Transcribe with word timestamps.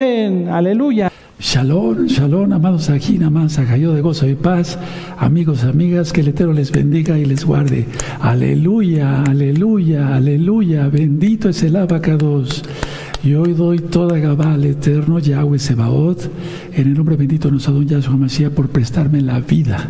Aleluya. 0.00 1.10
Shalom, 1.40 2.06
shalom, 2.06 2.52
amados 2.52 2.88
aquí, 2.88 3.18
más 3.18 3.56
cayó 3.56 3.92
de 3.92 4.00
gozo 4.00 4.28
y 4.28 4.36
paz. 4.36 4.78
Amigos, 5.18 5.64
amigas, 5.64 6.12
que 6.12 6.20
el 6.20 6.28
Eterno 6.28 6.52
les 6.52 6.70
bendiga 6.70 7.18
y 7.18 7.24
les 7.24 7.44
guarde. 7.44 7.84
Aleluya, 8.20 9.24
aleluya, 9.24 10.14
aleluya. 10.14 10.86
Bendito 10.86 11.48
es 11.48 11.64
el 11.64 11.74
abacados. 11.74 12.62
Y 13.24 13.34
hoy 13.34 13.54
doy 13.54 13.80
toda 13.80 14.20
Gabá 14.20 14.54
al 14.54 14.66
Eterno 14.66 15.18
Yahweh 15.18 15.58
Sebaot, 15.58 16.30
en 16.74 16.86
el 16.86 16.94
nombre 16.94 17.16
bendito 17.16 17.48
de 17.48 17.52
nuestro 17.54 17.74
don 17.74 17.88
Yahshua 17.88 18.16
Mashiach, 18.16 18.52
por 18.52 18.68
prestarme 18.68 19.20
la 19.20 19.40
vida. 19.40 19.88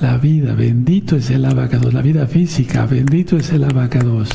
La 0.00 0.16
vida, 0.16 0.54
bendito 0.54 1.14
es 1.14 1.28
el 1.28 1.44
abacados, 1.44 1.92
la 1.92 2.00
vida 2.00 2.26
física, 2.26 2.86
bendito 2.86 3.36
es 3.36 3.52
el 3.52 3.64
abacados. 3.64 4.30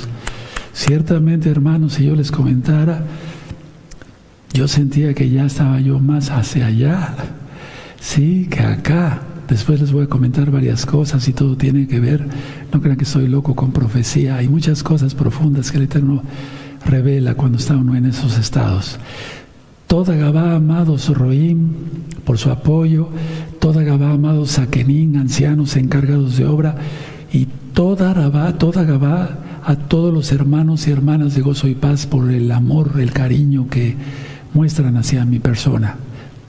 Ciertamente, 0.73 1.49
hermanos, 1.49 1.93
si 1.93 2.05
yo 2.05 2.15
les 2.15 2.31
comentara, 2.31 3.03
yo 4.53 4.67
sentía 4.67 5.13
que 5.13 5.29
ya 5.29 5.45
estaba 5.45 5.79
yo 5.79 5.99
más 5.99 6.29
hacia 6.29 6.67
allá, 6.67 7.15
sí, 7.99 8.47
que 8.49 8.61
acá. 8.61 9.21
Después 9.47 9.81
les 9.81 9.91
voy 9.91 10.05
a 10.05 10.07
comentar 10.07 10.49
varias 10.49 10.85
cosas 10.85 11.27
y 11.27 11.33
todo 11.33 11.57
tiene 11.57 11.85
que 11.85 11.99
ver, 11.99 12.25
no 12.71 12.81
crean 12.81 12.97
que 12.97 13.03
soy 13.03 13.27
loco 13.27 13.53
con 13.53 13.73
profecía, 13.73 14.37
hay 14.37 14.47
muchas 14.47 14.81
cosas 14.81 15.13
profundas 15.13 15.71
que 15.71 15.77
el 15.77 15.83
Eterno 15.83 16.23
revela 16.85 17.35
cuando 17.35 17.57
está 17.57 17.75
uno 17.75 17.95
en 17.95 18.05
esos 18.05 18.37
estados. 18.37 18.97
Toda 19.87 20.15
Gabá, 20.15 20.55
amados 20.55 21.09
Roim, 21.09 21.73
por 22.23 22.37
su 22.37 22.49
apoyo, 22.49 23.09
toda 23.59 23.83
Gabá, 23.83 24.11
amados 24.11 24.51
Saquenín, 24.51 25.17
ancianos 25.17 25.75
encargados 25.75 26.37
de 26.37 26.45
obra, 26.45 26.77
y 27.33 27.47
toda 27.73 28.13
Rabá, 28.13 28.57
toda 28.57 28.85
Gabá, 28.85 29.37
a 29.63 29.75
todos 29.75 30.13
los 30.13 30.31
hermanos 30.31 30.87
y 30.87 30.91
hermanas 30.91 31.35
de 31.35 31.41
gozo 31.41 31.67
y 31.67 31.75
paz 31.75 32.05
por 32.05 32.31
el 32.31 32.51
amor, 32.51 32.93
el 32.99 33.11
cariño 33.11 33.67
que 33.69 33.97
muestran 34.53 34.97
hacia 34.97 35.25
mi 35.25 35.39
persona. 35.39 35.95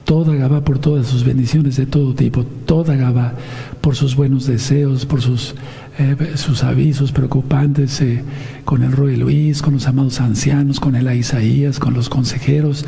Toda 0.04 0.34
Gabá 0.34 0.64
por 0.64 0.78
todas 0.78 1.06
sus 1.06 1.24
bendiciones 1.24 1.76
de 1.76 1.86
todo 1.86 2.14
tipo, 2.14 2.44
toda 2.44 2.96
Gabá 2.96 3.34
por 3.80 3.94
sus 3.94 4.16
buenos 4.16 4.46
deseos, 4.46 5.06
por 5.06 5.22
sus, 5.22 5.54
eh, 5.98 6.32
sus 6.34 6.64
avisos 6.64 7.12
preocupantes 7.12 8.00
eh, 8.00 8.22
con 8.64 8.82
el 8.82 8.92
Roy 8.92 9.16
Luis, 9.16 9.62
con 9.62 9.74
los 9.74 9.86
amados 9.86 10.20
ancianos, 10.20 10.80
con 10.80 10.96
el 10.96 11.14
Isaías, 11.16 11.78
con 11.78 11.94
los 11.94 12.08
consejeros, 12.08 12.84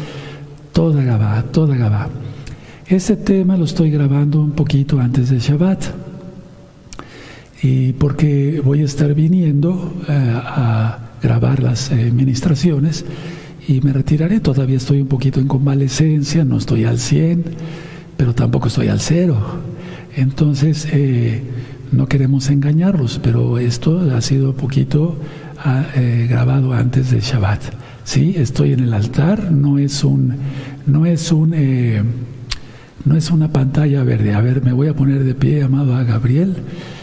toda 0.73 1.05
Gabá, 1.05 1.42
toda 1.53 1.77
Gabá. 1.77 2.09
Este 2.87 3.17
tema 3.17 3.57
lo 3.57 3.65
estoy 3.65 3.91
grabando 3.91 4.41
un 4.41 4.53
poquito 4.53 4.98
antes 4.98 5.31
de 5.31 5.39
Shabbat, 5.39 5.85
y 7.62 7.92
porque 7.92 8.61
voy 8.62 8.83
a 8.83 8.85
estar 8.85 9.15
viniendo 9.15 9.95
eh, 10.09 10.12
a 10.12 10.98
grabar 11.23 11.62
las 11.62 11.91
ministraciones 11.91 13.07
y 13.67 13.81
me 13.81 13.93
retiraré. 13.93 14.41
Todavía 14.41 14.77
estoy 14.77 15.01
un 15.01 15.09
poquito 15.09 15.41
en 15.41 15.48
convalecencia, 15.48 16.45
no 16.45 16.59
estoy 16.59 16.84
al 16.84 16.98
100, 16.98 17.45
pero 18.17 18.34
tampoco 18.34 18.69
estoy 18.69 18.89
al 18.89 19.01
cero. 19.01 19.37
Entonces, 20.17 20.87
eh, 20.93 21.43
no 21.92 22.07
queremos 22.07 22.51
engañarlos, 22.51 23.20
pero 23.23 23.59
esto 23.59 24.01
ha 24.15 24.20
sido 24.20 24.51
un 24.51 24.57
poquito 24.57 25.17
ah, 25.59 25.87
eh, 25.97 26.27
grabado 26.29 26.73
antes 26.73 27.11
de 27.11 27.20
Shabbat. 27.20 27.62
Sí, 28.05 28.35
estoy 28.37 28.73
en 28.73 28.81
el 28.81 28.92
altar, 28.92 29.51
no 29.51 29.79
es 29.79 30.05
un, 30.05 30.37
no 30.87 31.07
es 31.07 31.33
un, 31.33 31.53
eh, 31.55 32.03
no 33.05 33.17
es 33.17 33.31
una 33.31 33.51
pantalla 33.51 34.05
verde. 34.05 34.35
A 34.35 34.41
ver, 34.41 34.62
me 34.62 34.73
voy 34.73 34.89
a 34.89 34.95
poner 34.95 35.25
de 35.25 35.35
pie, 35.35 35.62
amado 35.62 35.95
a 35.95 36.05
Gabriel, 36.05 36.57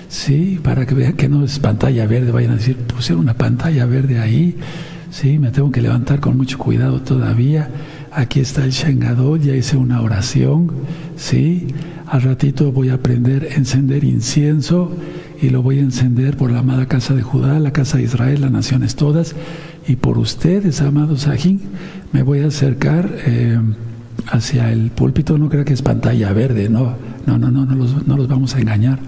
sí, 0.10 0.60
para 0.62 0.86
que 0.86 0.94
vean 0.94 1.14
que 1.14 1.28
no 1.28 1.44
es 1.44 1.58
pantalla 1.60 2.06
verde. 2.06 2.32
Vayan 2.32 2.52
a 2.52 2.56
decir, 2.56 2.78
pusieron 2.78 3.24
una 3.24 3.34
pantalla 3.34 3.86
verde 3.86 4.20
ahí. 4.20 4.56
Sí, 5.12 5.40
me 5.40 5.52
tengo 5.52 5.72
que 5.72 5.82
levantar 5.82 6.22
con 6.22 6.38
mucho 6.38 6.58
cuidado 6.58 7.02
todavía. 7.02 7.70
Aquí 8.14 8.40
está 8.40 8.64
el 8.64 8.72
Shengadol, 8.72 9.42
ya 9.42 9.54
hice 9.54 9.76
una 9.76 10.02
oración. 10.02 10.72
Sí, 11.18 11.68
al 12.08 12.22
ratito 12.22 12.72
voy 12.72 12.90
a 12.90 12.94
aprender 12.94 13.50
a 13.52 13.56
encender 13.56 14.06
incienso 14.06 14.90
y 15.42 15.50
lo 15.50 15.62
voy 15.62 15.80
a 15.80 15.82
encender 15.82 16.38
por 16.38 16.50
la 16.50 16.60
amada 16.60 16.88
casa 16.88 17.14
de 17.14 17.24
Judá, 17.24 17.60
la 17.60 17.74
casa 17.74 17.98
de 17.98 18.04
Israel, 18.04 18.40
las 18.40 18.52
naciones 18.52 18.96
todas. 18.96 19.36
Y 19.86 19.98
por 19.98 20.18
ustedes, 20.18 20.82
amados 20.82 21.24
Sajín, 21.24 21.60
me 22.14 22.24
voy 22.24 22.40
a 22.40 22.48
acercar 22.48 23.10
eh, 23.26 23.60
hacia 24.28 24.72
el 24.72 24.92
púlpito. 24.92 25.38
No 25.38 25.50
creo 25.50 25.66
que 25.66 25.74
es 25.74 25.82
pantalla 25.82 26.32
verde, 26.32 26.70
no, 26.70 26.96
no, 27.26 27.38
no, 27.38 27.52
no, 27.52 27.66
no 27.66 27.76
los, 27.76 28.08
no 28.08 28.16
los 28.16 28.30
vamos 28.30 28.56
a 28.56 28.62
engañar. 28.62 29.00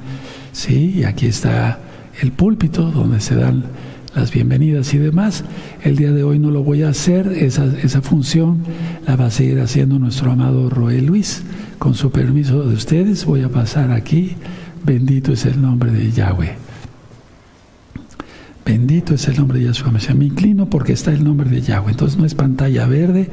Sí, 0.52 1.06
aquí 1.06 1.28
está 1.28 1.80
el 2.22 2.34
púlpito 2.34 2.92
donde 2.92 3.22
se 3.22 3.36
dan 3.36 3.64
las 4.16 4.32
bienvenidas 4.32 4.94
y 4.94 4.98
demás. 4.98 5.44
El 5.84 5.96
día 5.96 6.12
de 6.12 6.24
hoy 6.24 6.40
no 6.40 6.52
lo 6.52 6.64
voy 6.64 6.84
a 6.84 6.90
hacer, 6.90 7.28
esa, 7.28 7.66
esa 7.82 8.02
función 8.02 8.60
la 9.08 9.16
va 9.16 9.26
a 9.26 9.32
seguir 9.32 9.60
haciendo 9.60 10.00
nuestro 10.00 10.32
amado 10.32 10.70
Roé 10.70 11.02
Luis. 11.02 11.44
Con 11.80 11.96
su 11.96 12.12
permiso 12.12 12.64
de 12.64 12.76
ustedes 12.76 13.26
voy 13.26 13.42
a 13.42 13.50
pasar 13.50 13.92
aquí. 13.92 14.36
Bendito 14.86 15.34
es 15.34 15.46
el 15.46 15.62
nombre 15.62 15.92
de 15.92 16.12
Yahweh. 16.12 16.56
Bendito 18.66 19.14
es 19.16 19.28
el 19.28 19.36
nombre 19.36 19.60
de 19.60 19.66
Yahshua 19.66 19.92
Me 20.16 20.26
inclino 20.26 20.70
porque 20.70 20.94
está 20.94 21.12
el 21.12 21.24
nombre 21.24 21.50
de 21.50 21.62
Yahweh. 21.62 21.92
Entonces 21.92 22.18
no 22.18 22.26
es 22.26 22.36
pantalla 22.36 22.86
verde, 22.86 23.30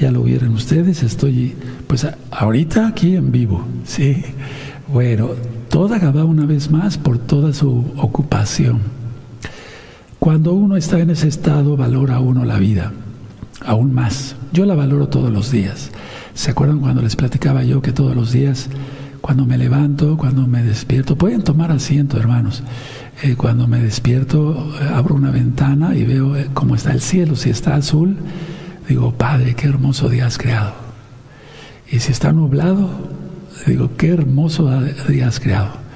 ya 0.00 0.12
lo 0.12 0.22
vieron 0.22 0.50
ustedes. 0.50 1.02
Estoy, 1.02 1.54
pues 1.86 2.06
ahorita 2.30 2.86
aquí 2.86 3.16
en 3.16 3.32
vivo. 3.32 3.66
Sí. 3.84 4.22
Bueno, 4.86 5.30
toda 5.68 5.98
Gabá 5.98 6.24
una 6.24 6.46
vez 6.46 6.70
más 6.70 6.96
por 6.96 7.18
toda 7.18 7.52
su 7.52 7.84
ocupación 7.96 8.97
cuando 10.18 10.52
uno 10.52 10.76
está 10.76 10.98
en 10.98 11.10
ese 11.10 11.28
estado, 11.28 11.76
valora 11.76 12.18
uno 12.18 12.44
la 12.44 12.58
vida, 12.58 12.92
aún 13.64 13.94
más. 13.94 14.34
Yo 14.52 14.66
la 14.66 14.74
valoro 14.74 15.08
todos 15.08 15.32
los 15.32 15.52
días. 15.52 15.90
¿Se 16.34 16.50
acuerdan 16.50 16.80
cuando 16.80 17.02
les 17.02 17.14
platicaba 17.14 17.62
yo 17.62 17.82
que 17.82 17.92
todos 17.92 18.16
los 18.16 18.32
días, 18.32 18.68
cuando 19.20 19.46
me 19.46 19.56
levanto, 19.56 20.16
cuando 20.16 20.46
me 20.46 20.62
despierto, 20.62 21.16
pueden 21.16 21.42
tomar 21.42 21.70
asiento, 21.70 22.18
hermanos? 22.18 22.64
Eh, 23.22 23.36
cuando 23.36 23.68
me 23.68 23.80
despierto, 23.80 24.72
eh, 24.80 24.90
abro 24.92 25.14
una 25.14 25.30
ventana 25.30 25.94
y 25.94 26.04
veo 26.04 26.36
eh, 26.36 26.48
cómo 26.52 26.74
está 26.74 26.92
el 26.92 27.00
cielo. 27.00 27.36
Si 27.36 27.50
está 27.50 27.76
azul, 27.76 28.16
digo, 28.88 29.12
Padre, 29.12 29.54
qué 29.54 29.68
hermoso 29.68 30.08
día 30.08 30.26
has 30.26 30.36
creado. 30.36 30.72
Y 31.90 32.00
si 32.00 32.10
está 32.10 32.32
nublado, 32.32 32.90
digo, 33.66 33.90
qué 33.96 34.08
hermoso 34.08 34.68
día 35.08 35.28
has 35.28 35.38
creado 35.38 35.87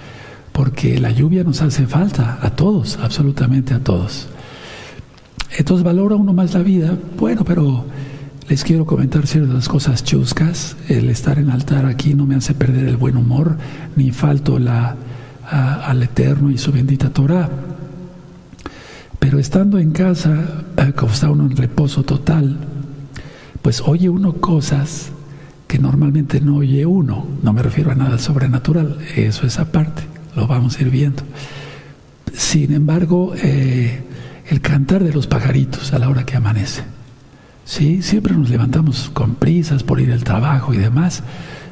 porque 0.53 0.99
la 0.99 1.11
lluvia 1.11 1.45
nos 1.45 1.63
hace 1.63 1.87
falta 1.87 2.39
a 2.43 2.51
todos, 2.51 2.99
absolutamente 3.03 3.75
a 3.75 3.81
todos. 3.81 4.29
Entonces 5.57 5.85
valora 5.85 6.15
uno 6.17 6.33
más 6.33 6.55
la 6.55 6.63
vida, 6.63 6.97
bueno, 7.19 7.45
pero 7.45 7.85
les 8.49 8.65
quiero 8.65 8.85
comentar 8.85 9.27
ciertas 9.27 9.69
cosas 9.69 10.05
chuscas. 10.05 10.77
El 10.89 11.11
estar 11.11 11.39
en 11.39 11.51
altar 11.51 11.87
aquí 11.87 12.15
no 12.15 12.27
me 12.27 12.35
hace 12.35 12.55
perder 12.55 12.89
el 12.89 12.97
buen 12.97 13.17
humor, 13.17 13.57
ni 13.97 14.11
falto 14.13 14.59
la, 14.59 14.97
al 15.51 16.03
Eterno 16.03 16.51
y 16.51 16.59
su 16.59 16.73
bendita 16.73 17.11
Torah. 17.11 17.49
Pero 19.19 19.39
estando 19.39 19.79
en 19.79 19.93
casa, 19.93 20.65
eh, 20.77 20.93
como 20.97 21.13
está 21.13 21.31
uno 21.31 21.45
en 21.45 21.57
reposo 21.57 22.03
total, 22.03 22.57
pues 23.63 23.83
oye 23.87 24.09
uno 24.09 24.35
cosas 24.35 25.13
que 25.69 25.79
normalmente 25.79 26.41
no 26.41 26.57
oye 26.57 26.85
uno. 26.85 27.27
No 27.43 27.53
me 27.53 27.63
refiero 27.63 27.93
a 27.93 27.95
nada 27.95 28.19
sobrenatural, 28.19 28.99
eso 29.17 29.47
es 29.47 29.59
aparte 29.59 30.12
lo 30.35 30.47
vamos 30.47 30.79
a 30.79 30.83
ir 30.83 30.91
viendo. 30.91 31.23
Sin 32.35 32.73
embargo, 32.73 33.35
eh, 33.37 34.03
el 34.49 34.61
cantar 34.61 35.05
de 35.05 35.13
los 35.13 35.27
pajaritos 35.27 35.93
a 35.93 35.99
la 35.99 36.09
hora 36.09 36.25
que 36.25 36.37
amanece. 36.37 36.83
Sí, 37.65 38.03
siempre 38.03 38.35
nos 38.35 38.51
levantamos 38.51 39.11
con 39.13 39.37
prisas 39.37 39.83
por 39.83 40.01
ir 40.01 40.13
al 40.13 40.25
trabajo 40.25 40.75
y 40.75 40.79
demás, 40.79 41.23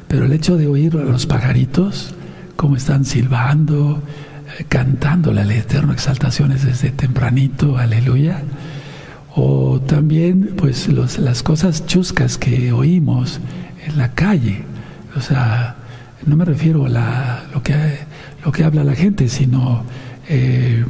pero 0.07 0.25
el 0.25 0.33
hecho 0.33 0.57
de 0.57 0.67
oír 0.67 0.95
a 0.97 1.03
los 1.03 1.25
pajaritos, 1.25 2.13
como 2.55 2.75
están 2.75 3.05
silbando, 3.05 4.01
eh, 4.57 4.65
cantándole 4.69 5.41
al 5.41 5.51
exaltaciones 5.51 6.65
desde 6.65 6.91
tempranito, 6.91 7.77
aleluya, 7.77 8.41
o 9.35 9.79
también 9.81 10.55
pues 10.57 10.87
las 10.87 11.43
cosas 11.43 11.85
chuscas 11.85 12.37
que 12.37 12.71
oímos 12.71 13.39
en 13.85 13.97
la 13.97 14.13
calle, 14.13 14.63
o 15.15 15.21
sea, 15.21 15.75
no 16.25 16.35
me 16.35 16.45
refiero 16.45 16.85
a 16.85 17.43
lo 17.53 17.63
que 17.63 17.73
lo 18.43 18.51
que 18.51 18.63
habla 18.63 18.83
la 18.83 18.95
gente, 18.95 19.27
sino 19.27 19.83
eh, 20.27 20.83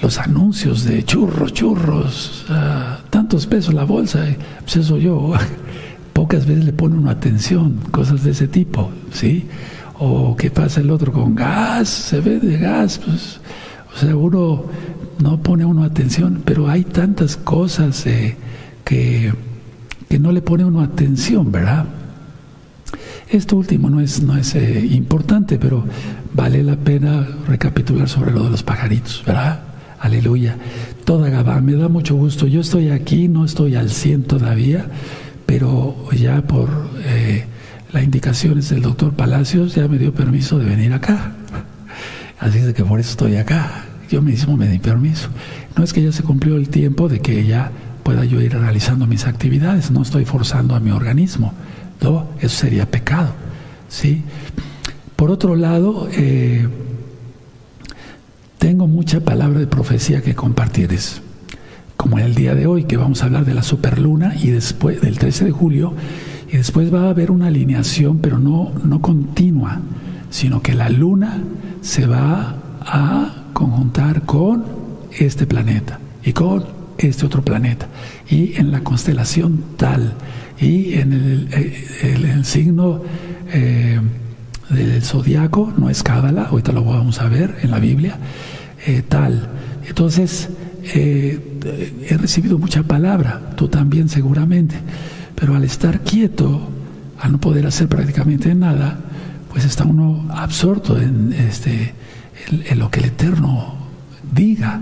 los 0.00 0.18
anuncios 0.18 0.84
de 0.84 1.04
churros, 1.04 1.52
churros, 1.52 2.46
tantos 3.10 3.46
pesos 3.46 3.72
la 3.72 3.84
bolsa, 3.84 4.28
eh, 4.28 4.36
pues 4.60 4.76
eso 4.76 4.98
yo, 4.98 5.32
pocas 6.12 6.46
veces 6.46 6.64
le 6.64 6.72
pone 6.72 6.96
una 6.96 7.12
atención, 7.12 7.78
cosas 7.90 8.24
de 8.24 8.32
ese 8.32 8.48
tipo, 8.48 8.90
¿sí? 9.12 9.46
O 9.98 10.36
qué 10.36 10.50
pasa 10.50 10.80
el 10.80 10.90
otro 10.90 11.12
con 11.12 11.34
gas, 11.34 11.88
se 11.88 12.20
ve 12.20 12.40
de 12.40 12.58
gas, 12.58 12.98
pues, 12.98 13.40
o 13.94 13.98
sea, 13.98 14.16
uno 14.16 14.64
no 15.20 15.40
pone 15.40 15.64
uno 15.64 15.84
atención, 15.84 16.42
pero 16.44 16.68
hay 16.68 16.82
tantas 16.82 17.36
cosas 17.36 18.04
eh, 18.06 18.36
que, 18.84 19.32
que 20.08 20.18
no 20.18 20.32
le 20.32 20.42
pone 20.42 20.64
uno 20.64 20.80
atención, 20.80 21.52
¿verdad? 21.52 21.86
Esto 23.30 23.56
último 23.56 23.90
no 23.90 24.00
es, 24.00 24.22
no 24.22 24.36
es 24.36 24.54
eh, 24.54 24.86
importante, 24.92 25.58
pero 25.58 25.84
vale 26.34 26.62
la 26.62 26.76
pena 26.76 27.26
recapitular 27.48 28.08
sobre 28.08 28.32
lo 28.32 28.44
de 28.44 28.50
los 28.50 28.62
pajaritos, 28.62 29.22
¿verdad? 29.26 29.60
Aleluya. 30.00 30.56
Toda 31.04 31.30
Gabá, 31.30 31.60
me 31.60 31.74
da 31.74 31.88
mucho 31.88 32.16
gusto. 32.16 32.46
Yo 32.46 32.60
estoy 32.60 32.90
aquí, 32.90 33.28
no 33.28 33.44
estoy 33.44 33.76
al 33.76 33.90
100 33.90 34.24
todavía, 34.24 34.86
pero 35.46 35.96
ya 36.12 36.42
por 36.42 36.68
eh, 37.04 37.44
las 37.92 38.02
indicaciones 38.02 38.68
del 38.68 38.82
doctor 38.82 39.12
Palacios 39.12 39.74
ya 39.74 39.86
me 39.88 39.98
dio 39.98 40.12
permiso 40.12 40.58
de 40.58 40.64
venir 40.64 40.92
acá. 40.92 41.32
Así 42.38 42.58
es 42.58 42.74
que 42.74 42.84
por 42.84 42.98
eso 42.98 43.10
estoy 43.10 43.36
acá. 43.36 43.84
Yo 44.10 44.20
mismo 44.20 44.56
me 44.56 44.68
di 44.68 44.78
permiso. 44.78 45.28
No 45.76 45.84
es 45.84 45.92
que 45.92 46.02
ya 46.02 46.12
se 46.12 46.22
cumplió 46.22 46.56
el 46.56 46.68
tiempo 46.68 47.08
de 47.08 47.20
que 47.20 47.46
ya 47.46 47.70
pueda 48.02 48.24
yo 48.24 48.40
ir 48.40 48.52
realizando 48.52 49.06
mis 49.06 49.26
actividades, 49.26 49.90
no 49.90 50.02
estoy 50.02 50.24
forzando 50.24 50.74
a 50.74 50.80
mi 50.80 50.90
organismo. 50.90 51.54
No, 52.02 52.26
eso 52.40 52.56
sería 52.56 52.90
pecado. 52.90 53.32
¿sí? 53.88 54.22
Por 55.16 55.30
otro 55.30 55.54
lado, 55.54 56.08
eh, 56.12 56.66
tengo 58.58 58.86
mucha 58.86 59.20
palabra 59.20 59.60
de 59.60 59.66
profecía 59.66 60.22
que 60.22 60.34
compartirles 60.34 61.22
como 61.96 62.18
el 62.18 62.34
día 62.34 62.56
de 62.56 62.66
hoy, 62.66 62.84
que 62.84 62.96
vamos 62.96 63.22
a 63.22 63.26
hablar 63.26 63.44
de 63.44 63.54
la 63.54 63.62
superluna 63.62 64.34
y 64.34 64.50
después 64.50 65.00
del 65.00 65.18
13 65.18 65.44
de 65.44 65.50
julio, 65.52 65.94
y 66.50 66.56
después 66.56 66.92
va 66.92 67.04
a 67.04 67.10
haber 67.10 67.30
una 67.30 67.46
alineación, 67.46 68.18
pero 68.18 68.38
no, 68.38 68.72
no 68.82 69.00
continua, 69.00 69.80
sino 70.30 70.60
que 70.62 70.74
la 70.74 70.88
luna 70.88 71.38
se 71.80 72.06
va 72.06 72.56
a 72.80 73.44
conjuntar 73.52 74.22
con 74.22 74.64
este 75.16 75.46
planeta 75.46 76.00
y 76.24 76.32
con 76.32 76.81
este 77.08 77.26
otro 77.26 77.42
planeta, 77.42 77.88
y 78.28 78.54
en 78.56 78.70
la 78.70 78.80
constelación 78.80 79.64
tal, 79.76 80.14
y 80.60 80.94
en 80.94 81.12
el, 81.12 82.44
signo 82.44 83.02
eh, 83.52 84.00
del 84.70 85.02
zodiaco, 85.02 85.72
no 85.76 85.90
es 85.90 86.02
Cábala, 86.02 86.44
ahorita 86.44 86.72
lo 86.72 86.84
vamos 86.84 87.20
a 87.20 87.28
ver 87.28 87.56
en 87.62 87.70
la 87.70 87.78
Biblia, 87.78 88.16
eh, 88.86 89.02
tal. 89.06 89.48
Entonces, 89.86 90.48
eh, 90.94 91.38
he 92.08 92.16
recibido 92.16 92.58
mucha 92.58 92.82
palabra, 92.82 93.54
tú 93.56 93.68
también 93.68 94.08
seguramente, 94.08 94.76
pero 95.34 95.54
al 95.54 95.64
estar 95.64 96.00
quieto, 96.00 96.68
al 97.20 97.32
no 97.32 97.40
poder 97.40 97.66
hacer 97.66 97.88
prácticamente 97.88 98.54
nada, 98.54 98.98
pues 99.52 99.64
está 99.64 99.84
uno 99.84 100.26
absorto 100.30 101.00
en, 101.00 101.32
este, 101.32 101.92
en, 102.48 102.78
lo 102.78 102.90
que 102.90 103.00
el 103.00 103.06
Eterno 103.06 103.74
diga 104.34 104.80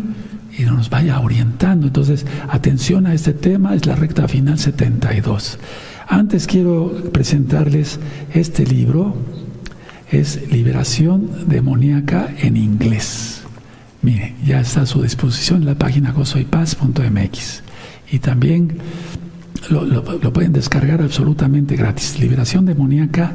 y 0.60 0.64
nos 0.64 0.90
vaya 0.90 1.20
orientando. 1.20 1.86
Entonces, 1.86 2.26
atención 2.48 3.06
a 3.06 3.14
este 3.14 3.32
tema, 3.32 3.74
es 3.74 3.86
la 3.86 3.96
recta 3.96 4.28
final 4.28 4.58
72. 4.58 5.58
Antes 6.06 6.46
quiero 6.46 6.92
presentarles 7.12 7.98
este 8.34 8.66
libro, 8.66 9.16
es 10.10 10.50
Liberación 10.50 11.48
Demoníaca 11.48 12.28
en 12.38 12.56
inglés. 12.56 13.42
Mire, 14.02 14.34
ya 14.44 14.60
está 14.60 14.82
a 14.82 14.86
su 14.86 15.02
disposición 15.02 15.60
en 15.60 15.66
la 15.66 15.74
página 15.76 16.12
gozoypaz.mx. 16.12 17.62
Y 18.12 18.18
también 18.18 18.78
lo, 19.68 20.32
pueden 20.32 20.52
descargar 20.52 21.00
absolutamente 21.00 21.76
gratis. 21.76 22.18
Liberación 22.18 22.66
demoníaca 22.66 23.34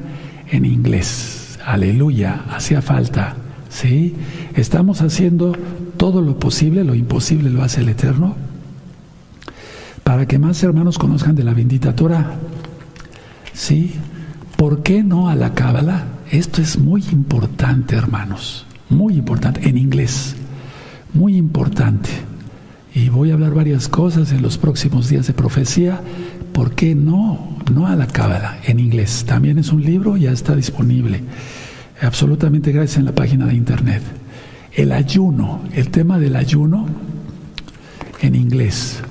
en 0.52 0.66
inglés. 0.66 1.60
Aleluya, 1.66 2.44
hacía 2.50 2.82
falta. 2.82 3.36
¿Sí? 3.70 4.16
Estamos 4.56 5.02
haciendo 5.02 5.54
todo 6.06 6.22
lo 6.22 6.38
posible, 6.38 6.84
lo 6.84 6.94
imposible 6.94 7.50
lo 7.50 7.64
hace 7.64 7.82
el 7.82 7.90
Eterno, 7.90 8.36
para 10.04 10.28
que 10.28 10.38
más 10.38 10.62
hermanos 10.62 11.00
conozcan 11.00 11.34
de 11.34 11.44
la 11.44 11.56
bendita 11.56 11.96
Torah. 11.96 12.36
¿Sí? 13.54 13.96
¿Por 14.56 14.84
qué 14.84 15.02
no 15.04 15.30
a 15.30 15.36
la 15.36 15.56
Cábala? 15.56 16.04
Esto 16.30 16.62
es 16.62 16.78
muy 16.78 17.04
importante, 17.12 17.96
hermanos. 17.96 18.68
Muy 18.88 19.16
importante, 19.16 19.68
en 19.68 19.80
inglés 19.80 20.36
muy 21.16 21.38
importante. 21.38 22.12
Y 22.94 23.10
voy 23.10 23.32
a 23.32 23.34
hablar 23.34 23.56
varias 23.56 23.88
cosas 23.88 24.32
en 24.32 24.44
los 24.44 24.60
próximos 24.60 25.10
días 25.10 25.26
de 25.26 25.34
profecía. 25.34 26.02
¿Por 26.54 26.76
qué 26.76 26.94
no? 26.94 27.58
No 27.74 27.88
a 27.88 27.96
la 27.96 28.06
cábala, 28.06 28.60
en 28.64 28.80
inglés. 28.80 29.26
También 29.28 29.58
es 29.58 29.72
un 29.72 29.82
libro, 29.82 30.18
ya 30.18 30.32
está 30.32 30.56
disponible. 30.56 31.24
Absolutamente 32.00 32.72
gratis 32.72 32.98
en 32.98 33.06
la 33.06 33.16
página 33.16 33.48
de 33.48 33.56
internet. 33.56 34.04
El 34.76 34.92
ayuno, 34.92 35.62
el 35.74 35.90
tema 35.90 36.20
del 36.20 36.36
ayuno 36.36 36.88
en 38.22 38.36
inglés. 38.36 39.02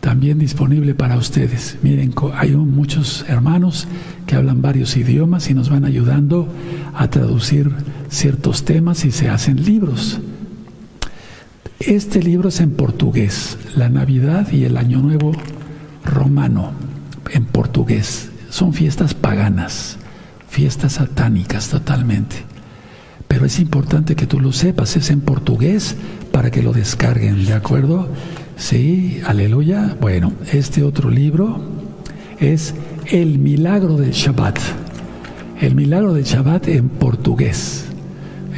También 0.00 0.38
disponible 0.38 0.94
para 0.94 1.16
ustedes. 1.16 1.78
Miren, 1.82 2.14
hay 2.34 2.52
muchos 2.52 3.24
hermanos 3.28 3.86
que 4.26 4.36
hablan 4.36 4.62
varios 4.62 4.96
idiomas 4.96 5.50
y 5.50 5.54
nos 5.54 5.68
van 5.68 5.84
ayudando 5.84 6.48
a 6.94 7.08
traducir 7.08 7.70
ciertos 8.08 8.64
temas 8.64 9.04
y 9.04 9.12
se 9.12 9.28
hacen 9.28 9.62
libros. 9.64 10.18
Este 11.78 12.22
libro 12.22 12.48
es 12.48 12.60
en 12.60 12.70
portugués, 12.70 13.58
la 13.76 13.88
Navidad 13.88 14.50
y 14.50 14.64
el 14.64 14.76
Año 14.76 15.00
Nuevo 15.00 15.32
romano, 16.04 16.72
en 17.30 17.44
portugués. 17.44 18.30
Son 18.50 18.72
fiestas 18.72 19.14
paganas, 19.14 19.98
fiestas 20.48 20.94
satánicas 20.94 21.68
totalmente. 21.68 22.51
Pero 23.32 23.46
es 23.46 23.58
importante 23.60 24.14
que 24.14 24.26
tú 24.26 24.40
lo 24.40 24.52
sepas, 24.52 24.94
es 24.94 25.08
en 25.08 25.22
portugués 25.22 25.96
para 26.32 26.50
que 26.50 26.62
lo 26.62 26.74
descarguen, 26.74 27.46
¿de 27.46 27.54
acuerdo? 27.54 28.06
Sí, 28.58 29.22
aleluya. 29.26 29.96
Bueno, 29.98 30.34
este 30.52 30.82
otro 30.82 31.08
libro 31.08 31.58
es 32.40 32.74
El 33.06 33.38
Milagro 33.38 33.96
del 33.96 34.10
Shabbat. 34.10 34.58
El 35.62 35.74
Milagro 35.74 36.12
del 36.12 36.24
Shabbat 36.24 36.68
en 36.68 36.90
portugués, 36.90 37.86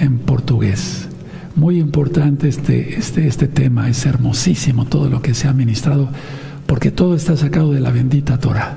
en 0.01 0.19
portugués. 0.19 1.07
Muy 1.55 1.79
importante 1.79 2.49
este, 2.49 2.99
este, 2.99 3.29
este 3.29 3.47
tema, 3.47 3.89
es 3.89 4.05
hermosísimo 4.07 4.87
todo 4.87 5.09
lo 5.09 5.23
que 5.23 5.35
se 5.35 5.47
ha 5.47 5.53
ministrado, 5.53 6.09
porque 6.67 6.91
todo 6.91 7.15
está 7.15 7.37
sacado 7.37 7.73
de 7.73 7.79
la 7.79 7.93
bendita 7.93 8.39
Torah. 8.39 8.77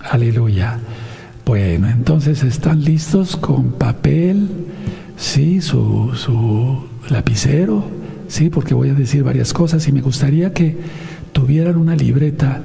Aleluya. 0.00 0.78
Bueno, 1.44 1.90
entonces 1.90 2.42
están 2.42 2.82
listos 2.82 3.36
con 3.36 3.72
papel, 3.72 4.48
sí, 5.16 5.60
su, 5.60 6.12
su 6.14 6.84
lapicero, 7.08 7.84
sí, 8.28 8.50
porque 8.50 8.74
voy 8.74 8.90
a 8.90 8.94
decir 8.94 9.22
varias 9.22 9.52
cosas 9.52 9.86
y 9.88 9.92
me 9.92 10.00
gustaría 10.00 10.52
que 10.52 10.76
tuvieran 11.32 11.76
una 11.76 11.96
libreta, 11.96 12.62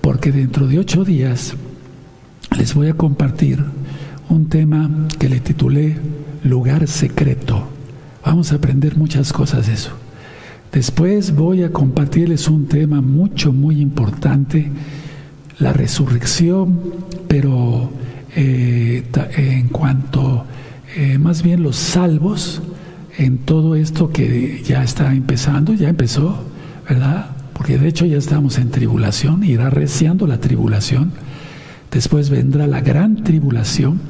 porque 0.00 0.32
dentro 0.32 0.66
de 0.66 0.78
ocho 0.78 1.04
días 1.04 1.54
les 2.58 2.74
voy 2.74 2.88
a 2.88 2.94
compartir 2.94 3.64
un 4.28 4.48
tema 4.48 4.90
que 5.18 5.28
le 5.28 5.40
titulé 5.40 5.96
Lugar 6.44 6.86
Secreto. 6.86 7.68
Vamos 8.24 8.52
a 8.52 8.56
aprender 8.56 8.96
muchas 8.96 9.32
cosas 9.32 9.66
de 9.66 9.74
eso. 9.74 9.92
Después 10.72 11.34
voy 11.34 11.64
a 11.64 11.72
compartirles 11.72 12.48
un 12.48 12.66
tema 12.66 13.00
mucho, 13.00 13.52
muy 13.52 13.80
importante, 13.80 14.70
la 15.58 15.72
resurrección, 15.72 16.80
pero 17.26 17.90
eh, 18.36 19.04
en 19.36 19.68
cuanto 19.68 20.44
eh, 20.96 21.18
más 21.18 21.42
bien 21.42 21.62
los 21.62 21.76
salvos 21.76 22.62
en 23.18 23.38
todo 23.38 23.76
esto 23.76 24.10
que 24.10 24.62
ya 24.64 24.82
está 24.82 25.12
empezando, 25.12 25.74
ya 25.74 25.88
empezó, 25.88 26.42
¿verdad? 26.88 27.30
Porque 27.52 27.78
de 27.78 27.88
hecho 27.88 28.06
ya 28.06 28.16
estamos 28.16 28.58
en 28.58 28.70
tribulación, 28.70 29.44
irá 29.44 29.70
reciando 29.70 30.26
la 30.26 30.38
tribulación, 30.38 31.12
después 31.90 32.30
vendrá 32.30 32.66
la 32.66 32.80
gran 32.80 33.22
tribulación, 33.22 34.00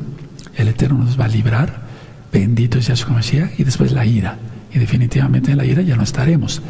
el 0.56 0.68
Eterno 0.68 1.04
nos 1.04 1.18
va 1.18 1.24
a 1.24 1.28
librar, 1.28 1.90
Bendito 2.32 2.78
es 2.78 2.86
Yahshua 2.86 3.14
Mashiach, 3.14 3.58
y 3.58 3.64
después 3.64 3.92
la 3.92 4.06
ira. 4.06 4.38
Y 4.72 4.78
definitivamente 4.78 5.50
en 5.50 5.58
la 5.58 5.64
ira 5.64 5.82
ya 5.82 5.96
no 5.96 6.04
estaremos. 6.04 6.62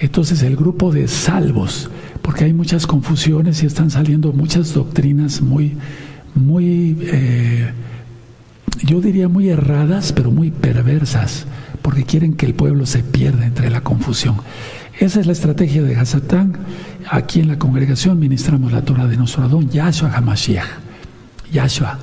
Entonces 0.00 0.42
el 0.42 0.56
grupo 0.56 0.92
de 0.92 1.08
salvos, 1.08 1.90
porque 2.22 2.44
hay 2.44 2.52
muchas 2.52 2.86
confusiones 2.86 3.62
y 3.62 3.66
están 3.66 3.90
saliendo 3.90 4.32
muchas 4.32 4.74
doctrinas 4.74 5.40
muy, 5.40 5.76
muy, 6.34 6.96
eh, 7.00 7.70
yo 8.84 9.00
diría 9.00 9.28
muy 9.28 9.48
erradas, 9.48 10.12
pero 10.12 10.30
muy 10.30 10.50
perversas, 10.50 11.46
porque 11.82 12.04
quieren 12.04 12.34
que 12.34 12.46
el 12.46 12.54
pueblo 12.54 12.86
se 12.86 13.02
pierda 13.02 13.46
entre 13.46 13.70
la 13.70 13.82
confusión. 13.82 14.36
Esa 14.98 15.20
es 15.20 15.26
la 15.26 15.32
estrategia 15.32 15.82
de 15.82 15.96
Hasatán. 15.96 16.56
Aquí 17.08 17.40
en 17.40 17.48
la 17.48 17.58
congregación 17.58 18.18
ministramos 18.18 18.72
la 18.72 18.82
Torah 18.82 19.06
de 19.06 19.16
nuestro 19.16 19.44
Adón, 19.44 19.70
Yahshua 19.70 20.12
HaMashiach. 20.12 20.66
Yahshua, 21.52 21.98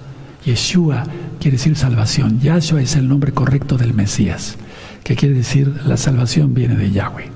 Yeshua 0.45 1.03
quiere 1.39 1.57
decir 1.57 1.75
salvación. 1.75 2.39
Yahshua 2.39 2.81
es 2.81 2.95
el 2.95 3.07
nombre 3.07 3.31
correcto 3.31 3.77
del 3.77 3.93
Mesías, 3.93 4.57
que 5.03 5.15
quiere 5.15 5.35
decir 5.35 5.81
la 5.85 5.97
salvación 5.97 6.53
viene 6.53 6.75
de 6.75 6.91
Yahweh. 6.91 7.29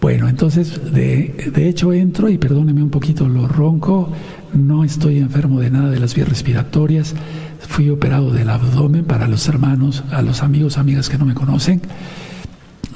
Bueno, 0.00 0.28
entonces 0.28 0.92
de, 0.92 1.50
de, 1.52 1.68
hecho 1.68 1.92
entro 1.92 2.28
y 2.28 2.38
perdóneme 2.38 2.82
un 2.82 2.90
poquito 2.90 3.28
lo 3.28 3.48
ronco, 3.48 4.12
no 4.54 4.84
estoy 4.84 5.18
enfermo 5.18 5.60
de 5.60 5.70
nada 5.70 5.90
de 5.90 5.98
las 5.98 6.14
vías 6.14 6.28
respiratorias, 6.28 7.14
fui 7.60 7.90
operado 7.90 8.30
del 8.30 8.50
abdomen 8.50 9.04
para 9.04 9.28
los 9.28 9.48
hermanos, 9.48 10.04
a 10.10 10.22
los 10.22 10.42
amigos, 10.42 10.78
amigas 10.78 11.08
que 11.08 11.18
no 11.18 11.24
me 11.24 11.34
conocen, 11.34 11.82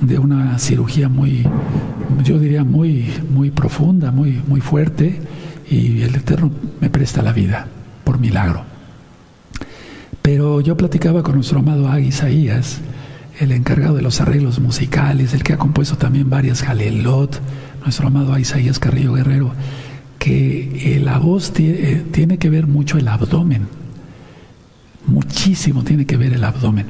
de 0.01 0.19
una 0.19 0.59
cirugía 0.59 1.09
muy, 1.09 1.47
yo 2.25 2.39
diría 2.39 2.65
muy, 2.65 3.07
muy 3.31 3.51
profunda, 3.51 4.11
muy, 4.11 4.43
muy 4.47 4.61
fuerte, 4.61 5.21
y 5.71 6.03
el 6.03 6.15
Eterno 6.15 6.51
me 6.81 6.91
presta 6.91 7.23
la 7.23 7.33
vida 7.33 7.67
por 8.05 8.19
milagro. 8.19 8.65
Pero 10.21 10.61
yo 10.61 10.77
platicaba 10.77 11.23
con 11.23 11.37
nuestro 11.37 11.61
amado 11.61 11.89
Ag 11.89 12.03
Isaías, 12.03 12.81
el 13.41 13.53
encargado 13.53 13.97
de 13.97 14.03
los 14.03 14.21
arreglos 14.21 14.61
musicales, 14.61 15.35
el 15.35 15.43
que 15.43 15.55
ha 15.55 15.59
compuesto 15.59 15.97
también 15.97 16.31
varias 16.31 16.63
Jalelot, 16.63 17.41
nuestro 17.83 18.09
amado 18.09 18.39
Isaías 18.39 18.79
Carrillo 18.79 19.15
Guerrero, 19.15 19.53
que 20.19 21.01
la 21.03 21.19
voz 21.19 21.53
eh, 21.59 22.05
tiene 22.13 22.39
que 22.39 22.51
ver 22.51 22.69
mucho 22.69 22.99
el 22.99 23.09
abdomen. 23.09 23.82
Muchísimo 25.07 25.83
tiene 25.85 26.07
que 26.07 26.17
ver 26.17 26.33
el 26.33 26.45
abdomen. 26.45 26.87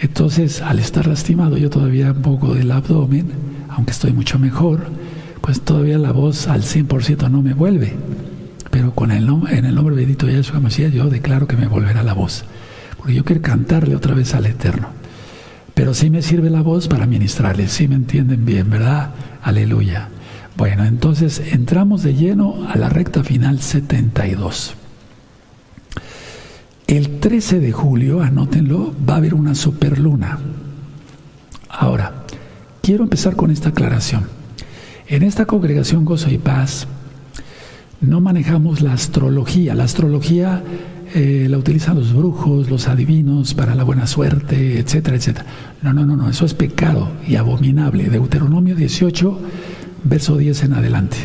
Entonces, 0.00 0.62
al 0.62 0.78
estar 0.78 1.06
lastimado 1.06 1.56
yo 1.56 1.70
todavía 1.70 2.12
un 2.12 2.22
poco 2.22 2.54
del 2.54 2.70
abdomen, 2.70 3.32
aunque 3.68 3.92
estoy 3.92 4.12
mucho 4.12 4.38
mejor, 4.38 4.86
pues 5.40 5.60
todavía 5.60 5.98
la 5.98 6.12
voz 6.12 6.46
al 6.46 6.62
100% 6.62 7.30
no 7.30 7.42
me 7.42 7.54
vuelve. 7.54 7.96
Pero 8.70 8.94
con 8.94 9.10
el 9.10 9.28
en 9.50 9.64
el 9.64 9.74
nombre 9.74 9.96
bendito 9.96 10.26
de 10.26 10.34
Yeshua 10.34 10.60
Mashiach 10.60 10.92
yo 10.92 11.08
declaro 11.08 11.48
que 11.48 11.56
me 11.56 11.66
volverá 11.66 12.02
la 12.02 12.12
voz. 12.12 12.44
Porque 12.96 13.14
yo 13.14 13.24
quiero 13.24 13.42
cantarle 13.42 13.96
otra 13.96 14.14
vez 14.14 14.34
al 14.34 14.46
Eterno. 14.46 14.88
Pero 15.74 15.94
sí 15.94 16.10
me 16.10 16.22
sirve 16.22 16.50
la 16.50 16.60
voz 16.60 16.88
para 16.88 17.06
ministrarle, 17.06 17.68
sí 17.68 17.88
me 17.88 17.94
entienden 17.94 18.44
bien, 18.44 18.68
¿verdad? 18.68 19.10
Aleluya. 19.42 20.08
Bueno, 20.56 20.84
entonces 20.84 21.40
entramos 21.52 22.02
de 22.02 22.14
lleno 22.14 22.68
a 22.68 22.76
la 22.76 22.88
recta 22.88 23.22
final 23.22 23.60
72. 23.60 24.74
El 26.88 27.20
13 27.20 27.60
de 27.60 27.70
julio, 27.70 28.22
anótenlo, 28.22 28.94
va 29.06 29.12
a 29.12 29.16
haber 29.18 29.34
una 29.34 29.54
superluna. 29.54 30.38
Ahora, 31.68 32.24
quiero 32.80 33.04
empezar 33.04 33.36
con 33.36 33.50
esta 33.50 33.68
aclaración. 33.68 34.22
En 35.06 35.22
esta 35.22 35.44
congregación 35.44 36.06
Gozo 36.06 36.30
y 36.30 36.38
Paz 36.38 36.88
no 38.00 38.22
manejamos 38.22 38.80
la 38.80 38.94
astrología. 38.94 39.74
La 39.74 39.84
astrología 39.84 40.62
eh, 41.14 41.46
la 41.50 41.58
utilizan 41.58 41.98
los 41.98 42.14
brujos, 42.14 42.70
los 42.70 42.88
adivinos 42.88 43.52
para 43.52 43.74
la 43.74 43.84
buena 43.84 44.06
suerte, 44.06 44.78
etcétera, 44.78 45.18
etcétera. 45.18 45.44
No, 45.82 45.92
no, 45.92 46.06
no, 46.06 46.16
no, 46.16 46.30
eso 46.30 46.46
es 46.46 46.54
pecado 46.54 47.10
y 47.28 47.36
abominable. 47.36 48.08
Deuteronomio 48.08 48.74
18, 48.74 49.38
verso 50.04 50.38
10 50.38 50.62
en 50.62 50.72
adelante. 50.72 51.18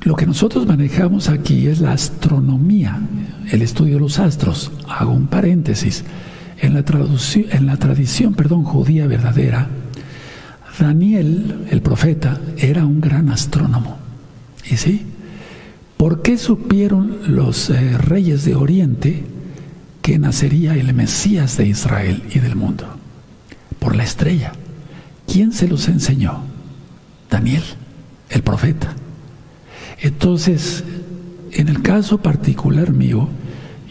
Lo 0.00 0.16
que 0.16 0.26
nosotros 0.26 0.66
manejamos 0.66 1.28
aquí 1.28 1.66
es 1.66 1.80
la 1.80 1.92
astronomía, 1.92 2.98
el 3.50 3.62
estudio 3.62 3.94
de 3.94 4.00
los 4.00 4.18
astros. 4.18 4.72
Hago 4.88 5.12
un 5.12 5.26
paréntesis. 5.26 6.04
En 6.58 6.74
la, 6.74 6.84
en 7.50 7.66
la 7.66 7.76
tradición 7.76 8.34
perdón, 8.34 8.64
judía 8.64 9.06
verdadera, 9.06 9.68
Daniel, 10.78 11.66
el 11.70 11.82
profeta, 11.82 12.40
era 12.56 12.86
un 12.86 13.00
gran 13.00 13.28
astrónomo. 13.28 13.98
¿Y 14.70 14.76
sí? 14.76 15.06
¿Por 15.96 16.22
qué 16.22 16.38
supieron 16.38 17.18
los 17.28 17.68
eh, 17.70 17.98
reyes 17.98 18.44
de 18.44 18.54
Oriente 18.54 19.24
que 20.00 20.18
nacería 20.18 20.74
el 20.74 20.94
Mesías 20.94 21.56
de 21.56 21.66
Israel 21.66 22.22
y 22.32 22.38
del 22.38 22.56
mundo? 22.56 22.86
Por 23.78 23.94
la 23.94 24.04
estrella. 24.04 24.52
¿Quién 25.26 25.52
se 25.52 25.68
los 25.68 25.88
enseñó? 25.88 26.42
Daniel, 27.30 27.62
el 28.30 28.42
profeta. 28.42 28.94
Entonces, 30.02 30.82
en 31.52 31.68
el 31.68 31.80
caso 31.80 32.18
particular 32.18 32.92
mío, 32.92 33.28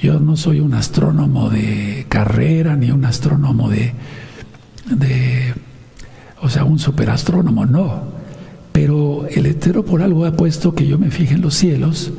yo 0.02 0.20
no 0.20 0.36
soy 0.36 0.60
un 0.60 0.74
astrónomo 0.74 1.50
de 1.50 2.06
carrera 2.10 2.76
ni 2.76 2.92
un 2.92 3.06
astrónomo 3.06 3.70
de, 3.70 3.94
o 6.42 6.50
sea, 6.50 6.66
un 6.66 6.80
superastrónomo, 6.80 7.66
no. 7.66 8.04
Pero 8.74 9.26
el 9.28 9.46
Eterno 9.46 9.84
por 9.84 10.02
algo 10.02 10.26
ha 10.26 10.34
puesto 10.34 10.76
que 10.76 10.86
yo 10.86 10.98
me 10.98 11.12
fije 11.12 11.36
en 11.36 11.42
los 11.42 11.54
cielos 11.54 12.12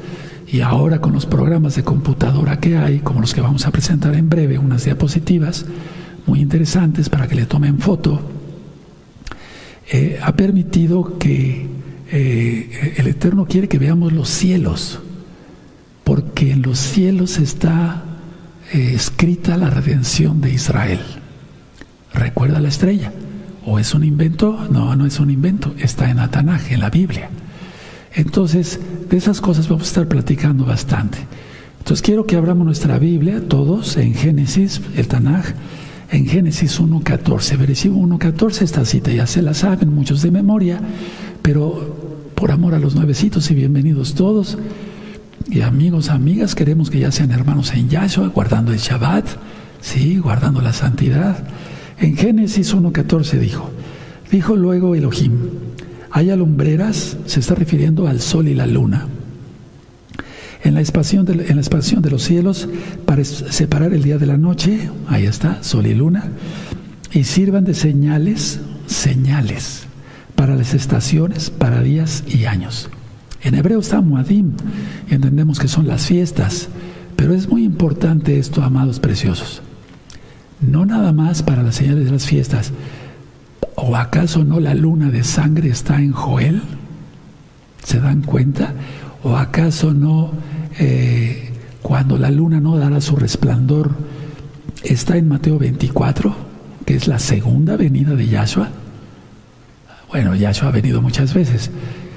y 0.51 0.61
ahora 0.61 1.01
con 1.01 1.13
los 1.13 1.27
programas 1.27 1.75
de 1.75 1.85
computadora 1.85 2.61
que 2.61 2.79
hay, 2.79 3.01
como 3.01 3.21
los 3.21 3.35
que 3.35 3.41
vamos 3.43 3.67
a 3.67 3.71
presentar 3.73 4.15
en 4.15 4.31
breve, 4.31 4.59
unas 4.59 4.85
diapositivas 4.85 5.67
muy 6.27 6.41
interesantes 6.41 7.11
para 7.11 7.27
que 7.27 7.35
le 7.35 7.47
tomen 7.47 7.79
foto, 7.79 8.21
eh, 9.91 10.19
ha 10.23 10.35
permitido 10.35 11.19
que 11.19 11.72
eh, 12.12 12.95
el 12.99 13.07
Eterno 13.07 13.47
quiere 13.47 13.69
que 13.69 13.78
veamos 13.78 14.12
los 14.12 14.28
cielos, 14.28 15.00
porque 16.04 16.52
en 16.52 16.61
los 16.62 16.78
cielos 16.78 17.38
está 17.38 18.04
eh, 18.73 18.92
escrita 18.95 19.57
la 19.57 19.71
redención 19.71 20.40
de 20.42 20.52
Israel. 20.52 21.00
Recuerda 22.12 22.61
la 22.61 22.69
estrella. 22.69 23.12
¿O 23.64 23.78
es 23.78 23.95
un 23.95 24.04
invento? 24.04 24.66
No, 24.71 24.95
no 24.97 25.07
es 25.07 25.21
un 25.21 25.31
invento, 25.31 25.75
está 25.78 26.11
en 26.11 26.19
Atanaje, 26.19 26.75
en 26.75 26.81
la 26.81 26.90
Biblia. 26.90 27.31
Entonces, 28.14 28.78
de 29.09 29.16
esas 29.16 29.40
cosas 29.40 29.69
vamos 29.69 29.85
a 29.85 29.87
estar 29.87 30.09
platicando 30.09 30.64
bastante. 30.64 31.19
Entonces, 31.78 32.02
quiero 32.02 32.26
que 32.26 32.37
abramos 32.37 32.66
nuestra 32.66 32.99
Biblia, 32.99 33.40
todos, 33.49 33.97
en 33.97 34.14
Génesis, 34.14 34.81
el 34.97 35.09
Tanaj, 35.09 35.47
en 36.11 36.26
Génesis 36.26 36.81
1.14. 36.81 37.57
Versículo 37.57 38.19
1.14, 38.19 38.62
esta 38.62 38.85
cita 38.85 39.11
ya 39.11 39.26
se 39.26 39.42
la 39.42 39.54
saben, 39.54 39.95
muchos 39.95 40.23
de 40.23 40.31
memoria, 40.31 40.81
pero 41.40 42.02
por 42.43 42.51
amor 42.51 42.75
a 42.75 42.81
los 42.81 42.97
nuevecitos 42.97 43.49
y 43.53 43.55
bienvenidos 43.55 44.17
todos. 44.17 44.59
Y 45.49 45.61
amigos, 45.61 46.09
amigas, 46.09 46.57
queremos 46.57 46.91
que 46.91 46.99
ya 46.99 47.13
sean 47.13 47.31
hermanos 47.31 47.73
en 47.73 47.89
Yahshua, 47.89 48.31
guardando 48.35 48.73
el 48.73 48.81
Shabbat, 48.81 49.25
sí, 49.81 50.19
guardando 50.19 50.61
la 50.61 50.73
santidad. 50.73 51.37
En 52.01 52.17
Génesis 52.17 52.75
1.14 52.75 53.39
dijo, 53.39 53.71
dijo 54.33 54.57
luego 54.57 54.97
Elohim, 54.97 55.35
hay 56.11 56.31
alumbreras, 56.31 57.17
se 57.27 57.39
está 57.39 57.55
refiriendo 57.55 58.09
al 58.09 58.21
sol 58.21 58.49
y 58.49 58.55
la 58.55 58.67
luna, 58.67 59.07
en 60.65 60.75
la, 60.75 60.81
expansión 60.81 61.25
de, 61.25 61.47
en 61.47 61.55
la 61.55 61.63
expansión 61.63 62.03
de 62.03 62.11
los 62.11 62.25
cielos 62.25 62.69
para 63.07 63.23
separar 63.23 63.95
el 63.95 64.03
día 64.03 64.19
de 64.19 64.27
la 64.27 64.37
noche, 64.37 64.91
ahí 65.07 65.27
está, 65.27 65.63
sol 65.63 65.87
y 65.87 65.95
luna, 65.95 66.25
y 67.13 67.23
sirvan 67.23 67.65
de 67.65 67.75
señales, 67.75 68.59
señales, 68.89 69.87
para 70.37 70.57
las 70.57 70.75
estaciones, 70.75 71.51
para 71.51 71.83
días 71.83 72.25
y 72.27 72.47
años. 72.47 72.89
En 73.43 73.55
hebreo 73.55 73.81
está 73.81 74.01
Muadim, 74.01 74.53
entendemos 75.09 75.59
que 75.59 75.69
son 75.69 75.89
las 75.89 76.07
fiestas, 76.07 76.69
pero 77.17 77.35
es 77.35 77.49
muy 77.49 77.65
importante 77.65 78.39
esto, 78.39 78.62
amados 78.62 79.01
preciosos 79.01 79.62
no 80.62 80.87
nada 80.87 81.12
más 81.12 81.43
para 81.43 81.62
las 81.62 81.77
señales 81.77 82.07
de 82.07 82.12
las 82.12 82.27
fiestas. 82.27 82.73
¿O 83.75 83.97
acaso 83.97 84.45
no 84.45 84.61
la 84.61 84.75
luna 84.75 85.11
de 85.11 85.25
sangre 85.25 85.69
está 85.69 86.01
en 86.01 86.12
Joel? 86.12 86.62
¿Se 87.83 88.01
dan 88.01 88.23
cuenta? 88.23 88.75
¿O 89.25 89.37
acaso 89.37 89.93
no 89.93 90.31
eh, 90.79 91.51
cuando 91.83 92.17
la 92.17 92.31
luna 92.31 92.61
no 92.61 92.77
dará 92.77 93.01
su 93.01 93.17
resplandor 93.17 93.91
está 94.85 95.17
en 95.17 95.29
Mateo 95.29 95.59
24, 95.59 96.35
que 96.87 96.95
es 96.95 97.09
la 97.09 97.19
segunda 97.19 97.77
venida 97.77 98.15
de 98.15 98.29
Yahshua? 98.29 98.69
Bueno, 100.12 100.35
Yahshua 100.35 100.69
ha 100.69 100.73
venido 100.73 101.00
muchas 101.00 101.33
veces. 101.33 101.71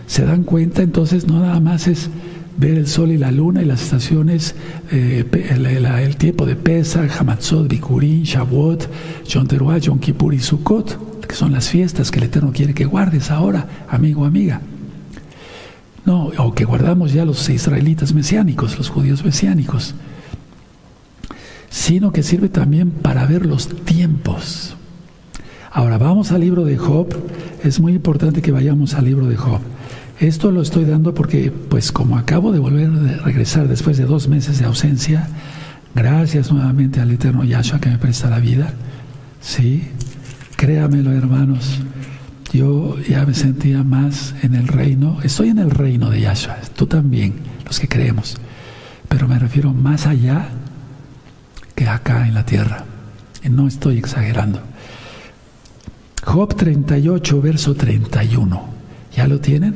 ¿Se 0.05 0.25
dan 0.25 0.43
cuenta? 0.43 0.83
Entonces 0.83 1.27
no 1.27 1.39
nada 1.39 1.61
más 1.61 1.87
es 1.87 2.09
ver 2.57 2.77
el 2.77 2.87
sol 2.87 3.11
y 3.11 3.17
la 3.17 3.31
luna 3.31 3.61
y 3.61 3.65
las 3.65 3.83
estaciones, 3.83 4.53
eh, 4.91 5.25
el, 5.49 6.17
tiempo 6.17 6.45
de 6.45 6.57
Pesach, 6.57 7.09
Hamatzot, 7.17 7.69
Bikurim, 7.69 8.23
Shavuot, 8.23 8.89
Yom 9.29 9.47
Teruah, 9.47 9.79
Kippur 9.79 10.33
y 10.33 10.39
Sukkot, 10.39 11.25
que 11.25 11.35
son 11.35 11.53
las 11.53 11.69
fiestas 11.69 12.11
que 12.11 12.19
el 12.19 12.25
Eterno 12.25 12.51
quiere 12.51 12.73
que 12.73 12.83
guardes 12.83 13.31
ahora, 13.31 13.67
amigo 13.89 14.25
amiga. 14.25 14.59
No, 16.05 16.31
o 16.37 16.53
que 16.53 16.65
guardamos 16.65 17.13
ya 17.13 17.23
los 17.23 17.49
israelitas 17.49 18.13
mesiánicos, 18.13 18.77
los 18.77 18.89
judíos 18.89 19.23
mesiánicos, 19.23 19.95
sino 21.69 22.11
que 22.11 22.23
sirve 22.23 22.49
también 22.49 22.91
para 22.91 23.25
ver 23.25 23.45
los 23.45 23.69
tiempos. 23.85 24.75
Ahora 25.75 25.97
vamos 25.97 26.31
al 26.31 26.39
libro 26.39 26.63
de 26.63 26.77
Job, 26.77 27.09
es 27.61 27.81
muy 27.81 27.95
importante 27.95 28.41
que 28.41 28.53
vayamos 28.53 28.93
al 28.93 29.03
libro 29.03 29.27
de 29.27 29.35
Job. 29.35 29.59
Esto 30.21 30.49
lo 30.49 30.61
estoy 30.61 30.85
dando 30.85 31.13
porque, 31.13 31.51
pues 31.51 31.91
como 31.91 32.17
acabo 32.17 32.53
de 32.53 32.59
volver 32.59 32.87
a 32.87 33.25
regresar 33.25 33.67
después 33.67 33.97
de 33.97 34.05
dos 34.05 34.29
meses 34.29 34.57
de 34.57 34.63
ausencia, 34.67 35.27
gracias 35.93 36.49
nuevamente 36.49 37.01
al 37.01 37.11
eterno 37.11 37.43
Yahshua 37.43 37.81
que 37.81 37.89
me 37.89 37.97
presta 37.97 38.29
la 38.29 38.39
vida, 38.39 38.69
sí, 39.41 39.83
créamelo 40.55 41.11
hermanos, 41.11 41.81
yo 42.53 42.95
ya 43.01 43.25
me 43.25 43.33
sentía 43.33 43.83
más 43.83 44.33
en 44.43 44.55
el 44.55 44.69
reino, 44.69 45.17
estoy 45.23 45.49
en 45.49 45.59
el 45.59 45.71
reino 45.71 46.09
de 46.09 46.21
Yahshua, 46.21 46.55
tú 46.77 46.87
también, 46.87 47.33
los 47.65 47.81
que 47.81 47.89
creemos, 47.89 48.37
pero 49.09 49.27
me 49.27 49.37
refiero 49.37 49.73
más 49.73 50.07
allá 50.07 50.47
que 51.75 51.85
acá 51.89 52.29
en 52.29 52.33
la 52.33 52.45
tierra, 52.45 52.85
y 53.43 53.49
no 53.49 53.67
estoy 53.67 53.97
exagerando. 53.97 54.61
Job 56.25 56.55
38, 56.55 57.39
verso 57.39 57.75
31, 57.75 58.61
¿ya 59.15 59.27
lo 59.27 59.39
tienen? 59.39 59.75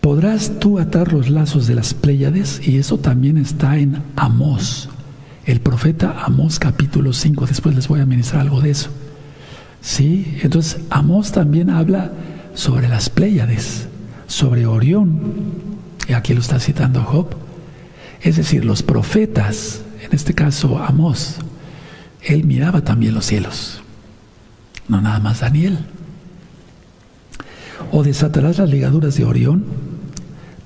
Podrás 0.00 0.58
tú 0.58 0.80
atar 0.80 1.12
los 1.12 1.30
lazos 1.30 1.68
de 1.68 1.76
las 1.76 1.94
Pléyades 1.94 2.60
y 2.66 2.78
eso 2.78 2.98
también 2.98 3.38
está 3.38 3.78
en 3.78 4.02
Amós, 4.16 4.88
el 5.46 5.60
profeta 5.60 6.24
Amós 6.24 6.58
capítulo 6.58 7.12
5, 7.12 7.46
después 7.46 7.76
les 7.76 7.86
voy 7.86 8.00
a 8.00 8.06
ministrar 8.06 8.42
algo 8.42 8.60
de 8.60 8.70
eso. 8.70 8.90
Sí, 9.80 10.36
entonces 10.42 10.80
Amós 10.90 11.30
también 11.30 11.70
habla 11.70 12.10
sobre 12.54 12.88
las 12.88 13.08
Pléyades, 13.08 13.86
sobre 14.26 14.66
Orión, 14.66 15.20
y 16.08 16.14
aquí 16.14 16.34
lo 16.34 16.40
está 16.40 16.58
citando 16.58 17.04
Job. 17.04 17.28
Es 18.20 18.36
decir, 18.36 18.64
los 18.64 18.82
profetas, 18.82 19.82
en 20.02 20.12
este 20.12 20.34
caso 20.34 20.82
Amós, 20.82 21.36
él 22.20 22.44
miraba 22.44 22.82
también 22.82 23.14
los 23.14 23.26
cielos, 23.26 23.83
no 24.88 25.00
nada 25.00 25.18
más 25.20 25.40
Daniel. 25.40 25.78
¿O 27.92 28.02
desatarás 28.02 28.58
las 28.58 28.70
ligaduras 28.70 29.16
de 29.16 29.24
Orión? 29.24 29.64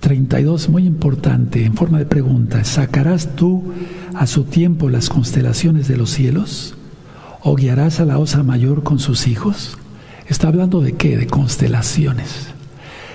32, 0.00 0.68
muy 0.68 0.86
importante, 0.86 1.64
en 1.64 1.74
forma 1.74 1.98
de 1.98 2.06
pregunta, 2.06 2.64
¿sacarás 2.64 3.34
tú 3.34 3.72
a 4.14 4.26
su 4.26 4.44
tiempo 4.44 4.88
las 4.90 5.08
constelaciones 5.08 5.88
de 5.88 5.96
los 5.96 6.10
cielos? 6.10 6.74
¿O 7.42 7.56
guiarás 7.56 8.00
a 8.00 8.04
la 8.04 8.18
osa 8.18 8.42
mayor 8.42 8.82
con 8.82 8.98
sus 8.98 9.26
hijos? 9.26 9.76
Está 10.26 10.48
hablando 10.48 10.80
de 10.80 10.92
qué? 10.92 11.16
De 11.16 11.26
constelaciones. 11.26 12.48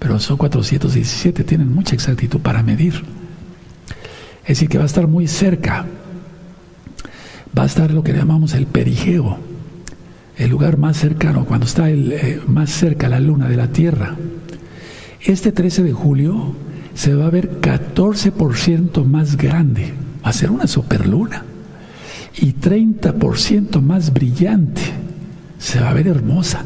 Pero 0.00 0.18
son 0.18 0.38
417, 0.38 1.44
tienen 1.44 1.72
mucha 1.72 1.94
exactitud 1.94 2.40
para 2.40 2.64
medir. 2.64 2.94
Es 4.42 4.58
decir, 4.58 4.68
que 4.68 4.78
va 4.78 4.82
a 4.82 4.88
estar 4.88 5.06
muy 5.06 5.28
cerca. 5.28 5.86
Va 7.56 7.62
a 7.62 7.66
estar 7.66 7.92
lo 7.92 8.02
que 8.02 8.12
llamamos 8.12 8.54
el 8.54 8.66
perigeo, 8.66 9.38
el 10.36 10.50
lugar 10.50 10.78
más 10.78 10.96
cercano, 10.96 11.44
cuando 11.44 11.66
está 11.66 11.88
eh, 11.90 12.40
más 12.48 12.70
cerca 12.70 13.08
la 13.08 13.20
luna 13.20 13.48
de 13.48 13.56
la 13.56 13.68
Tierra. 13.68 14.16
Este 15.20 15.52
13 15.52 15.84
de 15.84 15.92
julio 15.92 16.56
se 16.96 17.14
va 17.14 17.26
a 17.26 17.30
ver 17.30 17.60
14% 17.60 19.04
más 19.04 19.36
grande, 19.36 19.94
va 20.24 20.30
a 20.30 20.32
ser 20.32 20.50
una 20.50 20.66
superluna, 20.66 21.44
y 22.38 22.54
30% 22.54 23.80
más 23.80 24.12
brillante 24.12 24.82
se 25.58 25.78
va 25.78 25.90
a 25.90 25.94
ver 25.94 26.08
hermosa. 26.08 26.64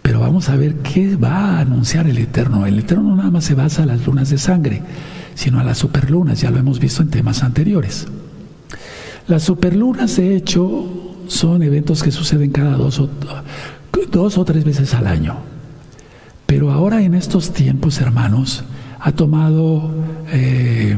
Pero 0.00 0.20
vamos 0.20 0.48
a 0.48 0.56
ver 0.56 0.76
qué 0.76 1.16
va 1.16 1.56
a 1.56 1.60
anunciar 1.60 2.08
el 2.08 2.18
Eterno. 2.18 2.66
El 2.66 2.78
Eterno 2.78 3.10
no 3.10 3.16
nada 3.16 3.30
más 3.30 3.44
se 3.44 3.54
basa 3.54 3.82
en 3.82 3.88
las 3.88 4.06
lunas 4.06 4.30
de 4.30 4.38
sangre, 4.38 4.82
sino 5.34 5.60
a 5.60 5.64
las 5.64 5.78
superlunas, 5.78 6.40
ya 6.40 6.50
lo 6.50 6.58
hemos 6.58 6.80
visto 6.80 7.02
en 7.02 7.10
temas 7.10 7.42
anteriores. 7.42 8.06
Las 9.28 9.42
superlunas, 9.42 10.16
de 10.16 10.34
hecho, 10.34 11.18
son 11.28 11.62
eventos 11.62 12.02
que 12.02 12.10
suceden 12.10 12.50
cada 12.50 12.76
dos 12.76 13.00
dos 14.12 14.38
o 14.38 14.44
tres 14.44 14.64
veces 14.64 14.94
al 14.94 15.08
año. 15.08 15.38
Pero 16.46 16.70
ahora 16.70 17.02
en 17.02 17.14
estos 17.14 17.52
tiempos, 17.52 18.00
hermanos, 18.00 18.62
ha 19.04 19.10
tomado, 19.10 19.90
eh, 20.30 20.96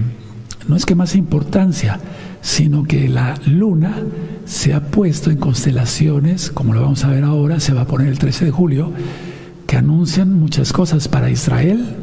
no 0.69 0.77
es 0.77 0.85
que 0.85 0.95
más 0.95 1.15
importancia, 1.15 1.99
sino 2.43 2.85
que 2.85 3.09
la 3.09 3.35
luna 3.47 3.97
se 4.45 4.75
ha 4.75 4.81
puesto 4.81 5.31
en 5.31 5.39
constelaciones, 5.39 6.51
como 6.51 6.75
lo 6.75 6.83
vamos 6.83 7.03
a 7.05 7.09
ver 7.09 7.25
ahora, 7.25 7.61
se 7.61 7.73
va 7.73 7.83
a 7.83 7.87
poner 7.87 8.09
el 8.09 8.19
13 8.19 8.45
de 8.45 8.51
julio, 8.51 8.93
que 9.67 9.79
anuncian 9.79 10.39
muchas 10.39 10.75
cosas 10.75 11.09
para 11.09 11.31
Israel 11.31 11.97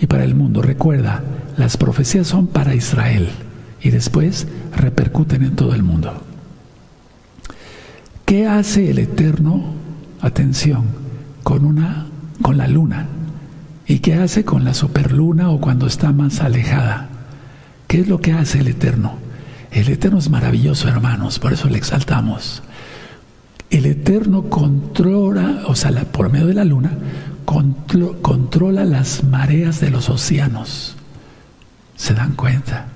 y 0.00 0.06
para 0.06 0.22
el 0.22 0.36
mundo. 0.36 0.62
Recuerda, 0.62 1.24
las 1.56 1.76
profecías 1.76 2.28
son 2.28 2.46
para 2.46 2.76
Israel 2.76 3.28
y 3.82 3.90
después 3.90 4.46
repercuten 4.76 5.42
en 5.42 5.56
todo 5.56 5.74
el 5.74 5.82
mundo. 5.82 6.12
¿Qué 8.24 8.46
hace 8.46 8.90
el 8.90 9.00
Eterno? 9.00 9.74
Atención, 10.20 10.84
con 11.42 11.64
una 11.64 12.06
con 12.40 12.56
la 12.56 12.68
luna. 12.68 13.08
¿Y 13.92 13.98
qué 13.98 14.14
hace 14.14 14.42
con 14.42 14.64
la 14.64 14.72
superluna 14.72 15.50
o 15.50 15.60
cuando 15.60 15.86
está 15.86 16.12
más 16.12 16.40
alejada? 16.40 17.10
¿Qué 17.86 18.00
es 18.00 18.08
lo 18.08 18.22
que 18.22 18.32
hace 18.32 18.60
el 18.60 18.68
Eterno? 18.68 19.18
El 19.70 19.90
Eterno 19.90 20.18
es 20.18 20.30
maravilloso, 20.30 20.88
hermanos, 20.88 21.38
por 21.38 21.52
eso 21.52 21.68
le 21.68 21.76
exaltamos. 21.76 22.62
El 23.68 23.84
Eterno 23.84 24.44
controla, 24.44 25.64
o 25.66 25.74
sea, 25.74 25.90
por 26.10 26.32
medio 26.32 26.46
de 26.46 26.54
la 26.54 26.64
luna, 26.64 26.90
controla 27.44 28.86
las 28.86 29.24
mareas 29.24 29.78
de 29.80 29.90
los 29.90 30.08
océanos. 30.08 30.96
¿Se 31.94 32.14
dan 32.14 32.32
cuenta? 32.32 32.86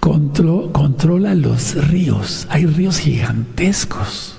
controla 0.00 1.36
los 1.36 1.76
ríos. 1.86 2.48
Hay 2.50 2.66
ríos 2.66 2.98
gigantescos. 2.98 4.34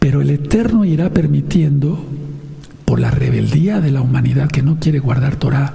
Pero 0.00 0.22
el 0.22 0.30
Eterno 0.30 0.84
irá 0.84 1.10
permitiendo, 1.10 2.04
por 2.88 3.00
la 3.00 3.10
rebeldía 3.10 3.82
de 3.82 3.90
la 3.90 4.00
humanidad 4.00 4.48
que 4.48 4.62
no 4.62 4.78
quiere 4.80 4.98
guardar 4.98 5.36
Torah, 5.36 5.74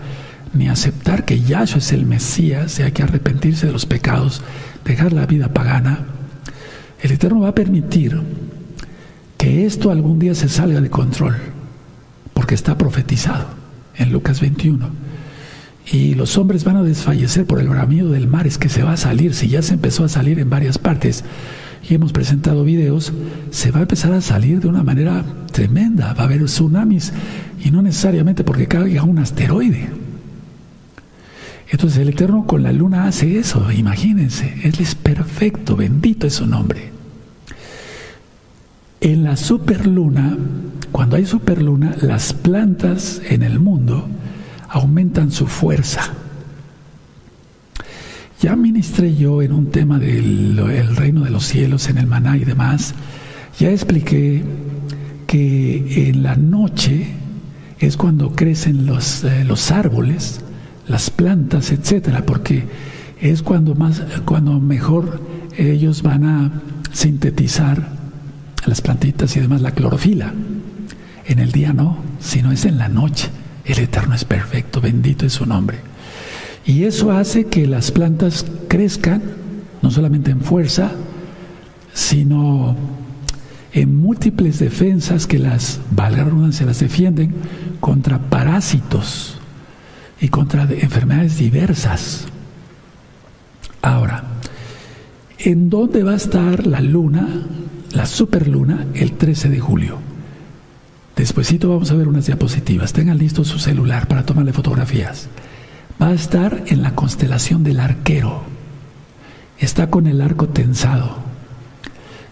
ni 0.52 0.68
aceptar 0.68 1.26
que 1.26 1.42
Yahshua 1.42 1.78
es 1.78 1.92
el 1.92 2.08
Mesías 2.08 2.80
y 2.80 2.82
hay 2.82 2.92
que 2.92 3.04
arrepentirse 3.04 3.68
de 3.68 3.72
los 3.72 3.86
pecados, 3.86 4.42
dejar 4.84 5.14
la 5.14 5.28
vida 5.28 5.54
pagana, 5.54 6.00
el 7.04 7.12
Eterno 7.12 7.42
va 7.42 7.50
a 7.50 7.56
permitir 7.56 8.20
que 9.38 9.68
esto 9.68 9.92
algún 9.92 10.18
día 10.18 10.34
se 10.34 10.50
salga 10.50 10.82
de 10.82 10.90
control, 10.90 11.36
porque 12.34 12.56
está 12.56 12.80
profetizado 12.80 13.46
en 13.96 14.12
Lucas 14.12 14.42
21. 14.42 14.90
Y 15.92 16.16
los 16.16 16.36
hombres 16.40 16.64
van 16.64 16.78
a 16.78 16.84
desfallecer 16.84 17.46
por 17.46 17.60
el 17.60 17.70
bramido 17.70 18.10
del 18.10 18.26
mar, 18.26 18.48
es 18.48 18.58
que 18.58 18.70
se 18.70 18.82
va 18.82 18.94
a 18.94 18.98
salir, 18.98 19.36
si 19.36 19.50
ya 19.50 19.62
se 19.62 19.76
empezó 19.76 20.04
a 20.04 20.10
salir 20.10 20.40
en 20.40 20.50
varias 20.50 20.80
partes 20.80 21.24
y 21.88 21.94
hemos 21.94 22.12
presentado 22.12 22.64
videos, 22.64 23.14
se 23.52 23.70
va 23.70 23.78
a 23.78 23.84
empezar 23.84 24.14
a 24.14 24.22
salir 24.22 24.62
de 24.62 24.68
una 24.68 24.82
manera 24.82 25.24
tremenda, 25.54 26.14
va 26.14 26.24
a 26.24 26.26
haber 26.26 26.44
tsunamis 26.44 27.14
y 27.64 27.72
no 27.72 27.82
necesariamente 27.82 28.44
porque 28.44 28.68
caiga 28.68 29.04
un 29.04 29.20
asteroide 29.20 30.04
entonces 31.74 31.98
el 31.98 32.10
Eterno 32.10 32.46
con 32.46 32.62
la 32.62 32.72
luna 32.72 33.08
hace 33.08 33.40
eso, 33.40 33.72
imagínense, 33.72 34.54
Él 34.64 34.76
es 34.80 34.94
perfecto, 34.94 35.76
bendito 35.76 36.28
es 36.28 36.36
su 36.36 36.46
nombre. 36.46 36.92
En 39.02 39.24
la 39.24 39.36
superluna, 39.36 40.38
cuando 40.92 41.16
hay 41.16 41.26
superluna, 41.26 41.96
las 42.00 42.32
plantas 42.32 43.24
en 43.28 43.42
el 43.42 43.58
mundo 43.58 44.08
aumentan 44.70 45.32
su 45.32 45.48
fuerza. 45.48 46.14
Ya 48.40 48.56
ministré 48.56 49.16
yo 49.16 49.42
en 49.42 49.52
un 49.52 49.72
tema 49.72 49.98
del 49.98 50.96
reino 50.96 51.24
de 51.24 51.32
los 51.32 51.44
cielos, 51.44 51.90
en 51.90 51.98
el 51.98 52.06
maná 52.06 52.38
y 52.38 52.46
demás, 52.46 52.94
ya 53.60 53.72
expliqué 53.72 54.44
que 55.34 56.10
en 56.10 56.22
la 56.22 56.36
noche 56.36 57.08
es 57.80 57.98
cuando 57.98 58.36
crecen 58.36 58.86
los, 58.86 59.24
eh, 59.24 59.44
los 59.44 59.72
árboles, 59.72 60.42
las 60.88 61.10
plantas, 61.10 61.72
etcétera, 61.72 62.24
porque 62.24 62.66
es 63.20 63.42
cuando 63.42 63.74
más, 63.74 64.04
cuando 64.26 64.60
mejor 64.60 65.20
ellos 65.58 66.04
van 66.04 66.24
a 66.26 66.52
sintetizar 66.92 67.84
las 68.68 68.82
plantitas 68.82 69.36
y 69.36 69.40
demás 69.40 69.64
la 69.64 69.72
clorofila. 69.72 70.32
En 71.26 71.40
el 71.40 71.52
día 71.52 71.74
no, 71.74 71.98
sino 72.20 72.52
es 72.52 72.66
en 72.66 72.78
la 72.78 72.88
noche. 72.88 73.30
El 73.66 73.80
Eterno 73.80 74.14
es 74.14 74.26
perfecto, 74.26 74.82
bendito 74.82 75.26
es 75.26 75.34
su 75.34 75.48
nombre. 75.48 75.80
Y 76.64 76.84
eso 76.84 77.12
hace 77.12 77.46
que 77.46 77.66
las 77.66 77.90
plantas 77.90 78.46
crezcan, 78.68 79.24
no 79.82 79.90
solamente 79.90 80.30
en 80.30 80.42
fuerza, 80.42 80.92
sino 81.92 82.78
en 83.74 84.00
múltiples 84.00 84.60
defensas 84.60 85.28
que 85.28 85.40
las, 85.40 85.80
valga 85.92 86.26
se 86.52 86.66
las 86.66 86.80
defienden 86.80 87.34
contra 87.80 88.20
parásitos 88.20 89.38
y 90.22 90.30
contra 90.30 90.64
enfermedades 90.64 91.38
diversas. 91.38 92.26
Ahora, 93.82 94.24
¿en 95.40 95.70
dónde 95.70 96.04
va 96.04 96.12
a 96.12 96.18
estar 96.18 96.66
la 96.66 96.80
luna 96.80 97.28
la 97.94 98.06
superluna, 98.06 98.88
el 98.96 99.14
13 99.14 99.50
de 99.50 99.60
julio. 99.60 99.98
Despuésito 101.16 101.70
vamos 101.70 101.92
a 101.92 101.96
ver 101.96 102.08
unas 102.08 102.26
diapositivas. 102.26 102.92
Tengan 102.92 103.20
listo 103.20 103.46
su 103.46 103.60
celular 103.60 104.08
para 104.08 104.26
tomarle 104.26 104.52
fotografías. 104.52 105.28
Va 106.02 106.08
a 106.08 106.14
estar 106.14 106.64
en 106.68 106.82
la 106.82 106.96
constelación 106.96 107.64
del 107.64 107.80
arquero. 107.80 108.42
Está 109.60 109.90
con 109.90 110.08
el 110.08 110.22
arco 110.22 110.50
tensado. 110.50 111.23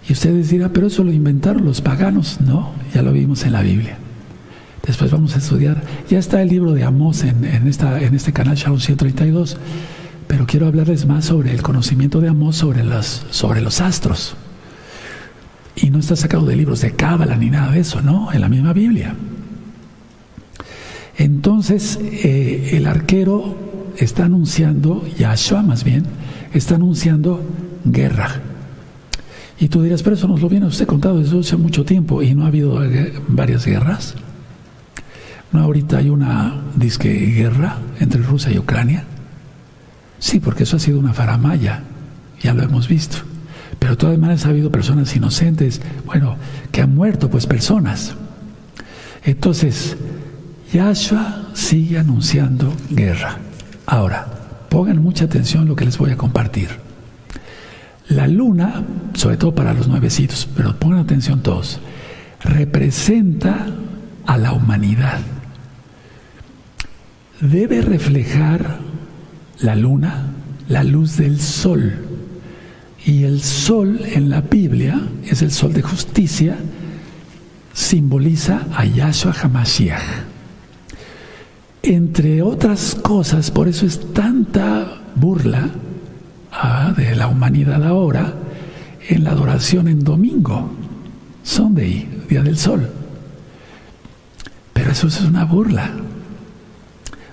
Y 0.08 0.14
ustedes 0.14 0.50
dirán, 0.50 0.72
pero 0.74 0.88
eso 0.88 1.04
lo 1.04 1.12
inventaron 1.12 1.66
los 1.66 1.82
paganos. 1.82 2.40
No, 2.42 2.72
ya 2.94 3.02
lo 3.02 3.12
vimos 3.14 3.44
en 3.44 3.54
la 3.54 3.62
Biblia. 3.62 3.98
Después 4.86 5.12
vamos 5.12 5.36
a 5.36 5.38
estudiar. 5.38 5.82
Ya 6.10 6.18
está 6.18 6.42
el 6.42 6.50
libro 6.50 6.74
de 6.74 6.84
Amós 6.84 7.24
en, 7.24 7.46
este 7.68 8.34
canal 8.34 8.56
Shalom 8.56 8.80
132. 8.80 9.58
Pero 10.28 10.46
quiero 10.48 10.68
hablarles 10.68 11.06
más 11.06 11.26
sobre 11.26 11.52
el 11.52 11.62
conocimiento 11.62 12.20
de 12.20 12.30
Amós 12.30 12.56
sobre 12.56 12.84
los 12.84 13.82
astros. 13.82 14.36
Y 15.76 15.90
no 15.90 16.00
está 16.00 16.16
sacado 16.16 16.46
de 16.46 16.56
libros 16.56 16.82
de 16.82 16.92
Cábala 16.92 17.38
ni 17.38 17.50
nada 17.50 17.72
de 17.72 17.80
eso, 17.80 18.02
¿no? 18.02 18.32
En 18.32 18.42
la 18.42 18.50
misma 18.50 18.74
Biblia. 18.74 19.16
Entonces, 21.18 22.00
eh, 22.02 22.72
el 22.74 22.88
arquero 22.88 23.56
está 23.98 24.26
anunciando, 24.26 25.06
Yahshua 25.18 25.62
más 25.62 25.84
bien, 25.84 26.04
está 26.54 26.76
anunciando 26.76 27.44
guerra. 27.86 28.51
Y 29.62 29.68
tú 29.68 29.84
dirás, 29.84 30.02
pero 30.02 30.16
eso 30.16 30.28
nos 30.28 30.42
lo 30.42 30.50
viene 30.50 30.66
usted 30.66 30.88
contado 30.88 31.20
desde 31.20 31.40
hace 31.40 31.56
mucho 31.56 31.86
tiempo 31.86 32.24
y 32.24 32.34
no 32.34 32.46
ha 32.46 32.48
habido 32.48 32.84
eh, 32.84 33.14
varias 33.28 33.64
guerras. 33.64 34.16
No, 35.52 35.60
ahorita 35.60 36.00
hay 36.00 36.10
una 36.10 36.64
disque 36.76 37.14
guerra 37.14 37.78
entre 38.00 38.24
Rusia 38.24 38.52
y 38.52 38.58
Ucrania. 38.58 39.04
Sí, 40.18 40.40
porque 40.40 40.64
eso 40.64 40.78
ha 40.78 40.80
sido 40.80 40.98
una 40.98 41.14
faramaya, 41.14 41.84
ya 42.42 42.56
lo 42.56 42.64
hemos 42.64 42.88
visto. 42.88 43.18
Pero 43.78 43.92
de 43.92 43.98
todas 43.98 44.18
maneras 44.18 44.48
ha 44.48 44.50
habido 44.50 44.72
personas 44.72 45.16
inocentes, 45.16 45.80
bueno, 46.08 46.38
que 46.72 46.82
han 46.82 46.96
muerto, 46.96 47.30
pues 47.30 47.46
personas. 47.46 48.16
Entonces, 49.24 49.96
Yahshua 50.74 51.50
sigue 51.54 52.00
anunciando 52.00 52.74
guerra. 52.90 53.38
Ahora, 53.86 54.26
pongan 54.70 55.04
mucha 55.04 55.26
atención 55.26 55.66
a 55.66 55.68
lo 55.68 55.76
que 55.76 55.86
les 55.86 56.00
voy 56.00 56.10
a 56.10 56.18
compartir. 56.18 56.91
La 58.12 58.28
luna, 58.28 58.84
sobre 59.14 59.38
todo 59.38 59.56
para 59.56 59.74
los 59.74 59.88
nuevecitos, 59.88 60.48
pero 60.56 60.78
pongan 60.78 61.00
atención 61.00 61.42
todos, 61.42 61.80
representa 62.44 63.68
a 64.26 64.38
la 64.38 64.52
humanidad. 64.52 65.20
Debe 67.40 67.82
reflejar 67.82 68.80
la 69.62 69.76
luna 69.76 70.26
la 70.72 70.84
luz 70.84 71.18
del 71.18 71.40
sol. 71.40 71.94
Y 73.06 73.24
el 73.24 73.42
sol 73.42 74.00
en 74.06 74.30
la 74.30 74.42
Biblia 74.42 75.00
es 75.26 75.42
el 75.42 75.52
sol 75.52 75.74
de 75.74 75.82
justicia, 75.82 76.56
simboliza 77.74 78.68
a 78.74 78.86
Yahshua 78.86 79.34
HaMashiach. 79.34 80.02
Entre 81.84 82.42
otras 82.42 82.96
cosas, 82.96 83.52
por 83.52 83.68
eso 83.68 83.86
es 83.86 84.14
tanta 84.14 85.02
burla 85.16 85.70
ah, 86.52 86.94
de 86.96 87.16
la 87.16 87.28
humanidad 87.28 87.84
ahora 87.84 88.34
en 89.08 89.24
la 89.24 89.32
adoración 89.32 89.88
en 89.88 90.04
domingo, 90.04 90.72
Sunday, 91.44 92.08
Día 92.30 92.44
del 92.44 92.58
Sol. 92.58 92.90
Pero 94.74 94.92
eso 94.92 95.08
es 95.08 95.22
una 95.22 95.46
burla. 95.46 95.92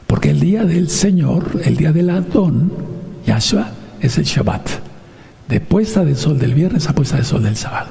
Porque 0.07 0.31
el 0.31 0.40
día 0.40 0.64
del 0.64 0.88
Señor, 0.88 1.61
el 1.64 1.76
día 1.76 1.92
del 1.92 2.11
Adón, 2.11 2.72
Yahshua, 3.26 3.70
es 4.00 4.16
el 4.18 4.24
Shabbat. 4.24 4.68
De 5.48 5.61
puesta 5.61 6.04
del 6.04 6.16
sol 6.16 6.38
del 6.38 6.54
viernes 6.54 6.88
a 6.88 6.94
puesta 6.94 7.16
del 7.16 7.24
sol 7.24 7.42
del 7.42 7.57
sábado. 7.57 7.88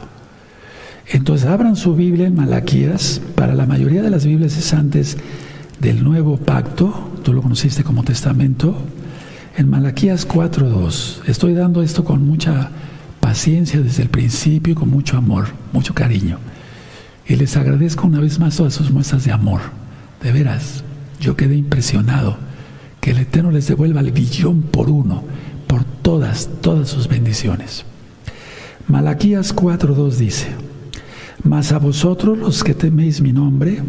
Entonces 1.07 1.47
abran 1.47 1.75
su 1.75 1.95
Biblia 1.95 2.27
en 2.27 2.35
Malaquías. 2.35 3.21
Para 3.35 3.55
la 3.55 3.65
mayoría 3.65 4.01
de 4.01 4.09
las 4.09 4.25
Biblias 4.25 4.57
es 4.57 4.73
antes 4.73 5.17
del 5.79 6.03
nuevo 6.03 6.37
pacto. 6.37 7.11
Tú 7.23 7.33
lo 7.33 7.41
conociste 7.41 7.83
como 7.83 8.03
testamento. 8.03 8.75
En 9.57 9.71
Malaquías 9.71 10.27
4.2. 10.27 11.27
Estoy 11.27 11.55
dando 11.55 11.81
esto 11.81 12.03
con 12.03 12.27
mucha 12.27 12.69
paciencia 13.19 13.81
desde 13.81 14.03
el 14.03 14.09
principio 14.09 14.73
y 14.73 14.75
con 14.75 14.87
mucho 14.87 15.17
amor, 15.17 15.47
mucho 15.73 15.95
cariño. 15.95 16.37
Y 17.25 17.37
les 17.37 17.57
agradezco 17.57 18.05
una 18.05 18.19
vez 18.19 18.37
más 18.37 18.55
todas 18.55 18.75
sus 18.75 18.91
muestras 18.91 19.25
de 19.25 19.31
amor. 19.31 19.61
De 20.21 20.31
veras, 20.31 20.83
yo 21.19 21.35
quedé 21.35 21.55
impresionado. 21.55 22.37
Que 23.01 23.09
el 23.11 23.17
Eterno 23.17 23.49
les 23.49 23.67
devuelva 23.67 24.01
el 24.01 24.11
billón 24.11 24.61
por 24.61 24.91
uno, 24.91 25.23
por 25.65 25.83
todas, 25.83 26.49
todas 26.61 26.89
sus 26.89 27.07
bendiciones. 27.07 27.83
Malaquías 28.87 29.55
4.2 29.55 30.17
dice, 30.17 30.49
Mas 31.43 31.71
a 31.71 31.79
vosotros 31.79 32.37
los 32.37 32.63
que 32.63 32.75
teméis 32.75 33.21
mi 33.21 33.33
nombre, 33.33 33.81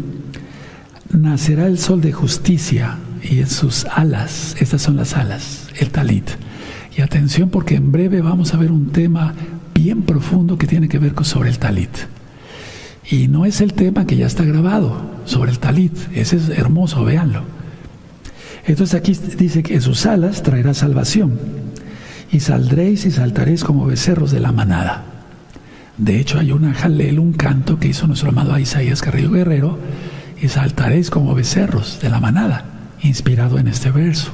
nacerá 1.11 1.67
el 1.67 1.77
sol 1.77 2.01
de 2.01 2.11
justicia 2.11 2.97
y 3.21 3.39
en 3.39 3.49
sus 3.49 3.85
alas, 3.85 4.55
estas 4.59 4.81
son 4.81 4.95
las 4.95 5.15
alas, 5.15 5.58
el 5.79 5.91
talit. 5.91 6.29
Y 6.95 7.01
atención 7.01 7.49
porque 7.49 7.75
en 7.75 7.91
breve 7.91 8.21
vamos 8.21 8.53
a 8.53 8.57
ver 8.57 8.71
un 8.71 8.91
tema 8.91 9.33
bien 9.73 10.01
profundo 10.03 10.57
que 10.57 10.67
tiene 10.67 10.89
que 10.89 10.99
ver 10.99 11.13
con 11.13 11.25
sobre 11.25 11.49
el 11.49 11.59
talit. 11.59 11.89
Y 13.09 13.27
no 13.27 13.45
es 13.45 13.61
el 13.61 13.73
tema 13.73 14.05
que 14.05 14.17
ya 14.17 14.27
está 14.27 14.43
grabado 14.43 15.01
sobre 15.25 15.51
el 15.51 15.59
talit, 15.59 15.93
ese 16.13 16.37
es 16.37 16.49
hermoso, 16.49 17.03
véanlo. 17.03 17.43
Entonces 18.65 18.93
aquí 18.99 19.17
dice 19.37 19.63
que 19.63 19.75
en 19.75 19.81
sus 19.81 20.05
alas 20.05 20.43
traerá 20.43 20.73
salvación 20.73 21.39
y 22.31 22.39
saldréis 22.39 23.05
y 23.05 23.11
saltaréis 23.11 23.63
como 23.63 23.85
becerros 23.85 24.31
de 24.31 24.39
la 24.39 24.51
manada. 24.51 25.05
De 25.97 26.19
hecho 26.19 26.39
hay 26.39 26.51
una 26.51 26.73
jalel, 26.73 27.19
un 27.19 27.33
canto 27.33 27.79
que 27.79 27.87
hizo 27.87 28.07
nuestro 28.07 28.29
amado 28.29 28.57
Isaías 28.57 29.01
Carrillo 29.01 29.31
Guerrero, 29.31 29.77
y 30.41 30.47
saltaréis 30.47 31.09
como 31.09 31.35
becerros 31.35 31.99
de 32.01 32.09
la 32.09 32.19
manada, 32.19 32.65
inspirado 33.01 33.59
en 33.59 33.67
este 33.67 33.91
verso. 33.91 34.31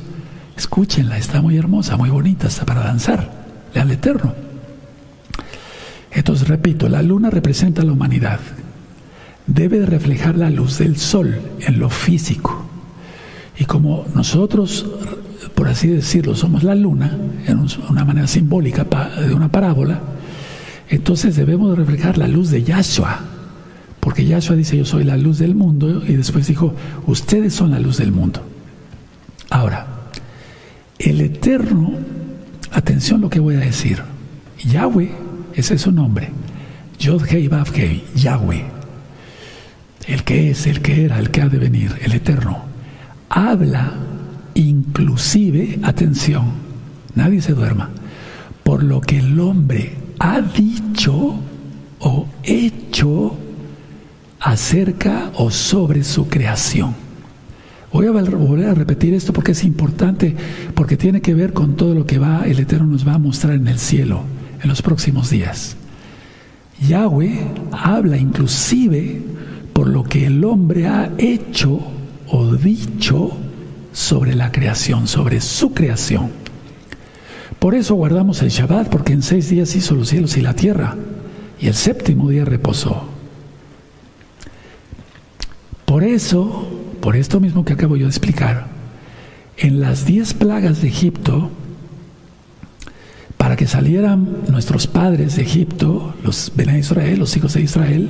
Escúchenla, 0.57 1.17
está 1.17 1.41
muy 1.41 1.57
hermosa, 1.57 1.97
muy 1.97 2.09
bonita, 2.09 2.47
está 2.47 2.65
para 2.65 2.81
danzar, 2.81 3.29
le 3.73 3.81
al 3.81 3.91
Eterno. 3.91 4.33
Entonces, 6.11 6.47
repito, 6.47 6.87
la 6.87 7.01
luna 7.01 7.29
representa 7.29 7.83
la 7.83 7.91
humanidad, 7.91 8.39
debe 9.47 9.85
reflejar 9.85 10.37
la 10.37 10.49
luz 10.49 10.77
del 10.77 10.97
sol 10.97 11.39
en 11.59 11.79
lo 11.79 11.89
físico. 11.89 12.65
Y 13.57 13.65
como 13.65 14.05
nosotros, 14.15 14.85
por 15.55 15.67
así 15.67 15.89
decirlo, 15.89 16.35
somos 16.35 16.63
la 16.63 16.75
luna, 16.75 17.17
en 17.45 17.67
una 17.89 18.05
manera 18.05 18.27
simbólica 18.27 18.85
de 18.85 19.33
una 19.33 19.49
parábola, 19.49 19.99
entonces 20.89 21.35
debemos 21.35 21.77
reflejar 21.77 22.17
la 22.17 22.27
luz 22.27 22.49
de 22.49 22.63
Yahshua. 22.63 23.19
Porque 23.99 24.25
Yahshua 24.25 24.55
dice, 24.55 24.77
yo 24.77 24.85
soy 24.85 25.03
la 25.03 25.17
luz 25.17 25.39
del 25.39 25.55
mundo, 25.55 26.01
y 26.07 26.13
después 26.13 26.47
dijo, 26.47 26.73
ustedes 27.07 27.53
son 27.53 27.71
la 27.71 27.79
luz 27.79 27.97
del 27.97 28.11
mundo. 28.11 28.41
Ahora, 29.49 29.94
el 31.05 31.21
Eterno, 31.21 31.91
atención 32.71 33.21
lo 33.21 33.29
que 33.29 33.39
voy 33.39 33.55
a 33.55 33.59
decir, 33.59 34.01
Yahweh, 34.63 35.11
ese 35.53 35.75
es 35.75 35.81
su 35.81 35.91
nombre, 35.91 36.31
Yod 36.97 37.27
Hei 37.29 37.47
Vav 37.47 37.67
Hei, 37.75 38.03
Yahweh, 38.15 38.65
el 40.07 40.23
que 40.23 40.49
es, 40.49 40.65
el 40.65 40.81
que 40.81 41.05
era, 41.05 41.19
el 41.19 41.29
que 41.29 41.43
ha 41.43 41.47
de 41.47 41.59
venir, 41.59 41.95
el 42.01 42.13
eterno, 42.13 42.63
habla 43.29 43.93
inclusive, 44.55 45.77
atención, 45.83 46.53
nadie 47.13 47.39
se 47.39 47.53
duerma, 47.53 47.91
por 48.63 48.81
lo 48.81 48.99
que 48.99 49.19
el 49.19 49.39
hombre 49.39 49.93
ha 50.17 50.41
dicho 50.41 51.35
o 51.99 52.27
hecho 52.41 53.37
acerca 54.39 55.31
o 55.35 55.51
sobre 55.51 56.03
su 56.03 56.27
creación. 56.27 57.04
Voy 57.95 58.07
a 58.07 58.11
volver 58.11 58.67
a 58.67 58.73
repetir 58.73 59.13
esto 59.13 59.31
porque 59.31 59.53
es 59.53 59.63
importante, 59.63 60.35
porque 60.73 60.97
tiene 60.97 61.21
que 61.21 61.33
ver 61.33 61.53
con 61.53 61.77
todo 61.77 61.95
lo 61.95 62.05
que 62.05 62.19
va, 62.19 62.43
el 62.45 62.59
Eterno 62.59 62.87
nos 62.87 63.07
va 63.07 63.13
a 63.13 63.17
mostrar 63.17 63.55
en 63.55 63.69
el 63.69 63.79
cielo 63.79 64.19
en 64.61 64.67
los 64.67 64.81
próximos 64.81 65.29
días. 65.29 65.77
Yahweh 66.85 67.39
habla 67.71 68.17
inclusive 68.17 69.21
por 69.71 69.87
lo 69.87 70.03
que 70.03 70.25
el 70.25 70.43
hombre 70.43 70.87
ha 70.87 71.09
hecho 71.17 71.79
o 72.27 72.53
dicho 72.55 73.31
sobre 73.93 74.35
la 74.35 74.51
creación, 74.51 75.07
sobre 75.07 75.39
su 75.39 75.73
creación. 75.73 76.31
Por 77.59 77.75
eso 77.75 77.95
guardamos 77.95 78.41
el 78.41 78.49
Shabbat, 78.49 78.89
porque 78.89 79.13
en 79.13 79.21
seis 79.21 79.49
días 79.49 79.73
hizo 79.73 79.95
los 79.95 80.09
cielos 80.09 80.35
y 80.35 80.41
la 80.41 80.53
tierra, 80.53 80.97
y 81.61 81.67
el 81.67 81.73
séptimo 81.73 82.29
día 82.29 82.43
reposó. 82.43 83.05
Por 85.85 86.03
eso, 86.03 86.84
por 87.05 87.15
esto 87.15 87.39
mismo 87.39 87.63
que 87.63 87.73
acabo 87.73 87.97
yo 87.97 88.05
de 88.05 88.09
explicar, 88.09 88.65
en 89.57 89.79
las 89.79 90.07
diez 90.07 90.33
plagas 90.33 90.81
de 90.81 90.87
Egipto, 90.87 91.51
para 93.37 93.55
que 93.55 93.67
salieran 93.67 94.27
nuestros 94.49 94.87
padres 94.87 95.35
de 95.35 95.43
Egipto, 95.43 96.15
los 96.23 96.51
Ben 96.55 96.75
Israel, 96.75 97.19
los 97.19 97.37
hijos 97.37 97.53
de 97.53 97.61
Israel, 97.61 98.09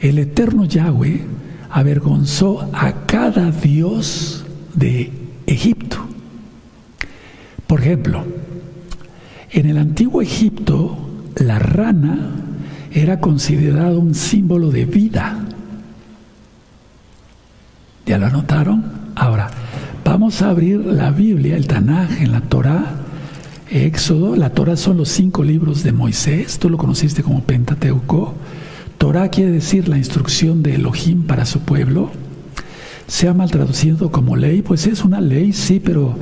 el 0.00 0.18
eterno 0.18 0.64
Yahweh 0.64 1.20
avergonzó 1.68 2.66
a 2.72 3.04
cada 3.04 3.50
dios 3.50 4.46
de 4.72 5.12
Egipto. 5.44 5.98
Por 7.66 7.82
ejemplo, 7.82 8.24
en 9.50 9.66
el 9.66 9.76
antiguo 9.76 10.22
Egipto, 10.22 10.96
la 11.36 11.58
rana 11.58 12.30
era 12.90 13.20
considerado 13.20 14.00
un 14.00 14.14
símbolo 14.14 14.70
de 14.70 14.86
vida. 14.86 15.44
¿Ya 18.06 18.18
lo 18.18 18.26
anotaron? 18.26 18.84
Ahora, 19.14 19.50
vamos 20.04 20.42
a 20.42 20.50
abrir 20.50 20.84
la 20.84 21.10
Biblia, 21.10 21.56
el 21.56 21.66
Tanaj, 21.66 22.20
en 22.20 22.32
la 22.32 22.42
Torah, 22.42 22.96
Éxodo. 23.70 24.36
La 24.36 24.50
Torah 24.50 24.76
son 24.76 24.98
los 24.98 25.08
cinco 25.08 25.42
libros 25.42 25.82
de 25.82 25.92
Moisés, 25.92 26.58
tú 26.58 26.68
lo 26.68 26.76
conociste 26.76 27.22
como 27.22 27.42
Pentateuco. 27.42 28.34
Torah 28.98 29.30
quiere 29.30 29.52
decir 29.52 29.88
la 29.88 29.96
instrucción 29.96 30.62
de 30.62 30.74
Elohim 30.74 31.22
para 31.22 31.46
su 31.46 31.60
pueblo. 31.60 32.10
Se 33.06 33.26
ha 33.26 33.32
mal 33.32 33.50
traducido 33.50 34.10
como 34.10 34.36
ley, 34.36 34.60
pues 34.60 34.86
es 34.86 35.02
una 35.02 35.22
ley, 35.22 35.54
sí, 35.54 35.80
pero 35.80 36.14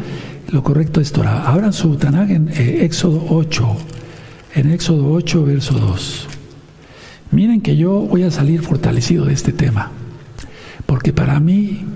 lo 0.50 0.62
correcto 0.62 1.00
es 1.00 1.10
Torah. 1.10 1.48
Abran 1.48 1.72
su 1.72 1.96
Tanaj 1.96 2.30
en 2.30 2.48
eh, 2.48 2.84
Éxodo 2.84 3.26
8, 3.28 3.76
en 4.54 4.70
Éxodo 4.70 5.12
8, 5.12 5.44
verso 5.44 5.74
2. 5.74 6.28
Miren 7.32 7.60
que 7.60 7.76
yo 7.76 7.92
voy 7.92 8.22
a 8.22 8.30
salir 8.30 8.62
fortalecido 8.62 9.24
de 9.24 9.32
este 9.34 9.52
tema. 9.52 9.90
Porque 10.92 11.14
para 11.14 11.40
mí, 11.40 11.86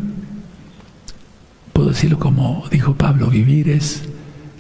puedo 1.75 1.91
decirlo 1.91 2.19
como 2.19 2.65
dijo 2.71 2.95
Pablo, 2.95 3.27
vivir 3.27 3.69
es 3.69 4.05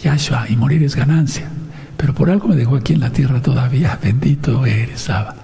Yahshua 0.03 0.44
y 0.51 0.57
morir 0.57 0.83
es 0.83 0.94
ganancia. 0.94 1.49
Pero 1.96 2.12
por 2.12 2.29
algo 2.29 2.46
me 2.46 2.55
dejó 2.55 2.77
aquí 2.77 2.92
en 2.92 3.01
la 3.01 3.09
tierra 3.09 3.40
todavía. 3.40 3.99
Bendito 4.03 4.66
eres, 4.66 5.09
Abba. 5.09 5.37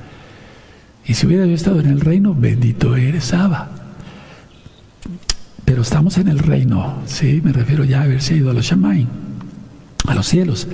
Y 1.06 1.14
si 1.14 1.26
hubiera 1.26 1.46
yo 1.46 1.54
estado 1.54 1.80
en 1.80 1.86
el 1.86 2.02
reino, 2.02 2.34
bendito 2.34 2.94
eres, 2.94 3.32
Abba. 3.32 3.70
Pero 5.64 5.80
estamos 5.80 6.18
en 6.18 6.28
el 6.28 6.38
reino, 6.38 6.96
¿sí? 7.06 7.40
Me 7.42 7.54
refiero 7.54 7.84
ya 7.84 8.00
a 8.00 8.02
haberse 8.02 8.36
ido 8.36 8.50
a 8.50 8.52
los 8.52 8.66
Shamaim, 8.66 9.08
a 10.06 10.14
los 10.14 10.26
cielos. 10.26 10.68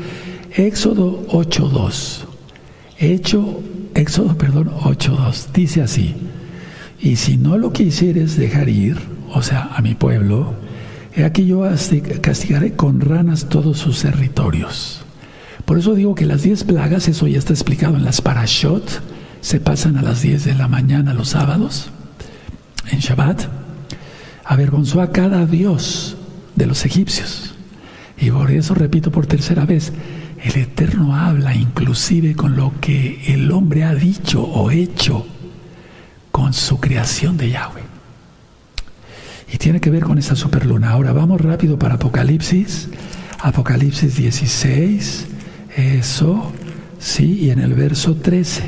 Éxodo 0.57 1.25
8.2. 1.29 2.25
Hecho, 2.99 3.63
Éxodo, 3.95 4.37
perdón, 4.37 4.73
8.2. 4.73 5.53
Dice 5.53 5.83
así. 5.83 6.17
Y 7.01 7.17
si 7.17 7.37
no 7.37 7.59
lo 7.59 7.73
quisieres 7.73 8.37
dejar 8.37 8.69
ir, 8.69 8.97
o 9.33 9.43
sea, 9.43 9.71
a 9.75 9.83
mi 9.83 9.95
pueblo, 9.95 10.55
he 11.15 11.25
aquí 11.25 11.47
yo 11.47 11.65
castigaré 12.21 12.73
con 12.73 13.01
ranas 13.01 13.49
todos 13.49 13.79
sus 13.79 14.03
territorios. 14.03 15.03
Por 15.65 15.79
eso 15.79 15.95
digo 15.95 16.15
que 16.15 16.27
las 16.27 16.43
diez 16.43 16.65
plagas, 16.65 17.09
eso 17.09 17.27
ya 17.27 17.39
está 17.39 17.53
explicado 17.53 17.97
en 17.97 18.05
las 18.05 18.21
parashot, 18.21 19.03
se 19.41 19.61
pasan 19.61 19.97
a 19.97 20.03
las 20.03 20.23
10 20.23 20.45
de 20.45 20.55
la 20.55 20.67
mañana 20.67 21.15
los 21.15 21.29
sábados, 21.29 21.91
en 22.91 22.99
Shabbat, 22.99 23.43
avergonzó 24.45 25.01
a 25.01 25.13
cada 25.13 25.47
dios 25.47 26.17
de 26.57 26.67
los 26.67 26.85
egipcios. 26.85 27.55
Y 28.19 28.31
por 28.31 28.51
eso 28.51 28.75
repito 28.75 29.13
por 29.13 29.27
tercera 29.27 29.65
vez, 29.65 29.93
el 30.43 30.57
Eterno 30.57 31.15
habla 31.15 31.55
inclusive 31.55 32.35
con 32.35 32.57
lo 32.57 32.73
que 32.81 33.33
el 33.33 33.51
hombre 33.53 33.85
ha 33.85 33.95
dicho 33.95 34.43
o 34.43 34.71
hecho 34.71 35.27
con 36.39 36.55
su 36.55 36.79
creación 36.79 37.37
de 37.37 37.51
Yahweh. 37.51 37.83
Y 39.53 39.59
tiene 39.59 39.81
que 39.81 39.91
ver 39.91 40.05
con 40.05 40.19
esa 40.19 40.37
superluna. 40.37 40.91
Ahora 40.91 41.13
vamos 41.13 41.41
rápido 41.41 41.77
para 41.77 41.95
Apocalipsis. 41.95 42.89
Apocalipsis 43.41 44.15
16, 44.15 45.27
eso, 45.77 46.53
sí, 47.01 47.41
y 47.41 47.51
en 47.51 47.59
el 47.59 47.75
verso 47.75 48.15
13. 48.15 48.63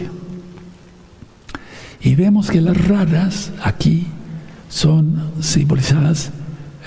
Y 2.00 2.16
vemos 2.16 2.50
que 2.50 2.61
las 2.61 2.76
raras 2.88 3.52
aquí 3.62 4.09
son 4.68 5.30
simbolizadas 5.40 6.33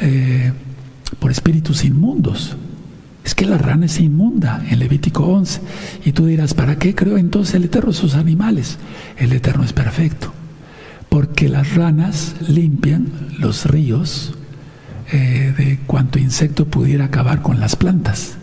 eh, 0.01 0.51
por 1.17 1.31
espíritus 1.31 1.85
inmundos. 1.85 2.57
Es 3.23 3.33
que 3.33 3.45
la 3.45 3.57
rana 3.57 3.85
es 3.85 4.01
inmunda 4.01 4.61
en 4.69 4.79
Levítico 4.79 5.23
11. 5.27 5.61
Y 6.03 6.11
tú 6.11 6.25
dirás, 6.25 6.53
¿para 6.53 6.77
qué 6.77 6.93
creo 6.93 7.17
entonces 7.17 7.55
el 7.55 7.63
Eterno 7.63 7.93
sus 7.93 8.15
animales? 8.15 8.79
El 9.15 9.31
Eterno 9.31 9.63
es 9.63 9.71
perfecto 9.71 10.33
porque 11.13 11.47
las 11.47 11.75
ranas 11.75 12.33
limpian 12.47 13.05
los 13.37 13.65
ríos 13.65 14.33
eh, 15.11 15.53
de 15.55 15.77
cuanto 15.85 16.17
insecto 16.17 16.65
pudiera 16.65 17.05
acabar 17.05 17.43
con 17.43 17.59
las 17.59 17.75
plantas. 17.75 18.33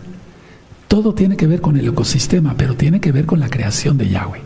Todo 0.87 1.13
tiene 1.13 1.35
que 1.35 1.47
ver 1.47 1.59
con 1.59 1.75
el 1.75 1.85
ecosistema, 1.89 2.53
pero 2.55 2.75
tiene 2.75 3.01
que 3.01 3.11
ver 3.11 3.25
con 3.25 3.41
la 3.41 3.49
creación 3.49 3.97
de 3.97 4.07
Yahweh. 4.07 4.39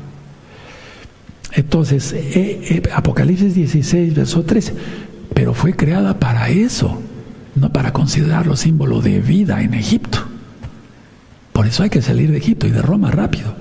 Entonces, 1.54 2.14
eh, 2.14 2.62
eh, 2.68 2.82
Apocalipsis 2.96 3.54
16, 3.54 4.16
verso 4.16 4.42
13, 4.42 4.74
pero 5.36 5.54
fue 5.54 5.76
creada 5.76 6.18
para 6.18 6.50
eso, 6.50 7.00
no 7.54 7.72
para 7.72 7.94
considerarlo 7.94 8.56
símbolo 8.56 9.02
de 9.02 9.20
vida 9.20 9.62
en 9.62 9.76
Egipto. 9.76 10.18
Por 11.54 11.68
eso 11.68 11.84
hay 11.84 11.92
que 11.92 12.02
salir 12.02 12.32
de 12.32 12.40
Egipto 12.40 12.66
y 12.66 12.72
de 12.72 12.82
Roma 12.82 13.12
rápido. 13.12 13.54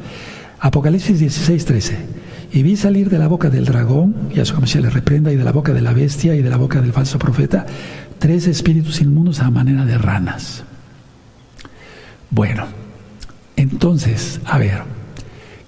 Apocalipsis 0.58 1.18
16, 1.18 1.64
13. 1.66 2.13
Y 2.54 2.62
vi 2.62 2.76
salir 2.76 3.10
de 3.10 3.18
la 3.18 3.26
boca 3.26 3.50
del 3.50 3.64
dragón, 3.64 4.14
y 4.32 4.38
a 4.38 4.44
su 4.44 4.54
le 4.80 4.88
reprenda, 4.88 5.32
y 5.32 5.36
de 5.36 5.42
la 5.42 5.50
boca 5.50 5.72
de 5.72 5.80
la 5.80 5.92
bestia 5.92 6.36
y 6.36 6.42
de 6.42 6.48
la 6.48 6.56
boca 6.56 6.80
del 6.80 6.92
falso 6.92 7.18
profeta, 7.18 7.66
tres 8.20 8.46
espíritus 8.46 9.00
inmundos 9.00 9.40
a 9.40 9.50
manera 9.50 9.84
de 9.84 9.98
ranas. 9.98 10.62
Bueno, 12.30 12.66
entonces, 13.56 14.40
a 14.44 14.58
ver, 14.58 14.84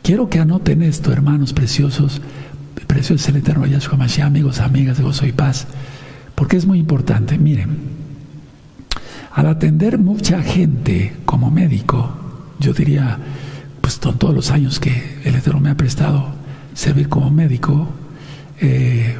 quiero 0.04 0.30
que 0.30 0.38
anoten 0.38 0.84
esto, 0.84 1.12
hermanos 1.12 1.52
preciosos, 1.52 2.22
preciosos 2.86 3.28
el 3.30 3.38
eterno 3.38 3.66
Yahshua 3.66 3.98
Mashiach, 3.98 4.28
amigos, 4.28 4.60
amigas 4.60 4.96
de 4.96 5.02
gozo 5.02 5.26
y 5.26 5.32
paz, 5.32 5.66
porque 6.36 6.56
es 6.56 6.66
muy 6.66 6.78
importante. 6.78 7.36
Miren, 7.36 7.78
al 9.32 9.48
atender 9.48 9.98
mucha 9.98 10.40
gente 10.40 11.16
como 11.24 11.50
médico, 11.50 12.12
yo 12.60 12.72
diría, 12.72 13.18
pues 13.80 13.98
con 13.98 14.18
todos 14.18 14.36
los 14.36 14.52
años 14.52 14.78
que 14.78 15.18
el 15.24 15.34
Eterno 15.34 15.58
me 15.58 15.70
ha 15.70 15.76
prestado 15.76 16.35
servir 16.76 17.08
como 17.08 17.30
médico. 17.30 17.88
Eh, 18.60 19.16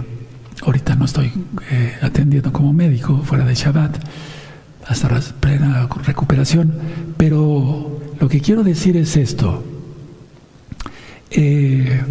ahorita 0.64 0.94
no 0.94 1.06
estoy 1.06 1.32
eh, 1.70 1.94
atendiendo 2.02 2.52
como 2.52 2.72
médico 2.72 3.22
fuera 3.24 3.44
de 3.44 3.54
Shabbat 3.54 3.96
hasta 4.86 5.10
la 5.10 5.20
plena 5.40 5.88
recuperación, 6.04 6.74
pero 7.16 8.00
lo 8.20 8.28
que 8.28 8.40
quiero 8.40 8.62
decir 8.62 8.96
es 8.96 9.16
esto. 9.16 9.64
Eh, 11.30 12.02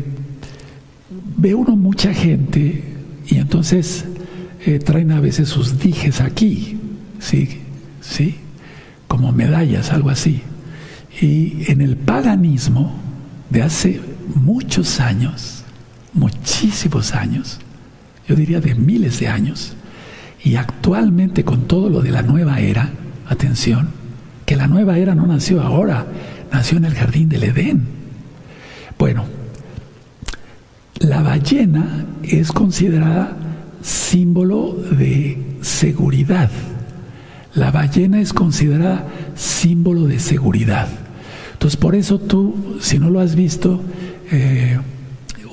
ve 1.38 1.56
uno 1.56 1.78
mucha 1.78 2.14
gente 2.14 2.84
y 3.28 3.38
entonces 3.38 4.06
traen 4.84 5.12
a 5.12 5.22
veces 5.22 5.48
sus 5.48 5.80
dijes 5.80 6.22
aquí, 6.22 6.80
¿sí? 7.20 7.62
¿sí? 8.02 8.36
Como 9.08 9.32
medallas, 9.32 9.92
algo 9.92 10.10
así. 10.10 10.42
Y 11.22 11.72
en 11.72 11.82
el 11.82 11.98
paganismo 11.98 12.96
de 13.52 13.62
hace 13.62 14.02
muchos 14.34 15.00
años, 15.00 15.64
muchísimos 16.14 17.14
años, 17.14 17.60
yo 18.28 18.36
diría 18.36 18.60
de 18.60 18.76
miles 18.76 19.20
de 19.20 19.28
años, 19.28 19.74
y 20.44 20.56
actualmente 20.56 21.44
con 21.44 21.68
todo 21.68 21.90
lo 21.90 22.02
de 22.02 22.12
la 22.12 22.22
nueva 22.22 22.60
era, 22.60 22.90
atención, 23.28 23.90
que 24.46 24.56
la 24.56 24.68
nueva 24.68 24.98
era 24.98 25.16
no 25.16 25.26
nació 25.26 25.62
ahora, 25.62 26.06
nació 26.52 26.78
en 26.78 26.86
el 26.86 26.94
jardín 26.94 27.30
del 27.30 27.44
Edén. 27.44 27.88
Bueno, 28.98 29.26
la 31.00 31.22
ballena 31.22 32.06
es 32.24 32.52
considerada 32.52 33.36
símbolo 33.82 34.74
de 34.74 35.58
seguridad. 35.62 36.50
La 37.54 37.72
ballena 37.72 38.22
es 38.22 38.34
considerada 38.34 39.08
símbolo 39.36 40.08
de 40.08 40.20
seguridad. 40.20 40.88
Entonces, 41.54 41.78
por 41.78 41.96
eso 41.96 42.20
tú, 42.20 42.78
si 42.82 43.00
no 43.00 43.10
lo 43.10 43.20
has 43.20 43.36
visto, 43.36 43.82
eh, 44.32 44.80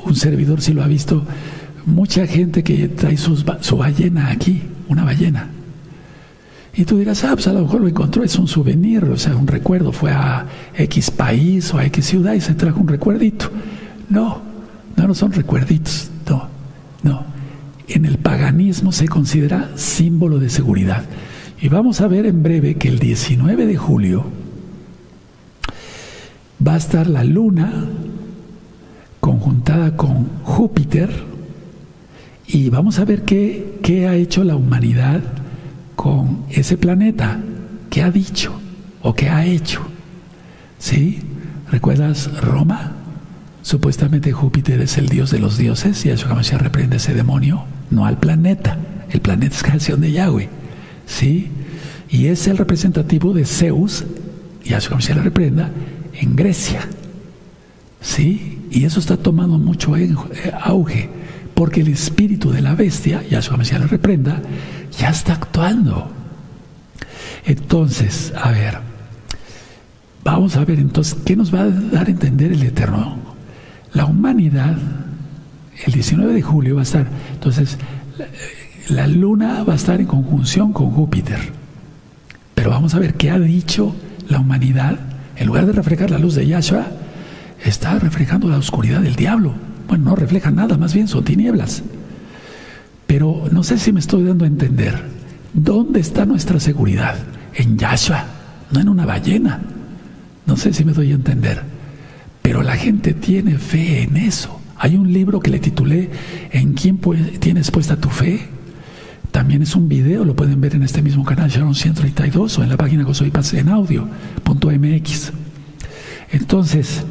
un 0.04 0.16
servidor 0.16 0.61
sí 0.61 0.72
lo 0.72 0.82
ha 0.82 0.88
visto, 0.88 1.24
mucha 1.87 2.26
gente 2.26 2.62
que 2.62 2.88
trae 2.88 3.16
su 3.16 3.76
ballena 3.76 4.30
aquí, 4.30 4.62
una 4.88 5.04
ballena. 5.04 5.48
Y 6.74 6.85
tú 6.87 6.98
dirás, 6.98 7.22
ah, 7.24 7.32
pues 7.35 7.46
a 7.48 7.52
lo 7.52 7.62
mejor 7.62 7.82
lo 7.82 7.88
encontró, 7.88 8.24
es 8.24 8.38
un 8.38 8.48
souvenir, 8.48 9.04
o 9.04 9.18
sea, 9.18 9.37
un 9.37 9.46
recuerdo, 9.46 9.92
fue 9.92 10.11
a 10.11 10.46
X 10.74 11.11
país 11.11 11.72
o 11.74 11.78
a 11.78 11.85
X 11.85 12.06
ciudad 12.06 12.32
y 12.32 12.40
se 12.40 12.54
trajo 12.54 12.80
un 12.80 12.88
recuerdito. 12.88 13.50
No, 14.08 14.40
no, 14.96 15.06
no 15.06 15.14
son 15.14 15.32
recuerditos, 15.32 16.11
no, 16.28 16.48
no. 17.02 17.24
En 17.88 18.06
el 18.06 18.16
paganismo 18.16 18.90
se 18.90 19.06
considera 19.06 19.70
símbolo 19.76 20.38
de 20.38 20.48
seguridad. 20.48 21.04
Y 21.61 21.68
vamos 21.68 22.00
a 22.00 22.08
ver 22.08 22.24
en 22.24 22.42
breve 22.42 22.76
que 22.76 22.88
el 22.88 22.98
19 22.98 23.66
de 23.66 23.76
julio 23.76 24.24
va 26.66 26.74
a 26.74 26.78
estar 26.78 27.06
la 27.06 27.22
luna 27.22 27.85
conjuntada 29.22 29.96
con 29.96 30.26
Júpiter 30.42 31.08
y 32.44 32.70
vamos 32.70 32.98
a 32.98 33.04
ver 33.04 33.22
qué, 33.22 33.78
qué 33.80 34.08
ha 34.08 34.16
hecho 34.16 34.42
la 34.42 34.56
humanidad 34.56 35.20
con 35.94 36.44
ese 36.50 36.76
planeta, 36.76 37.40
qué 37.88 38.02
ha 38.02 38.11
dicho 38.11 38.52
o 39.00 39.14
qué 39.14 39.28
ha 39.28 39.46
hecho. 39.46 39.80
¿Sí? 40.80 41.20
¿Recuerdas 41.70 42.37
Roma? 42.40 42.96
Supuestamente 43.62 44.32
Júpiter 44.32 44.80
es 44.80 44.98
el 44.98 45.08
dios 45.08 45.30
de 45.30 45.38
los 45.38 45.56
dioses 45.56 46.04
y 46.04 46.11
eso 46.11 46.42
se 46.42 46.58
reprende 46.58 46.96
ese 46.96 47.14
demonio, 47.14 47.62
no 47.90 48.06
al 48.06 48.18
planeta. 48.18 48.76
El 49.08 49.20
planeta 49.20 49.54
es 49.54 49.62
creación 49.68 50.00
de 50.00 50.11
Yahweh. 50.11 50.48
¿Sí? 51.06 51.48
Y 52.11 52.26
es 52.26 52.48
el 52.48 52.58
representativo 52.58 53.32
de 53.32 53.44
Zeus, 53.44 54.04
y 54.64 54.74
a 54.74 54.80
se 54.80 55.14
le 55.14 55.22
reprenda, 55.22 55.70
en 56.12 56.35
Grecia. 56.35 56.80
¿Sí? 58.00 58.58
Y 58.72 58.87
eso 58.87 59.00
está 59.00 59.18
tomando 59.18 59.58
mucho 59.58 59.94
eh, 59.98 60.11
auge, 60.62 61.11
porque 61.54 61.82
el 61.82 61.88
espíritu 61.88 62.50
de 62.50 62.62
la 62.62 62.74
bestia, 62.74 63.22
ya 63.28 63.42
su 63.42 63.54
Mesías 63.58 63.80
le 63.80 63.87
reprenda, 63.87 64.40
ya 64.98 65.11
está 65.11 65.35
actuando. 65.35 66.11
Entonces, 67.44 68.32
a 68.35 68.50
ver, 68.50 68.78
vamos 70.24 70.56
a 70.56 70.64
ver 70.64 70.78
entonces, 70.78 71.18
¿qué 71.22 71.37
nos 71.37 71.54
va 71.54 71.61
a 71.61 71.68
dar 71.68 72.06
a 72.06 72.11
entender 72.11 72.50
el 72.52 72.62
Eterno? 72.62 73.18
La 73.92 74.06
humanidad, 74.06 74.78
el 75.85 75.92
19 75.92 76.32
de 76.32 76.42
julio 76.42 76.76
va 76.76 76.80
a 76.80 76.85
estar, 76.85 77.06
entonces, 77.35 77.76
la, 78.88 79.06
luna 79.06 79.64
va 79.64 79.74
a 79.74 79.76
estar 79.76 80.00
en 80.00 80.06
conjunción 80.06 80.72
con 80.72 80.92
Júpiter. 80.92 81.40
Pero 82.54 82.70
vamos 82.70 82.94
a 82.94 82.98
ver 82.98 83.14
qué 83.14 83.30
ha 83.30 83.38
dicho 83.38 83.94
la 84.28 84.40
humanidad. 84.40 84.98
En 85.37 85.46
lugar 85.46 85.66
de 85.66 85.72
reflejar 85.72 86.11
la 86.11 86.18
luz 86.18 86.37
de 86.37 86.46
Yahshua, 86.46 86.87
está 87.64 87.98
reflejando 87.98 88.48
la 88.48 88.59
oscuridad 88.59 89.01
del 89.01 89.16
diablo. 89.16 89.55
Bueno, 89.88 90.11
no 90.11 90.16
refleja 90.16 90.51
nada, 90.51 90.77
más 90.77 90.94
bien 90.94 91.09
son 91.09 91.25
tinieblas. 91.25 91.83
Pero 93.07 93.48
no 93.51 93.62
sé 93.62 93.79
si 93.79 93.92
me 93.92 94.01
estoy 94.01 94.25
dando 94.25 94.44
a 94.44 94.48
entender. 94.48 95.03
¿Dónde 95.53 96.01
está 96.01 96.25
nuestra 96.25 96.59
seguridad? 96.61 97.16
En 97.55 97.77
Yahshua, 97.77 98.25
no 98.70 98.81
en 98.81 98.88
una 98.88 99.05
ballena. 99.05 99.61
No 100.46 100.57
sé 100.57 100.72
si 100.72 100.85
me 100.85 100.92
doy 100.92 101.12
a 101.12 101.14
entender. 101.14 101.62
Pero 102.40 102.62
la 102.62 102.77
gente 102.77 103.12
tiene 103.14 103.59
fe 103.59 104.03
en 104.03 104.16
eso. 104.16 104.61
Hay 104.77 104.96
un 104.96 105.12
libro 105.12 105.40
que 105.40 105.51
le 105.51 105.61
titulé 105.61 106.11
¿En 106.51 106.72
quién 106.72 106.98
tienes 107.38 107.70
puesta 107.70 107.96
tu 107.96 108.09
fe? 108.09 108.40
También 109.31 109.62
es 109.62 109.75
un 109.75 109.88
video, 109.88 110.25
lo 110.25 110.37
pueden 110.37 110.61
ver 110.61 110.75
en 110.75 110.83
este 110.83 111.01
mismo 111.01 111.25
canal, 111.25 111.48
Sharon 111.48 111.75
132 111.75 112.59
o 112.59 112.62
en 112.62 112.68
la 112.68 112.77
página 112.77 113.03
Gozo 113.03 113.25
y 113.25 113.31
Paz 113.31 113.55
en 113.55 113.70
audio.mx. 113.70 115.33
Entonces, 116.33 117.05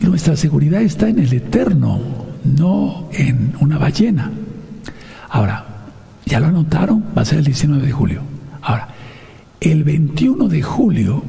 nuestra 0.00 0.36
seguridad 0.36 0.82
está 0.82 1.08
en 1.08 1.18
el 1.18 1.32
eterno, 1.32 2.00
no 2.44 3.08
en 3.12 3.54
una 3.60 3.78
ballena. 3.78 4.30
Ahora, 5.28 5.66
ya 6.24 6.40
lo 6.40 6.46
anotaron, 6.46 7.04
va 7.16 7.22
a 7.22 7.24
ser 7.24 7.38
el 7.38 7.44
19 7.44 7.86
de 7.86 7.92
julio. 7.92 8.22
Ahora, 8.62 8.88
el 9.60 9.84
21 9.84 10.48
de 10.48 10.62
julio 10.62 11.22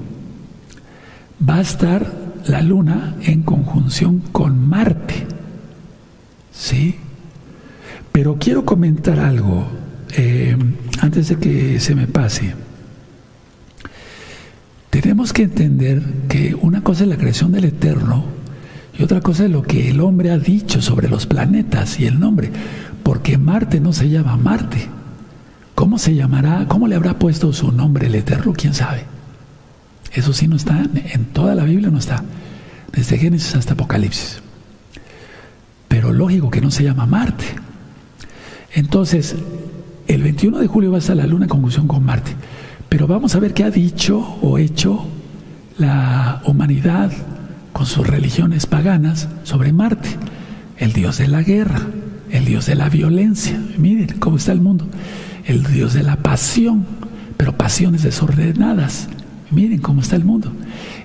va 1.47 1.55
a 1.55 1.61
estar 1.61 2.11
la 2.47 2.61
luna 2.61 3.15
en 3.23 3.43
conjunción 3.43 4.19
con 4.31 4.67
Marte. 4.67 5.27
¿Sí? 6.51 6.95
Pero 8.11 8.37
quiero 8.39 8.65
comentar 8.65 9.19
algo 9.19 9.67
eh, 10.15 10.55
antes 10.99 11.29
de 11.29 11.35
que 11.37 11.79
se 11.79 11.95
me 11.95 12.07
pase. 12.07 12.53
Tenemos 14.89 15.33
que 15.33 15.43
entender 15.43 16.03
que 16.27 16.53
una 16.53 16.81
cosa 16.81 17.03
es 17.03 17.09
la 17.09 17.17
creación 17.17 17.51
del 17.53 17.65
Eterno 17.65 18.40
y 19.01 19.03
otra 19.03 19.19
cosa 19.19 19.45
es 19.45 19.49
lo 19.49 19.63
que 19.63 19.89
el 19.89 19.99
hombre 19.99 20.29
ha 20.29 20.37
dicho 20.37 20.79
sobre 20.79 21.09
los 21.09 21.25
planetas 21.25 21.99
y 21.99 22.05
el 22.05 22.19
nombre. 22.19 22.51
Porque 23.01 23.39
Marte 23.39 23.79
no 23.79 23.93
se 23.93 24.09
llama 24.09 24.37
Marte. 24.37 24.89
¿Cómo 25.73 25.97
se 25.97 26.13
llamará? 26.13 26.67
¿Cómo 26.67 26.87
le 26.87 26.93
habrá 26.93 27.17
puesto 27.17 27.51
su 27.51 27.71
nombre 27.71 28.05
el 28.05 28.13
Eterno? 28.13 28.53
¿Quién 28.53 28.75
sabe? 28.75 29.05
Eso 30.13 30.33
sí 30.33 30.47
no 30.47 30.55
está, 30.55 30.85
en 30.93 31.25
toda 31.33 31.55
la 31.55 31.63
Biblia 31.63 31.89
no 31.89 31.97
está, 31.97 32.23
desde 32.93 33.17
Génesis 33.17 33.55
hasta 33.55 33.73
Apocalipsis. 33.73 34.39
Pero 35.87 36.13
lógico 36.13 36.51
que 36.51 36.61
no 36.61 36.69
se 36.69 36.83
llama 36.83 37.07
Marte. 37.07 37.45
Entonces, 38.75 39.35
el 40.07 40.21
21 40.21 40.59
de 40.59 40.67
julio 40.67 40.91
va 40.91 40.97
a 40.97 40.99
estar 40.99 41.17
la 41.17 41.25
luna 41.25 41.45
en 41.45 41.49
conjunción 41.49 41.87
con 41.87 42.05
Marte. 42.05 42.35
Pero 42.87 43.07
vamos 43.07 43.33
a 43.33 43.39
ver 43.39 43.55
qué 43.55 43.63
ha 43.63 43.71
dicho 43.71 44.19
o 44.19 44.59
hecho 44.59 45.07
la 45.79 46.43
humanidad 46.45 47.11
con 47.73 47.85
sus 47.85 48.05
religiones 48.05 48.65
paganas 48.65 49.27
sobre 49.43 49.73
Marte, 49.73 50.09
el 50.77 50.93
dios 50.93 51.17
de 51.17 51.27
la 51.27 51.41
guerra, 51.41 51.81
el 52.29 52.45
dios 52.45 52.65
de 52.65 52.75
la 52.75 52.89
violencia. 52.89 53.59
Miren 53.77 54.19
cómo 54.19 54.37
está 54.37 54.51
el 54.51 54.61
mundo. 54.61 54.87
El 55.45 55.63
dios 55.63 55.93
de 55.93 56.03
la 56.03 56.17
pasión, 56.17 56.85
pero 57.37 57.57
pasiones 57.57 58.03
desordenadas, 58.03 59.09
Miren 59.51 59.79
cómo 59.79 60.01
está 60.01 60.15
el 60.15 60.23
mundo. 60.23 60.51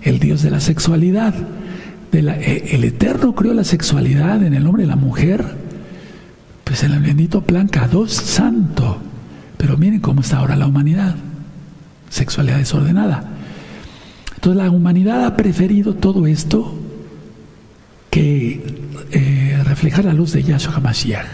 El 0.02 0.20
Dios 0.20 0.42
de 0.42 0.50
la 0.50 0.60
sexualidad. 0.60 1.34
Eh, 2.12 2.68
el 2.72 2.84
Eterno 2.84 3.34
creó 3.34 3.52
la 3.52 3.64
sexualidad 3.64 4.42
en 4.42 4.54
el 4.54 4.66
hombre 4.66 4.84
y 4.84 4.86
la 4.86 4.96
mujer. 4.96 5.44
Pues 6.64 6.82
el 6.84 6.98
bendito 7.00 7.42
plan 7.42 7.68
K2 7.68 8.08
santo. 8.08 8.98
Pero 9.56 9.76
miren 9.76 10.00
cómo 10.00 10.20
está 10.20 10.38
ahora 10.38 10.54
la 10.56 10.66
humanidad. 10.66 11.16
Sexualidad 12.08 12.58
desordenada. 12.58 13.24
Entonces 14.46 14.64
la 14.64 14.70
humanidad 14.70 15.24
ha 15.24 15.36
preferido 15.36 15.94
todo 15.94 16.26
esto 16.26 16.72
que 18.10 18.62
eh, 19.10 19.62
reflejar 19.64 20.04
la 20.04 20.12
luz 20.12 20.32
de 20.32 20.42
Yahshua 20.42 20.76
HaMashiach. 20.76 21.26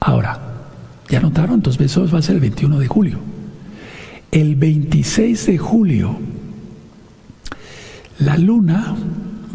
Ahora, 0.00 0.38
¿ya 1.08 1.20
notaron? 1.20 1.56
Entonces 1.56 1.90
eso 1.90 2.06
va 2.08 2.18
a 2.18 2.22
ser 2.22 2.34
el 2.34 2.40
21 2.42 2.78
de 2.78 2.86
julio 2.86 3.18
el 4.30 4.56
26 4.56 5.46
de 5.46 5.58
julio, 5.58 6.18
la 8.18 8.36
luna 8.36 8.94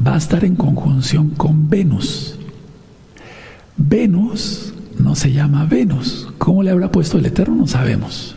va 0.05 0.15
a 0.15 0.17
estar 0.17 0.43
en 0.43 0.55
conjunción 0.55 1.29
con 1.29 1.69
Venus. 1.69 2.37
Venus 3.77 4.73
no 4.97 5.13
se 5.13 5.31
llama 5.31 5.65
Venus. 5.65 6.29
¿Cómo 6.37 6.63
le 6.63 6.71
habrá 6.71 6.91
puesto 6.91 7.19
el 7.19 7.25
Eterno? 7.27 7.55
No 7.55 7.67
sabemos. 7.67 8.35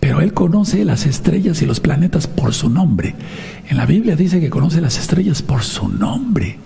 Pero 0.00 0.22
Él 0.22 0.32
conoce 0.32 0.84
las 0.84 1.04
estrellas 1.04 1.60
y 1.60 1.66
los 1.66 1.78
planetas 1.78 2.26
por 2.26 2.54
su 2.54 2.70
nombre. 2.70 3.14
En 3.68 3.76
la 3.76 3.84
Biblia 3.86 4.16
dice 4.16 4.40
que 4.40 4.50
conoce 4.50 4.80
las 4.80 4.98
estrellas 4.98 5.42
por 5.42 5.62
su 5.62 5.88
nombre. 5.88 6.58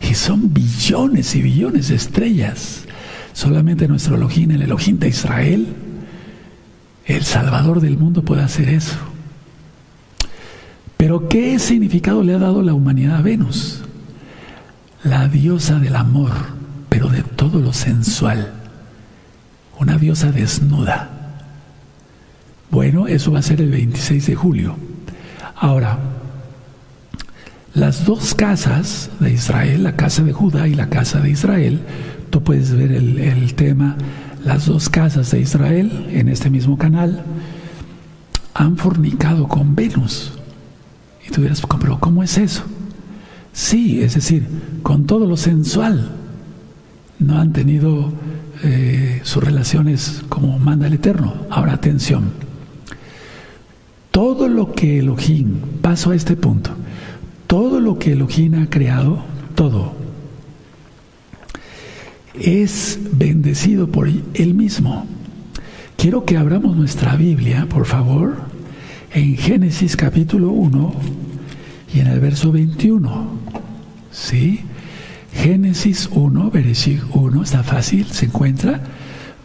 Y 0.00 0.14
son 0.14 0.52
billones 0.52 1.34
y 1.36 1.42
billones 1.42 1.88
de 1.88 1.94
estrellas. 1.94 2.84
Solamente 3.32 3.86
nuestro 3.86 4.16
Elohim, 4.16 4.50
el 4.50 4.62
Elohim 4.62 4.98
de 4.98 5.08
Israel, 5.08 5.68
el 7.06 7.22
Salvador 7.22 7.80
del 7.80 7.96
mundo 7.96 8.22
puede 8.22 8.42
hacer 8.42 8.68
eso. 8.68 8.96
Pero 10.96 11.28
¿qué 11.28 11.58
significado 11.60 12.24
le 12.24 12.34
ha 12.34 12.38
dado 12.38 12.62
la 12.62 12.74
humanidad 12.74 13.16
a 13.16 13.22
Venus? 13.22 13.82
La 15.04 15.28
diosa 15.28 15.78
del 15.78 15.94
amor, 15.94 16.32
pero 16.88 17.08
de 17.08 17.22
todo 17.22 17.60
lo 17.60 17.72
sensual. 17.72 18.52
Una 19.78 19.96
diosa 19.96 20.32
desnuda. 20.32 21.17
Bueno, 22.70 23.06
eso 23.06 23.32
va 23.32 23.38
a 23.38 23.42
ser 23.42 23.60
el 23.60 23.70
26 23.70 24.26
de 24.26 24.34
julio. 24.34 24.76
Ahora, 25.56 25.98
las 27.74 28.04
dos 28.04 28.34
casas 28.34 29.10
de 29.20 29.32
Israel, 29.32 29.84
la 29.84 29.96
casa 29.96 30.22
de 30.22 30.32
Judá 30.32 30.68
y 30.68 30.74
la 30.74 30.88
casa 30.88 31.20
de 31.20 31.30
Israel, 31.30 31.80
tú 32.30 32.42
puedes 32.42 32.74
ver 32.74 32.92
el, 32.92 33.54
tema 33.54 33.96
las 34.44 34.66
dos 34.66 34.88
casas 34.88 35.30
de 35.30 35.40
Israel 35.40 36.06
en 36.10 36.28
este 36.28 36.50
mismo 36.50 36.76
canal 36.78 37.24
han 38.54 38.76
fornicado 38.76 39.46
con 39.46 39.74
Venus. 39.74 40.32
Y 41.26 41.30
tú 41.30 41.42
dirás, 41.42 41.62
pero 41.80 41.98
¿cómo 41.98 42.22
es 42.22 42.38
eso? 42.38 42.64
Sí, 43.52 44.00
es 44.02 44.14
decir, 44.14 44.46
con 44.82 45.06
todo 45.06 45.26
lo 45.26 45.36
sensual. 45.36 46.10
No 47.18 47.38
han 47.38 47.52
tenido 47.52 48.12
eh, 48.62 49.20
sus 49.24 49.42
relaciones 49.42 50.22
como 50.28 50.58
manda 50.58 50.86
el 50.86 50.94
Eterno. 50.94 51.34
Ahora 51.50 51.74
atención. 51.74 52.47
Todo 54.18 54.48
lo 54.48 54.72
que 54.72 54.98
Elohim, 54.98 55.60
paso 55.80 56.10
a 56.10 56.16
este 56.16 56.34
punto, 56.34 56.72
todo 57.46 57.78
lo 57.78 58.00
que 58.00 58.14
Elohim 58.14 58.60
ha 58.60 58.68
creado, 58.68 59.22
todo, 59.54 59.92
es 62.34 62.98
bendecido 63.12 63.86
por 63.86 64.08
Él 64.08 64.54
mismo. 64.54 65.06
Quiero 65.96 66.24
que 66.24 66.36
abramos 66.36 66.76
nuestra 66.76 67.14
Biblia, 67.14 67.68
por 67.70 67.86
favor, 67.86 68.38
en 69.14 69.36
Génesis 69.36 69.96
capítulo 69.96 70.50
1 70.50 70.94
y 71.94 72.00
en 72.00 72.08
el 72.08 72.18
verso 72.18 72.50
21. 72.50 73.24
¿Sí? 74.10 74.62
Génesis 75.32 76.08
1, 76.10 76.50
versículo 76.50 77.26
1, 77.26 77.42
está 77.44 77.62
fácil, 77.62 78.06
se 78.06 78.26
encuentra, 78.26 78.80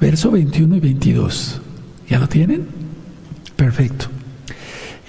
verso 0.02 0.32
21 0.32 0.78
y 0.78 0.80
22. 0.80 1.62
¿Ya 2.10 2.18
lo 2.18 2.28
tienen? 2.28 2.66
Perfecto. 3.56 4.08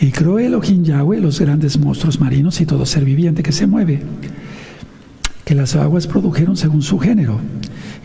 Y 0.00 0.10
creó 0.10 0.38
Elohim 0.38 0.82
Yahweh 0.82 1.20
los 1.20 1.40
grandes 1.40 1.78
monstruos 1.78 2.20
marinos 2.20 2.60
y 2.60 2.66
todo 2.66 2.84
ser 2.84 3.04
viviente 3.04 3.42
que 3.42 3.52
se 3.52 3.66
mueve, 3.66 4.02
que 5.44 5.54
las 5.54 5.76
aguas 5.76 6.06
produjeron 6.06 6.56
según 6.56 6.82
su 6.82 6.98
género 6.98 7.38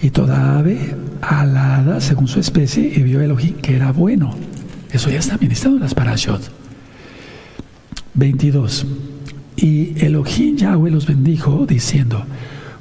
y 0.01 0.11
toda 0.11 0.59
ave 0.59 0.95
alada 1.21 1.99
según 1.99 2.27
su 2.27 2.39
especie 2.39 2.91
y 2.95 3.01
vio 3.01 3.21
Elohim 3.21 3.55
que 3.55 3.75
era 3.75 3.91
bueno. 3.91 4.35
Eso 4.91 5.09
ya 5.09 5.19
está 5.19 5.37
ministrado 5.37 5.75
en 5.75 5.83
las 5.83 5.93
parashot. 5.93 6.41
22. 8.13 8.85
Y 9.55 9.93
Elohim 10.03 10.57
Yahweh 10.57 10.91
los 10.91 11.05
bendijo 11.05 11.65
diciendo, 11.65 12.23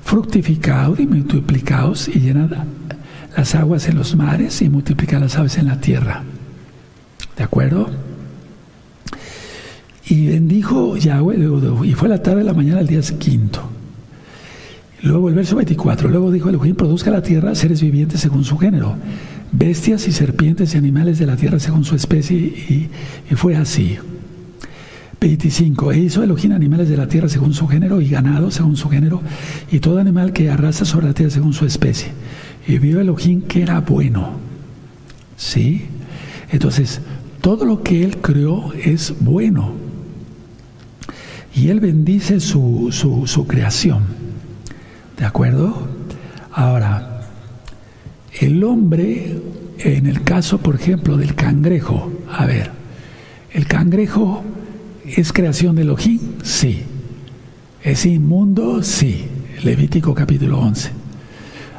fructificaos 0.04 0.98
y 1.00 1.06
multiplicaos 1.06 2.08
y 2.08 2.20
llenad 2.20 2.50
las 3.36 3.54
aguas 3.54 3.88
en 3.88 3.96
los 3.96 4.16
mares 4.16 4.62
y 4.62 4.68
multiplicad 4.68 5.20
las 5.20 5.36
aves 5.36 5.58
en 5.58 5.66
la 5.66 5.80
tierra. 5.80 6.22
¿De 7.36 7.44
acuerdo? 7.44 7.90
Y 10.08 10.28
bendijo 10.28 10.96
Yahweh, 10.96 11.38
y 11.84 11.92
fue 11.92 12.08
la 12.08 12.22
tarde 12.22 12.38
de 12.38 12.44
la 12.44 12.54
mañana 12.54 12.78
del 12.78 12.86
día 12.86 13.00
quinto. 13.18 13.60
Luego 15.02 15.28
el 15.28 15.34
verso 15.34 15.56
24, 15.56 16.08
luego 16.08 16.32
dijo 16.32 16.48
Elohim, 16.48 16.74
produzca 16.74 17.10
la 17.10 17.22
tierra 17.22 17.54
seres 17.54 17.82
vivientes 17.82 18.20
según 18.20 18.44
su 18.44 18.58
género, 18.58 18.96
bestias 19.52 20.08
y 20.08 20.12
serpientes 20.12 20.74
y 20.74 20.78
animales 20.78 21.18
de 21.18 21.26
la 21.26 21.36
tierra 21.36 21.60
según 21.60 21.84
su 21.84 21.94
especie, 21.94 22.36
y, 22.36 22.88
y 23.30 23.34
fue 23.34 23.54
así. 23.54 23.98
25. 25.20 25.92
E 25.92 25.98
hizo 25.98 26.22
Elohim 26.22 26.52
animales 26.52 26.88
de 26.88 26.96
la 26.96 27.08
tierra 27.08 27.28
según 27.28 27.52
su 27.52 27.66
género 27.66 28.00
y 28.00 28.08
ganado 28.08 28.50
según 28.50 28.76
su 28.76 28.88
género 28.88 29.20
y 29.70 29.80
todo 29.80 29.98
animal 29.98 30.32
que 30.32 30.50
arrasa 30.50 30.84
sobre 30.84 31.08
la 31.08 31.14
tierra 31.14 31.32
según 31.32 31.52
su 31.52 31.66
especie. 31.66 32.12
Y 32.66 32.78
vio 32.78 33.00
Elohim 33.00 33.42
que 33.42 33.62
era 33.62 33.80
bueno. 33.80 34.30
¿Sí? 35.36 35.86
Entonces, 36.50 37.00
todo 37.40 37.64
lo 37.64 37.82
que 37.82 38.04
él 38.04 38.18
creó 38.18 38.72
es 38.74 39.14
bueno. 39.20 39.87
Y 41.58 41.70
él 41.70 41.80
bendice 41.80 42.40
su, 42.40 42.88
su, 42.92 43.26
su 43.26 43.46
creación. 43.46 44.04
¿De 45.16 45.24
acuerdo? 45.24 45.88
Ahora, 46.52 47.22
el 48.40 48.62
hombre, 48.62 49.40
en 49.78 50.06
el 50.06 50.22
caso, 50.22 50.58
por 50.58 50.76
ejemplo, 50.76 51.16
del 51.16 51.34
cangrejo, 51.34 52.12
a 52.30 52.46
ver, 52.46 52.70
el 53.52 53.66
cangrejo 53.66 54.44
¿Es 55.16 55.32
creación 55.32 55.76
de 55.76 55.82
Elohim? 55.82 56.20
Sí. 56.42 56.82
¿Es 57.82 58.04
inmundo? 58.04 58.82
Sí. 58.82 59.26
Levítico 59.62 60.14
capítulo 60.14 60.58
11. 60.60 60.90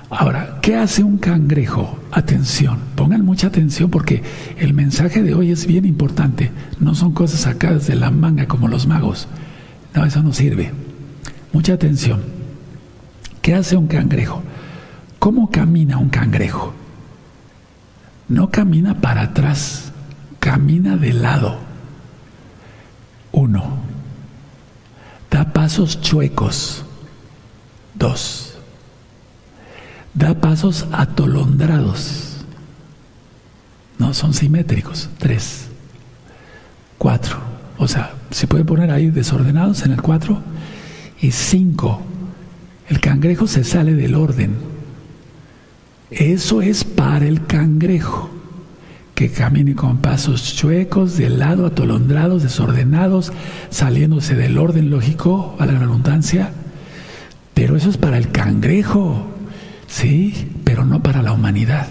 Ahora, 0.09 0.57
¿qué 0.63 0.75
hace 0.75 1.03
un 1.03 1.19
cangrejo? 1.19 1.99
Atención, 2.11 2.79
pongan 2.95 3.23
mucha 3.23 3.47
atención 3.47 3.91
porque 3.91 4.23
el 4.57 4.73
mensaje 4.73 5.21
de 5.21 5.35
hoy 5.35 5.51
es 5.51 5.67
bien 5.67 5.85
importante. 5.85 6.49
No 6.79 6.95
son 6.95 7.11
cosas 7.11 7.41
sacadas 7.41 7.85
de 7.85 7.95
la 7.95 8.09
manga 8.09 8.47
como 8.47 8.67
los 8.67 8.87
magos. 8.87 9.27
No, 9.93 10.05
eso 10.05 10.21
no 10.21 10.33
sirve. 10.33 10.71
Mucha 11.51 11.73
atención. 11.73 12.21
¿Qué 13.41 13.55
hace 13.55 13.75
un 13.75 13.87
cangrejo? 13.87 14.43
¿Cómo 15.17 15.49
camina 15.49 15.97
un 15.97 16.09
cangrejo? 16.09 16.73
No 18.27 18.51
camina 18.51 19.01
para 19.01 19.23
atrás, 19.23 19.91
camina 20.39 20.95
de 20.95 21.13
lado. 21.13 21.57
Uno, 23.31 23.79
da 25.31 25.51
pasos 25.51 25.99
chuecos. 26.01 26.85
Dos, 27.95 28.53
da 30.13 30.35
pasos 30.35 30.85
atolondrados. 30.91 32.37
No 33.97 34.13
son 34.13 34.33
simétricos. 34.33 35.09
Tres, 35.17 35.67
cuatro. 36.97 37.58
O 37.79 37.87
sea, 37.87 38.13
se 38.29 38.45
puede 38.45 38.65
poner 38.65 38.91
ahí 38.91 39.09
desordenados 39.09 39.83
en 39.83 39.93
el 39.93 40.01
cuatro. 40.01 40.41
Y 41.21 41.31
cinco, 41.31 42.01
el 42.89 42.99
cangrejo 42.99 43.47
se 43.47 43.63
sale 43.63 43.93
del 43.93 44.15
orden. 44.15 44.53
Eso 46.11 46.61
es 46.61 46.83
para 46.83 47.25
el 47.25 47.45
cangrejo 47.45 48.29
que 49.15 49.31
camine 49.31 49.75
con 49.75 49.97
pasos 49.97 50.55
chuecos, 50.55 51.17
de 51.17 51.29
lado, 51.29 51.65
atolondrados, 51.65 52.43
desordenados, 52.43 53.31
saliéndose 53.69 54.35
del 54.35 54.57
orden 54.57 54.89
lógico, 54.89 55.55
a 55.59 55.65
la 55.65 55.77
redundancia. 55.77 56.51
Pero 57.53 57.75
eso 57.75 57.89
es 57.89 57.97
para 57.97 58.17
el 58.17 58.31
cangrejo, 58.31 59.27
sí, 59.87 60.51
pero 60.63 60.85
no 60.85 61.01
para 61.03 61.21
la 61.21 61.33
humanidad. 61.33 61.87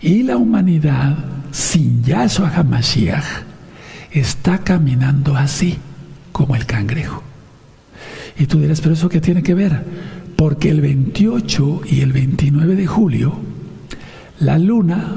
Y 0.00 0.22
la 0.22 0.36
humanidad, 0.36 1.16
sin 1.52 2.02
Yahshua 2.02 2.50
HaMashiach, 2.50 3.49
está 4.12 4.58
caminando 4.58 5.36
así, 5.36 5.78
como 6.32 6.56
el 6.56 6.66
cangrejo. 6.66 7.22
Y 8.38 8.46
tú 8.46 8.60
dirás, 8.60 8.80
pero 8.80 8.94
eso 8.94 9.08
qué 9.08 9.20
tiene 9.20 9.42
que 9.42 9.54
ver? 9.54 9.84
Porque 10.36 10.70
el 10.70 10.80
28 10.80 11.82
y 11.86 12.00
el 12.00 12.12
29 12.12 12.76
de 12.76 12.86
julio, 12.86 13.38
la 14.38 14.58
luna 14.58 15.16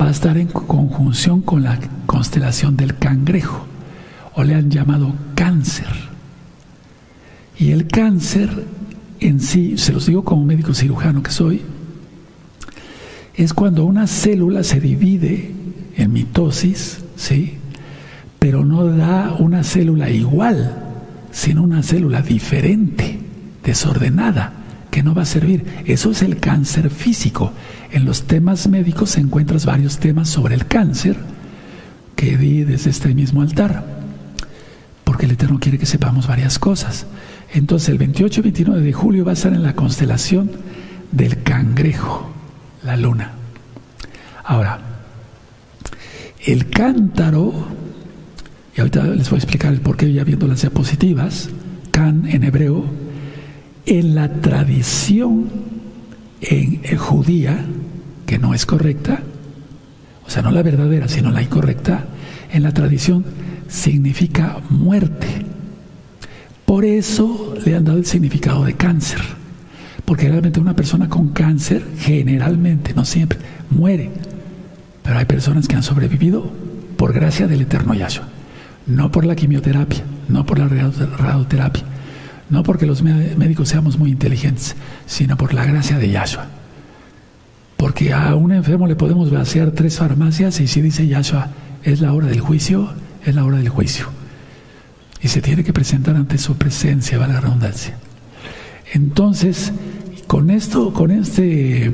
va 0.00 0.08
a 0.08 0.10
estar 0.10 0.38
en 0.38 0.48
conjunción 0.48 1.42
con 1.42 1.62
la 1.64 1.78
constelación 2.06 2.76
del 2.76 2.96
cangrejo, 2.96 3.66
o 4.34 4.44
le 4.44 4.54
han 4.54 4.70
llamado 4.70 5.14
cáncer. 5.34 5.88
Y 7.58 7.72
el 7.72 7.88
cáncer 7.88 8.66
en 9.20 9.40
sí, 9.40 9.76
se 9.76 9.92
los 9.92 10.06
digo 10.06 10.24
como 10.24 10.44
médico 10.44 10.72
cirujano 10.72 11.22
que 11.22 11.30
soy, 11.30 11.60
es 13.34 13.52
cuando 13.52 13.84
una 13.84 14.06
célula 14.06 14.64
se 14.64 14.80
divide 14.80 15.52
en 15.96 16.12
mitosis, 16.12 17.00
¿sí? 17.16 17.59
Pero 18.40 18.64
no 18.64 18.84
da 18.86 19.36
una 19.38 19.62
célula 19.62 20.10
igual, 20.10 20.74
sino 21.30 21.62
una 21.62 21.84
célula 21.84 22.22
diferente, 22.22 23.20
desordenada 23.62 24.54
que 24.90 25.02
no 25.02 25.14
va 25.14 25.22
a 25.22 25.26
servir. 25.26 25.64
Eso 25.86 26.10
es 26.10 26.22
el 26.22 26.40
cáncer 26.40 26.90
físico. 26.90 27.52
En 27.92 28.04
los 28.04 28.24
temas 28.24 28.68
médicos 28.68 29.16
encuentras 29.16 29.64
varios 29.64 29.98
temas 29.98 30.28
sobre 30.28 30.56
el 30.56 30.66
cáncer 30.66 31.16
que 32.16 32.36
di 32.36 32.64
desde 32.64 32.90
este 32.90 33.14
mismo 33.14 33.42
altar, 33.42 33.84
porque 35.04 35.26
el 35.26 35.32
Eterno 35.32 35.58
quiere 35.58 35.78
que 35.78 35.86
sepamos 35.86 36.26
varias 36.26 36.58
cosas. 36.58 37.06
Entonces 37.52 37.88
el 37.88 37.98
28 37.98 38.40
y 38.40 38.42
29 38.42 38.80
de 38.82 38.92
julio 38.92 39.24
va 39.24 39.32
a 39.32 39.34
estar 39.34 39.52
en 39.52 39.62
la 39.62 39.74
constelación 39.74 40.50
del 41.12 41.42
cangrejo, 41.42 42.30
la 42.84 42.96
luna. 42.96 43.32
Ahora, 44.44 44.80
el 46.44 46.70
cántaro, 46.70 47.52
ahorita 48.80 49.04
les 49.04 49.30
voy 49.30 49.36
a 49.36 49.42
explicar 49.42 49.72
el 49.72 49.80
por 49.80 49.96
qué 49.96 50.12
ya 50.12 50.24
viendo 50.24 50.46
las 50.46 50.62
diapositivas, 50.62 51.50
can 51.90 52.26
en 52.26 52.44
hebreo, 52.44 52.84
en 53.86 54.14
la 54.14 54.28
tradición 54.40 55.50
en, 56.40 56.96
judía, 56.96 57.64
que 58.26 58.38
no 58.38 58.54
es 58.54 58.66
correcta, 58.66 59.22
o 60.26 60.30
sea, 60.30 60.42
no 60.42 60.50
la 60.50 60.62
verdadera, 60.62 61.08
sino 61.08 61.30
la 61.30 61.42
incorrecta, 61.42 62.04
en 62.52 62.62
la 62.62 62.72
tradición 62.72 63.24
significa 63.68 64.58
muerte. 64.70 65.26
Por 66.64 66.84
eso 66.84 67.54
le 67.64 67.74
han 67.74 67.84
dado 67.84 67.98
el 67.98 68.06
significado 68.06 68.64
de 68.64 68.74
cáncer. 68.74 69.20
Porque 70.04 70.28
realmente 70.28 70.60
una 70.60 70.74
persona 70.74 71.08
con 71.08 71.28
cáncer, 71.28 71.84
generalmente, 71.98 72.94
no 72.94 73.04
siempre, 73.04 73.38
muere. 73.70 74.10
Pero 75.02 75.18
hay 75.18 75.24
personas 75.24 75.66
que 75.66 75.76
han 75.76 75.82
sobrevivido 75.82 76.50
por 76.96 77.12
gracia 77.12 77.46
del 77.48 77.62
eterno 77.62 77.94
Yahshua. 77.94 78.39
No 78.86 79.10
por 79.10 79.24
la 79.24 79.36
quimioterapia, 79.36 80.02
no 80.28 80.44
por 80.44 80.58
la 80.58 80.68
radioterapia, 80.68 81.84
no 82.48 82.62
porque 82.62 82.86
los 82.86 83.02
médicos 83.02 83.68
seamos 83.68 83.98
muy 83.98 84.10
inteligentes, 84.10 84.74
sino 85.06 85.36
por 85.36 85.54
la 85.54 85.64
gracia 85.64 85.98
de 85.98 86.10
Yahshua. 86.10 86.46
Porque 87.76 88.12
a 88.12 88.34
un 88.34 88.52
enfermo 88.52 88.86
le 88.86 88.96
podemos 88.96 89.30
vaciar 89.30 89.70
tres 89.70 89.96
farmacias 89.96 90.60
y 90.60 90.66
si 90.66 90.82
dice 90.82 91.06
Yahshua, 91.06 91.48
es 91.82 92.00
la 92.00 92.12
hora 92.12 92.26
del 92.26 92.40
juicio, 92.40 92.92
es 93.24 93.34
la 93.34 93.44
hora 93.44 93.58
del 93.58 93.68
juicio. 93.68 94.06
Y 95.22 95.28
se 95.28 95.40
tiene 95.40 95.64
que 95.64 95.72
presentar 95.72 96.16
ante 96.16 96.38
su 96.38 96.56
presencia, 96.56 97.18
va 97.18 97.26
la 97.26 97.40
redundancia. 97.40 97.96
Entonces, 98.92 99.72
con 100.26 100.50
esto, 100.50 100.92
con 100.92 101.10
este 101.10 101.86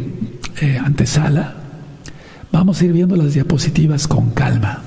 eh, 0.60 0.78
antesala, 0.82 1.54
vamos 2.50 2.80
a 2.80 2.84
ir 2.84 2.92
viendo 2.92 3.16
las 3.16 3.34
diapositivas 3.34 4.08
con 4.08 4.30
calma. 4.30 4.82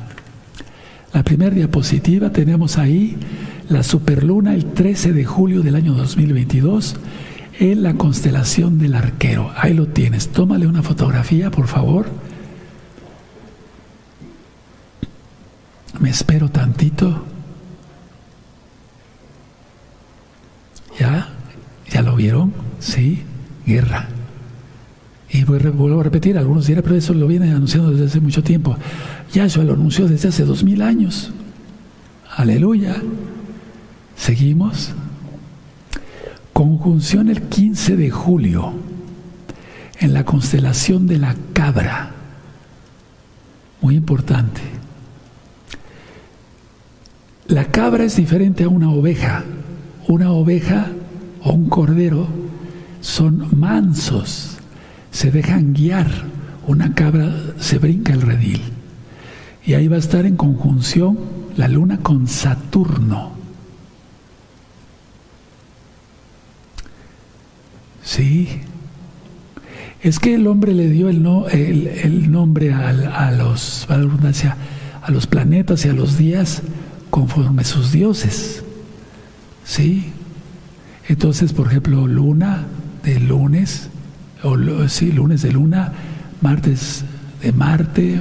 La 1.13 1.23
primera 1.23 1.55
diapositiva 1.55 2.31
tenemos 2.31 2.77
ahí 2.77 3.17
la 3.69 3.83
superluna 3.83 4.53
el 4.53 4.65
13 4.65 5.13
de 5.13 5.25
julio 5.25 5.61
del 5.61 5.75
año 5.75 5.93
2022 5.93 6.95
en 7.59 7.83
la 7.83 7.95
constelación 7.95 8.77
del 8.79 8.95
arquero. 8.95 9.51
Ahí 9.55 9.73
lo 9.73 9.87
tienes. 9.87 10.29
Tómale 10.29 10.67
una 10.67 10.83
fotografía, 10.83 11.51
por 11.51 11.67
favor. 11.67 12.07
Me 15.99 16.09
espero 16.09 16.49
tantito. 16.49 17.25
¿Ya? 20.99 21.29
¿Ya 21.89 22.01
lo 22.01 22.15
vieron? 22.15 22.53
Sí. 22.79 23.23
Guerra. 23.65 24.07
Y 25.31 25.43
vuelvo 25.43 25.99
a 25.99 26.03
repetir, 26.03 26.37
algunos 26.37 26.65
dirán, 26.65 26.83
pero 26.83 26.95
eso 26.95 27.13
lo 27.13 27.27
viene 27.27 27.51
anunciando 27.51 27.91
desde 27.91 28.05
hace 28.05 28.19
mucho 28.19 28.43
tiempo. 28.43 28.75
Yahshua 29.31 29.63
lo 29.63 29.73
anunció 29.73 30.07
desde 30.07 30.29
hace 30.29 30.43
dos 30.43 30.63
mil 30.63 30.81
años. 30.81 31.31
Aleluya. 32.35 32.95
Seguimos. 34.15 34.91
Conjunción 36.53 37.29
el 37.29 37.43
15 37.43 37.95
de 37.95 38.09
julio 38.09 38.73
en 39.99 40.13
la 40.13 40.25
constelación 40.25 41.07
de 41.07 41.19
la 41.19 41.35
cabra. 41.53 42.11
Muy 43.81 43.95
importante. 43.95 44.61
La 47.47 47.65
cabra 47.65 48.03
es 48.03 48.15
diferente 48.15 48.63
a 48.63 48.69
una 48.69 48.91
oveja. 48.91 49.43
Una 50.07 50.31
oveja 50.31 50.87
o 51.41 51.53
un 51.53 51.69
cordero 51.69 52.27
son 53.01 53.47
mansos, 53.57 54.58
se 55.11 55.31
dejan 55.31 55.73
guiar. 55.73 56.07
Una 56.67 56.93
cabra 56.93 57.31
se 57.57 57.79
brinca 57.79 58.13
el 58.13 58.21
redil. 58.21 58.61
Y 59.65 59.73
ahí 59.73 59.87
va 59.87 59.95
a 59.95 59.99
estar 59.99 60.25
en 60.25 60.35
conjunción 60.35 61.17
la 61.57 61.67
luna 61.67 61.97
con 61.97 62.27
Saturno. 62.27 63.33
Sí. 68.03 68.61
Es 70.01 70.19
que 70.19 70.35
el 70.35 70.47
hombre 70.47 70.73
le 70.73 70.89
dio 70.89 71.09
el, 71.09 71.21
no, 71.21 71.47
el, 71.49 72.31
nombre 72.31 72.73
a, 72.73 72.89
a 72.89 73.31
los, 73.31 73.87
a 73.89 75.11
los 75.11 75.27
planetas 75.27 75.85
y 75.85 75.89
a 75.89 75.93
los 75.93 76.17
días 76.17 76.61
conforme 77.09 77.63
sus 77.63 77.91
dioses. 77.91 78.63
¿Sí? 79.65 80.11
Entonces, 81.07 81.53
por 81.53 81.67
ejemplo, 81.67 82.07
luna 82.07 82.65
de 83.03 83.19
lunes, 83.19 83.89
o 84.43 84.87
sí, 84.87 85.11
lunes 85.11 85.41
de 85.41 85.51
luna, 85.51 85.91
martes 86.41 87.03
de 87.41 87.51
Marte, 87.51 88.19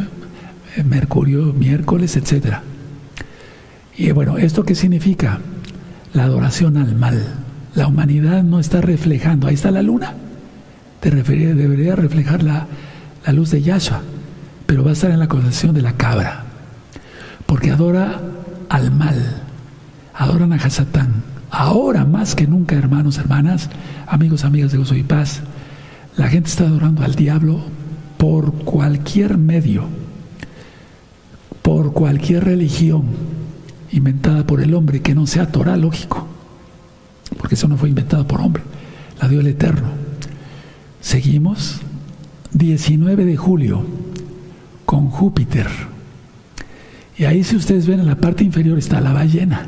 eh, 0.76 0.82
Mercurio 0.84 1.52
miércoles, 1.52 2.16
etc. 2.16 2.56
Y 3.96 4.10
bueno, 4.12 4.38
¿esto 4.38 4.64
qué 4.64 4.74
significa? 4.74 5.38
La 6.12 6.24
adoración 6.24 6.76
al 6.76 6.94
mal. 6.94 7.22
La 7.74 7.86
humanidad 7.86 8.42
no 8.42 8.58
está 8.60 8.80
reflejando, 8.80 9.46
ahí 9.46 9.54
está 9.54 9.70
la 9.70 9.82
luna, 9.82 10.14
debería 11.00 11.94
reflejar 11.94 12.42
la, 12.42 12.66
la 13.24 13.32
luz 13.32 13.50
de 13.50 13.62
Yahshua, 13.62 14.02
pero 14.66 14.82
va 14.82 14.90
a 14.90 14.92
estar 14.94 15.10
en 15.10 15.18
la 15.20 15.28
concepción 15.28 15.74
de 15.74 15.82
la 15.82 15.92
cabra, 15.92 16.44
porque 17.46 17.70
adora 17.70 18.20
al 18.68 18.90
mal, 18.90 19.42
adoran 20.14 20.52
a 20.52 20.56
Hasatán. 20.56 21.22
Ahora 21.50 22.04
más 22.04 22.34
que 22.34 22.46
nunca, 22.46 22.74
hermanos, 22.74 23.18
hermanas, 23.18 23.70
amigos, 24.06 24.44
amigas 24.44 24.72
de 24.72 24.78
Gozo 24.78 24.96
y 24.96 25.02
Paz, 25.02 25.42
la 26.18 26.28
gente 26.28 26.50
está 26.50 26.64
adorando 26.64 27.04
al 27.04 27.14
diablo 27.14 27.60
por 28.18 28.52
cualquier 28.52 29.38
medio, 29.38 29.84
por 31.62 31.92
cualquier 31.92 32.44
religión 32.44 33.04
inventada 33.92 34.44
por 34.44 34.60
el 34.60 34.74
hombre 34.74 35.00
que 35.00 35.14
no 35.14 35.28
sea 35.28 35.52
Torah, 35.52 35.76
lógico, 35.76 36.26
porque 37.38 37.54
eso 37.54 37.68
no 37.68 37.76
fue 37.76 37.88
inventado 37.88 38.26
por 38.26 38.40
hombre, 38.40 38.64
la 39.22 39.28
dio 39.28 39.38
el 39.38 39.46
Eterno. 39.46 39.90
Seguimos, 41.00 41.76
19 42.50 43.24
de 43.24 43.36
julio, 43.36 43.86
con 44.84 45.10
Júpiter. 45.10 45.68
Y 47.16 47.26
ahí 47.26 47.44
si 47.44 47.54
ustedes 47.54 47.86
ven 47.86 48.00
en 48.00 48.06
la 48.06 48.16
parte 48.16 48.42
inferior 48.42 48.76
está 48.76 49.00
la 49.00 49.12
ballena. 49.12 49.66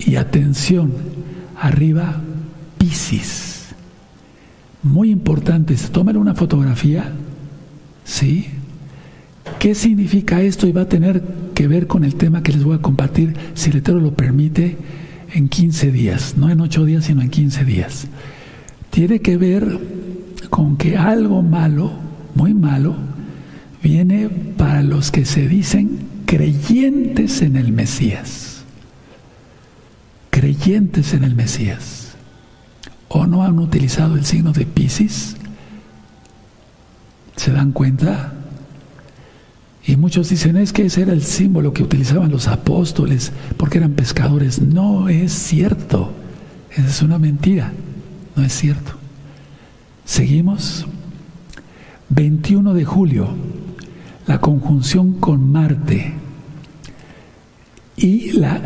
Y 0.00 0.16
atención, 0.16 0.92
arriba 1.56 2.20
Piscis. 2.78 3.51
Muy 4.82 5.10
importante, 5.10 5.76
tomen 5.92 6.16
una 6.16 6.34
fotografía, 6.34 7.12
¿sí? 8.04 8.46
¿Qué 9.58 9.74
significa 9.74 10.42
esto? 10.42 10.66
Y 10.66 10.72
va 10.72 10.82
a 10.82 10.88
tener 10.88 11.22
que 11.54 11.68
ver 11.68 11.86
con 11.86 12.04
el 12.04 12.16
tema 12.16 12.42
que 12.42 12.52
les 12.52 12.64
voy 12.64 12.76
a 12.76 12.82
compartir, 12.82 13.34
si 13.54 13.70
el 13.70 13.76
Eterno 13.76 14.00
lo 14.00 14.14
permite, 14.14 14.76
en 15.34 15.48
15 15.48 15.92
días, 15.92 16.34
no 16.36 16.50
en 16.50 16.60
8 16.60 16.84
días, 16.84 17.04
sino 17.04 17.22
en 17.22 17.30
15 17.30 17.64
días. 17.64 18.06
Tiene 18.90 19.20
que 19.20 19.36
ver 19.36 19.78
con 20.50 20.76
que 20.76 20.96
algo 20.96 21.42
malo, 21.42 21.92
muy 22.34 22.52
malo, 22.52 22.96
viene 23.82 24.28
para 24.28 24.82
los 24.82 25.10
que 25.10 25.24
se 25.24 25.48
dicen 25.48 26.00
creyentes 26.26 27.40
en 27.42 27.56
el 27.56 27.72
Mesías. 27.72 28.64
Creyentes 30.30 31.14
en 31.14 31.24
el 31.24 31.34
Mesías. 31.34 32.01
¿O 33.14 33.26
no 33.26 33.42
han 33.42 33.58
utilizado 33.58 34.16
el 34.16 34.24
signo 34.24 34.52
de 34.52 34.64
Pisces? 34.64 35.36
¿Se 37.36 37.52
dan 37.52 37.72
cuenta? 37.72 38.32
Y 39.84 39.96
muchos 39.96 40.28
dicen, 40.28 40.56
es 40.56 40.72
que 40.72 40.86
ese 40.86 41.02
era 41.02 41.12
el 41.12 41.22
símbolo 41.22 41.72
que 41.72 41.82
utilizaban 41.82 42.30
los 42.30 42.48
apóstoles 42.48 43.32
porque 43.56 43.78
eran 43.78 43.92
pescadores. 43.92 44.62
No 44.62 45.08
es 45.08 45.32
cierto. 45.32 46.12
Es 46.70 47.02
una 47.02 47.18
mentira. 47.18 47.72
No 48.36 48.44
es 48.44 48.52
cierto. 48.52 48.92
Seguimos. 50.04 50.86
21 52.08 52.74
de 52.74 52.84
julio 52.84 53.28
la 54.26 54.40
conjunción 54.40 55.14
con 55.14 55.50
Marte 55.50 56.12
y 57.96 58.32
la, 58.32 58.60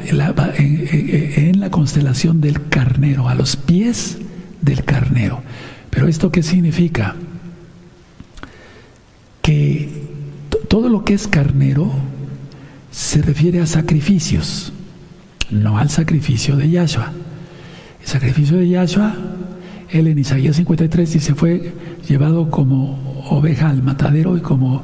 en, 0.56 1.60
la 1.60 1.70
constelación 1.70 2.40
del 2.40 2.68
carnero, 2.68 3.28
a 3.28 3.34
los 3.34 3.56
pies 3.56 4.18
del 4.66 4.84
carnero. 4.84 5.40
Pero 5.88 6.08
esto 6.08 6.30
qué 6.30 6.42
significa? 6.42 7.14
Que 9.40 9.88
todo 10.68 10.90
lo 10.90 11.04
que 11.04 11.14
es 11.14 11.26
carnero 11.26 11.90
se 12.90 13.22
refiere 13.22 13.60
a 13.60 13.66
sacrificios, 13.66 14.72
no 15.50 15.78
al 15.78 15.88
sacrificio 15.88 16.56
de 16.56 16.68
Yahshua. 16.68 17.12
El 18.02 18.06
sacrificio 18.06 18.58
de 18.58 18.68
Yahshua, 18.68 19.14
él 19.90 20.08
en 20.08 20.18
Isaías 20.18 20.56
53 20.56 21.12
dice, 21.12 21.34
fue 21.34 21.72
llevado 22.06 22.50
como 22.50 23.24
oveja 23.30 23.70
al 23.70 23.82
matadero 23.82 24.36
y 24.36 24.40
como 24.40 24.82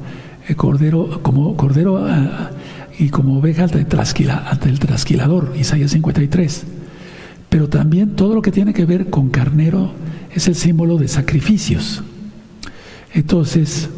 el 0.48 0.56
cordero, 0.56 1.20
como 1.22 1.56
cordero 1.56 2.06
ah, 2.06 2.50
y 2.98 3.08
como 3.10 3.38
oveja 3.38 3.64
ante 3.64 3.80
el, 3.80 4.78
trasquilador, 4.78 5.54
Isaías 5.58 5.90
53. 5.90 6.66
Pero 7.52 7.68
también 7.68 8.16
todo 8.16 8.34
lo 8.34 8.40
que 8.40 8.50
tiene 8.50 8.72
que 8.72 8.86
ver 8.86 9.10
con 9.10 9.28
carnero 9.28 9.92
es 10.34 10.48
el 10.48 10.54
símbolo 10.54 10.96
de 10.96 11.06
sacrificios. 11.06 12.02
Entonces, 13.12 13.90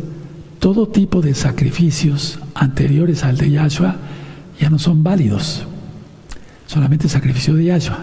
todo 0.58 0.88
tipo 0.88 1.22
de 1.22 1.34
sacrificios 1.34 2.40
anteriores 2.56 3.22
al 3.22 3.36
de 3.36 3.52
Yahshua 3.52 3.94
ya 4.58 4.70
no 4.70 4.80
son 4.80 5.04
válidos. 5.04 5.64
Solamente 6.66 7.08
sacrificio 7.08 7.54
de 7.54 7.66
Yahshua. 7.66 8.00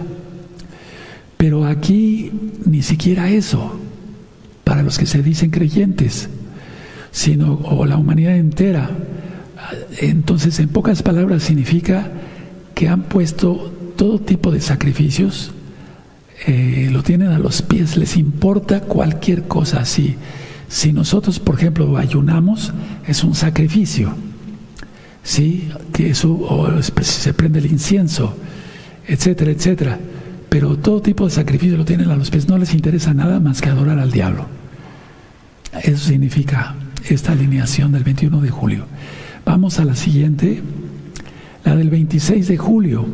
Pero 1.36 1.66
aquí 1.66 2.32
ni 2.64 2.80
siquiera 2.80 3.28
eso, 3.28 3.78
para 4.64 4.82
los 4.82 4.96
que 4.96 5.04
se 5.04 5.22
dicen 5.22 5.50
creyentes 5.50 6.30
sino 7.10 7.60
o 7.64 7.84
la 7.84 7.98
humanidad 7.98 8.36
entera. 8.36 8.88
Entonces, 10.00 10.58
en 10.60 10.70
pocas 10.70 11.02
palabras, 11.02 11.42
significa 11.42 12.10
que 12.74 12.88
han 12.88 13.02
puesto 13.02 13.81
todo 13.96 14.18
tipo 14.18 14.50
de 14.50 14.60
sacrificios, 14.60 15.52
eh, 16.46 16.88
lo 16.90 17.02
tienen 17.02 17.28
a 17.28 17.38
los 17.38 17.62
pies, 17.62 17.96
les 17.96 18.16
importa 18.16 18.80
cualquier 18.80 19.44
cosa 19.44 19.80
así. 19.80 20.16
Si 20.68 20.92
nosotros, 20.92 21.38
por 21.38 21.56
ejemplo, 21.56 21.96
ayunamos, 21.96 22.72
es 23.06 23.22
un 23.22 23.34
sacrificio, 23.34 24.14
¿sí? 25.22 25.68
Que 25.92 26.10
eso, 26.10 26.32
o 26.32 26.82
se 26.82 27.34
prende 27.34 27.58
el 27.58 27.66
incienso, 27.66 28.34
etcétera, 29.06 29.50
etcétera. 29.50 29.98
Pero 30.48 30.76
todo 30.76 31.00
tipo 31.00 31.24
de 31.24 31.30
sacrificio 31.30 31.76
lo 31.76 31.84
tienen 31.84 32.10
a 32.10 32.16
los 32.16 32.30
pies, 32.30 32.48
no 32.48 32.58
les 32.58 32.74
interesa 32.74 33.14
nada 33.14 33.40
más 33.40 33.60
que 33.60 33.68
adorar 33.68 33.98
al 33.98 34.10
diablo. 34.10 34.46
Eso 35.82 36.08
significa 36.08 36.74
esta 37.08 37.32
alineación 37.32 37.92
del 37.92 38.04
21 38.04 38.40
de 38.40 38.50
julio. 38.50 38.86
Vamos 39.44 39.78
a 39.78 39.84
la 39.84 39.96
siguiente, 39.96 40.62
la 41.64 41.76
del 41.76 41.90
26 41.90 42.48
de 42.48 42.56
julio. 42.56 43.06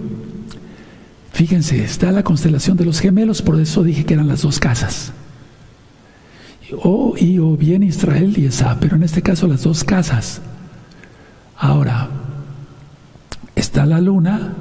Fíjense, 1.32 1.82
está 1.84 2.10
la 2.10 2.22
constelación 2.22 2.76
de 2.76 2.84
los 2.84 3.00
gemelos, 3.00 3.42
por 3.42 3.60
eso 3.60 3.82
dije 3.82 4.04
que 4.04 4.14
eran 4.14 4.28
las 4.28 4.42
dos 4.42 4.58
casas. 4.58 5.12
O 6.82 7.14
y 7.16 7.38
o 7.38 7.56
bien 7.56 7.82
Israel 7.82 8.34
y 8.36 8.46
Esa, 8.46 8.78
pero 8.80 8.96
en 8.96 9.02
este 9.02 9.22
caso 9.22 9.46
las 9.46 9.62
dos 9.62 9.84
casas. 9.84 10.40
Ahora, 11.56 12.08
está 13.56 13.86
la 13.86 14.00
luna 14.00 14.54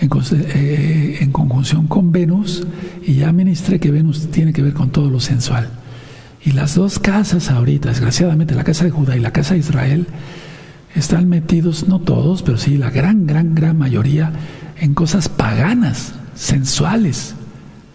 en, 0.00 0.10
eh, 0.32 1.28
conjunción 1.32 1.86
con 1.86 2.12
Venus, 2.12 2.66
y 3.04 3.14
ya 3.14 3.32
ministré 3.32 3.78
que 3.78 3.90
Venus 3.90 4.30
tiene 4.30 4.52
que 4.52 4.62
ver 4.62 4.72
con 4.72 4.90
todo 4.90 5.10
lo 5.10 5.20
sensual. 5.20 5.68
Y 6.44 6.52
las 6.52 6.74
dos 6.74 6.98
casas 6.98 7.50
ahorita, 7.50 7.90
desgraciadamente, 7.90 8.54
la 8.54 8.64
casa 8.64 8.84
de 8.84 8.90
Judá 8.90 9.16
y 9.16 9.20
la 9.20 9.32
casa 9.32 9.54
de 9.54 9.60
Israel, 9.60 10.06
están 10.94 11.28
metidos, 11.28 11.88
no 11.88 12.00
todos, 12.00 12.42
pero 12.42 12.58
sí 12.58 12.76
la 12.76 12.90
gran, 12.90 13.26
gran, 13.26 13.54
gran 13.54 13.78
mayoría, 13.78 14.32
en 14.78 14.94
cosas 14.94 15.28
paganas, 15.28 16.14
sensuales, 16.34 17.34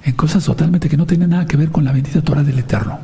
en 0.03 0.13
cosas 0.13 0.45
totalmente 0.45 0.89
que 0.89 0.97
no 0.97 1.05
tienen 1.05 1.31
nada 1.31 1.45
que 1.45 1.57
ver 1.57 1.69
con 1.71 1.83
la 1.83 1.91
bendita 1.91 2.21
Torah 2.21 2.43
del 2.43 2.59
Eterno. 2.59 2.99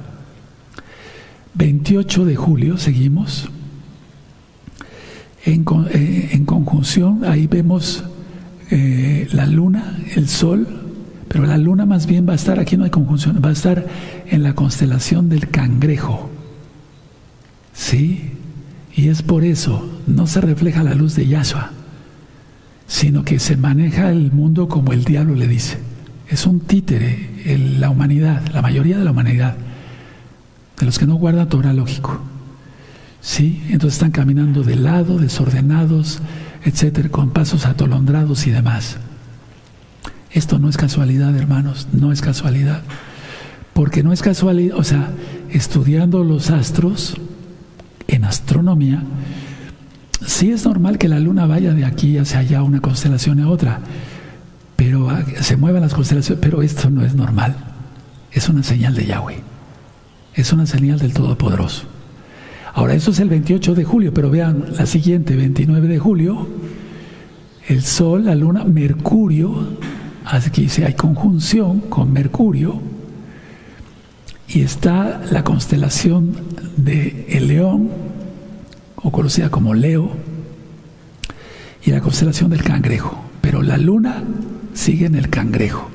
28 1.55 2.25
de 2.25 2.35
julio, 2.35 2.77
seguimos. 2.77 3.49
En, 5.45 5.65
eh, 5.91 6.41
conjunción, 6.45 7.25
ahí 7.25 7.47
vemos 7.47 8.05
eh, 8.71 9.27
la 9.33 9.45
luna, 9.45 9.97
el 10.15 10.29
sol, 10.29 10.67
pero 11.27 11.45
la 11.45 11.57
luna 11.57 11.85
más 11.85 12.05
bien 12.05 12.27
va 12.27 12.33
a 12.33 12.35
estar, 12.35 12.59
aquí 12.59 12.77
no 12.77 12.85
hay 12.85 12.89
conjunción, 12.89 13.41
va 13.43 13.49
a 13.49 13.53
estar 13.53 13.85
en 14.27 14.43
la 14.43 14.55
constelación 14.55 15.29
del 15.29 15.49
cangrejo. 15.49 16.29
¿Sí? 17.73 18.31
Y 18.95 19.09
es 19.09 19.21
por 19.21 19.43
eso, 19.43 19.89
no 20.07 20.27
se 20.27 20.39
refleja 20.41 20.83
la 20.83 20.93
luz 20.93 21.15
de 21.15 21.27
Yahshua, 21.27 21.71
sino 22.87 23.23
que 23.23 23.39
se 23.39 23.57
maneja 23.57 24.11
el 24.11 24.31
mundo 24.31 24.67
como 24.67 24.93
el 24.93 25.03
diablo 25.03 25.35
le 25.35 25.47
dice. 25.47 25.77
Es 26.29 26.45
un 26.45 26.59
títere, 26.59 27.29
la 27.79 27.89
humanidad, 27.89 28.41
la 28.53 28.61
mayoría 28.61 28.97
de 28.97 29.03
la 29.03 29.11
humanidad, 29.11 29.55
de 30.79 30.85
los 30.85 30.97
que 30.99 31.05
no 31.05 31.15
guardan 31.15 31.49
Torah 31.49 31.73
lógico. 31.73 32.21
¿Sí? 33.21 33.63
Entonces 33.69 33.93
están 33.93 34.11
caminando 34.11 34.63
de 34.63 34.75
lado, 34.75 35.17
desordenados, 35.17 36.19
etcétera, 36.65 37.09
con 37.09 37.31
pasos 37.31 37.65
atolondrados 37.65 38.47
y 38.47 38.51
demás. 38.51 38.97
Esto 40.31 40.59
no 40.59 40.67
es 40.67 40.77
casualidad, 40.77 41.35
hermanos, 41.35 41.87
no 41.93 42.11
es 42.11 42.21
casualidad. 42.21 42.81
Porque 43.73 44.03
no 44.03 44.11
es 44.11 44.21
casualidad, 44.21 44.77
o 44.77 44.83
sea, 44.83 45.11
estudiando 45.49 46.23
los 46.23 46.49
astros 46.49 47.15
en 48.07 48.25
astronomía, 48.25 49.03
sí 50.25 50.51
es 50.51 50.65
normal 50.65 50.97
que 50.97 51.07
la 51.07 51.19
luna 51.19 51.45
vaya 51.45 51.73
de 51.73 51.85
aquí 51.85 52.17
hacia 52.17 52.39
allá, 52.39 52.63
una 52.63 52.81
constelación 52.81 53.39
a 53.39 53.49
otra, 53.49 53.79
pero 54.75 55.09
ah, 55.09 55.23
se 55.41 55.57
muevan 55.57 55.81
las 55.81 55.93
constelaciones, 55.93 56.41
pero 56.41 56.61
esto 56.61 56.89
no 56.89 57.05
es 57.05 57.15
normal. 57.15 57.55
Es 58.31 58.49
una 58.49 58.63
señal 58.63 58.95
de 58.95 59.05
Yahweh. 59.05 59.37
Es 60.33 60.51
una 60.51 60.65
señal 60.65 60.99
del 60.99 61.13
Todopoderoso. 61.13 61.83
Ahora, 62.73 62.95
eso 62.95 63.11
es 63.11 63.19
el 63.19 63.29
28 63.29 63.75
de 63.75 63.83
julio, 63.83 64.13
pero 64.13 64.31
vean 64.31 64.65
la 64.77 64.87
siguiente, 64.87 65.35
29 65.35 65.87
de 65.87 65.99
julio, 65.99 66.47
el 67.67 67.83
Sol, 67.83 68.25
la 68.25 68.33
Luna, 68.33 68.63
Mercurio, 68.63 69.77
aquí 70.25 70.63
dice 70.63 70.85
hay 70.85 70.95
conjunción 70.95 71.81
con 71.81 72.11
Mercurio, 72.11 72.81
y 74.47 74.61
está 74.61 75.21
la 75.31 75.43
constelación 75.43 76.35
de 76.75 77.27
el 77.29 77.47
León, 77.47 77.89
o 79.03 79.11
conocida 79.11 79.49
como 79.49 79.73
Leo, 79.73 80.11
y 81.85 81.91
la 81.91 82.01
constelación 82.01 82.49
del 82.49 82.63
Cangrejo. 82.63 83.21
Pero 83.41 83.61
la 83.61 83.77
Luna 83.77 84.23
sigue 84.73 85.05
en 85.05 85.15
el 85.15 85.29
Cangrejo. 85.29 85.89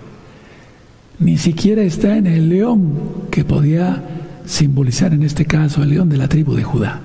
Ni 1.19 1.39
siquiera 1.39 1.83
está 1.83 2.17
en 2.17 2.27
el 2.27 2.49
León, 2.49 3.27
que 3.31 3.45
podía 3.45 4.05
simbolizar 4.49 5.13
en 5.13 5.23
este 5.23 5.45
caso 5.45 5.83
el 5.83 5.91
león 5.91 6.09
de 6.09 6.17
la 6.17 6.27
tribu 6.27 6.55
de 6.55 6.65
Judá, 6.65 7.03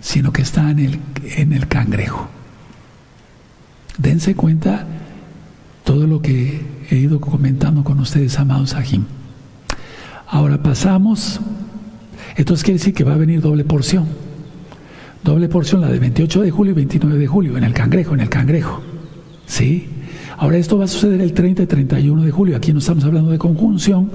sino 0.00 0.32
que 0.32 0.42
está 0.42 0.70
en 0.70 0.78
el, 0.78 0.98
en 1.36 1.52
el 1.52 1.68
cangrejo. 1.68 2.28
Dense 3.98 4.34
cuenta 4.34 4.86
todo 5.84 6.06
lo 6.06 6.22
que 6.22 6.64
he 6.90 6.96
ido 6.96 7.20
comentando 7.20 7.84
con 7.84 7.98
ustedes, 8.00 8.38
amados 8.38 8.74
Ajim. 8.74 9.04
Ahora 10.26 10.62
pasamos, 10.62 11.40
entonces 12.38 12.62
quiere 12.62 12.78
decir 12.78 12.94
que 12.94 13.02
va 13.02 13.14
a 13.14 13.16
venir 13.16 13.40
doble 13.40 13.64
porción. 13.64 14.06
Doble 15.24 15.48
porción, 15.48 15.80
la 15.80 15.88
de 15.88 15.98
28 15.98 16.42
de 16.42 16.50
julio 16.52 16.70
y 16.70 16.76
29 16.76 17.18
de 17.18 17.26
julio, 17.26 17.58
en 17.58 17.64
el 17.64 17.72
cangrejo, 17.72 18.14
en 18.14 18.20
el 18.20 18.28
cangrejo. 18.28 18.80
¿Sí? 19.44 19.88
Ahora 20.36 20.56
esto 20.56 20.78
va 20.78 20.84
a 20.84 20.88
suceder 20.88 21.20
el 21.20 21.32
30 21.32 21.64
y 21.64 21.66
31 21.66 22.22
de 22.22 22.30
julio. 22.30 22.56
Aquí 22.56 22.72
no 22.72 22.78
estamos 22.78 23.04
hablando 23.04 23.32
de 23.32 23.38
conjunción, 23.38 24.12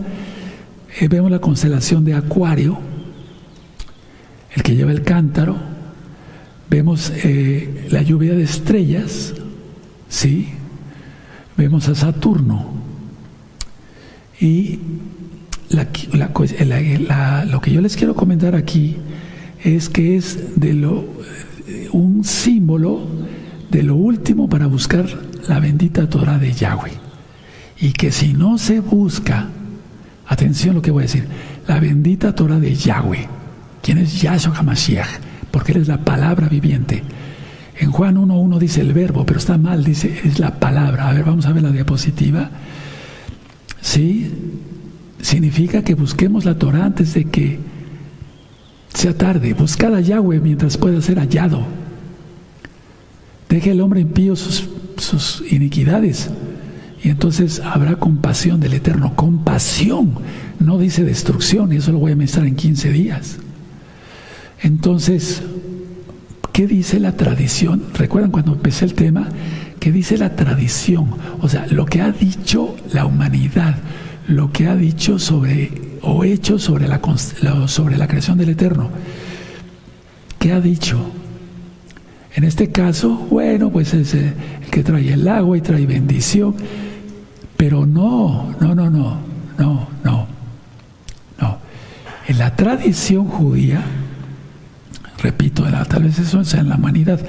eh, 1.01 1.09
vemos 1.09 1.29
la 1.29 1.39
constelación 1.39 2.05
de 2.05 2.13
Acuario, 2.13 2.79
el 4.55 4.63
que 4.63 4.73
lleva 4.73 4.93
el 4.93 5.03
cántaro, 5.03 5.57
vemos 6.69 7.11
eh, 7.25 7.87
la 7.91 8.03
lluvia 8.03 8.35
de 8.35 8.43
estrellas, 8.43 9.33
¿sí? 10.07 10.47
Vemos 11.57 11.89
a 11.89 11.95
Saturno. 11.95 12.71
Y 14.39 14.79
lo 15.69 17.61
que 17.61 17.71
yo 17.71 17.81
les 17.81 17.95
quiero 17.95 18.15
comentar 18.15 18.55
aquí 18.55 18.97
es 19.63 19.89
que 19.89 20.17
es 20.17 20.39
lo, 20.57 21.05
un 21.91 22.23
símbolo 22.23 23.07
de 23.71 23.83
lo 23.83 23.95
último 23.95 24.49
para 24.49 24.67
buscar 24.67 25.05
la 25.47 25.59
bendita 25.59 26.09
Torah 26.09 26.37
de 26.37 26.53
Yahweh. 26.53 26.91
Y 27.79 27.93
que 27.93 28.11
si 28.11 28.33
no 28.33 28.57
se 28.57 28.79
busca 28.79 29.49
Atención 30.27 30.75
lo 30.75 30.81
que 30.81 30.91
voy 30.91 31.03
a 31.03 31.05
decir. 31.07 31.27
La 31.67 31.79
bendita 31.79 32.33
Torah 32.33 32.59
de 32.59 32.73
Yahweh. 32.73 33.27
¿Quién 33.81 33.97
es 33.97 34.21
Yahshua 34.21 34.55
HaMashiach? 34.55 35.07
Porque 35.51 35.73
Él 35.73 35.81
es 35.81 35.87
la 35.87 35.99
palabra 35.99 36.47
viviente. 36.47 37.03
En 37.77 37.91
Juan 37.91 38.15
1.1 38.15 38.57
dice 38.57 38.81
el 38.81 38.93
verbo, 38.93 39.25
pero 39.25 39.39
está 39.39 39.57
mal, 39.57 39.83
dice 39.83 40.21
es 40.23 40.39
la 40.39 40.59
palabra. 40.59 41.09
A 41.09 41.13
ver, 41.13 41.23
vamos 41.23 41.45
a 41.45 41.51
ver 41.51 41.63
la 41.63 41.71
diapositiva. 41.71 42.49
Sí, 43.81 44.31
significa 45.23 45.83
que 45.83 45.95
busquemos 45.95 46.45
la 46.45 46.59
Torah 46.59 46.85
antes 46.85 47.15
de 47.15 47.25
que 47.25 47.57
sea 48.93 49.17
tarde. 49.17 49.53
Buscad 49.53 49.95
a 49.95 50.01
Yahweh 50.01 50.39
mientras 50.39 50.77
pueda 50.77 51.01
ser 51.01 51.17
hallado. 51.17 51.65
Deje 53.49 53.71
el 53.71 53.81
hombre 53.81 54.01
impío 54.01 54.35
sus, 54.35 54.69
sus 54.97 55.43
iniquidades 55.51 56.29
y 57.03 57.09
entonces 57.09 57.59
habrá 57.59 57.95
compasión 57.97 58.59
del 58.59 58.73
Eterno, 58.73 59.15
compasión, 59.15 60.13
no 60.59 60.77
dice 60.77 61.03
destrucción, 61.03 61.73
y 61.73 61.77
eso 61.77 61.91
lo 61.91 61.99
voy 61.99 62.13
a 62.13 62.15
mencionar 62.15 62.47
en 62.47 62.55
15 62.55 62.91
días. 62.91 63.37
Entonces, 64.61 65.41
¿qué 66.53 66.65
dice 66.65 67.01
la 67.01 67.17
tradición? 67.17 67.83
¿Recuerdan 67.93 68.31
cuando 68.31 68.53
empecé 68.53 68.85
el 68.85 68.93
tema? 68.93 69.27
¿Qué 69.81 69.91
dice 69.91 70.17
la 70.17 70.37
tradición? 70.37 71.09
O 71.41 71.49
sea, 71.49 71.67
lo 71.69 71.85
que 71.85 72.01
ha 72.01 72.11
dicho 72.13 72.73
la 72.93 73.05
humanidad, 73.05 73.75
lo 74.27 74.51
que 74.51 74.67
ha 74.67 74.75
dicho 74.75 75.19
sobre 75.19 75.71
o 76.01 76.23
hecho 76.23 76.59
sobre 76.59 76.87
la, 76.87 76.99
sobre 77.67 77.97
la 77.97 78.07
creación 78.07 78.37
del 78.37 78.49
Eterno. 78.49 78.89
¿Qué 80.39 80.51
ha 80.51 80.59
dicho? 80.59 80.99
En 82.35 82.43
este 82.43 82.71
caso, 82.71 83.09
bueno, 83.29 83.69
pues 83.69 83.93
es 83.93 84.13
el 84.13 84.33
que 84.71 84.83
trae 84.83 85.13
el 85.13 85.27
agua 85.27 85.57
y 85.57 85.61
trae 85.61 85.85
bendición. 85.85 86.55
Pero 87.55 87.85
no, 87.85 88.53
no, 88.59 88.75
no, 88.75 88.89
no, 88.89 89.17
no, 89.57 89.87
no, 90.03 90.27
no. 91.39 91.57
En 92.27 92.37
la 92.37 92.55
tradición 92.55 93.27
judía, 93.27 93.81
repito, 95.21 95.63
tal 95.87 96.03
vez 96.03 96.19
eso 96.19 96.41
en 96.57 96.69
la 96.69 96.75
humanidad, 96.75 97.19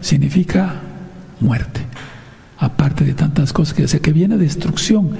significa 0.00 0.76
muerte. 1.40 1.80
Aparte 2.58 3.04
de 3.04 3.14
tantas 3.14 3.52
cosas 3.52 3.74
que 3.74 3.82
dice 3.82 4.00
que 4.00 4.12
viene 4.12 4.36
destrucción, 4.36 5.10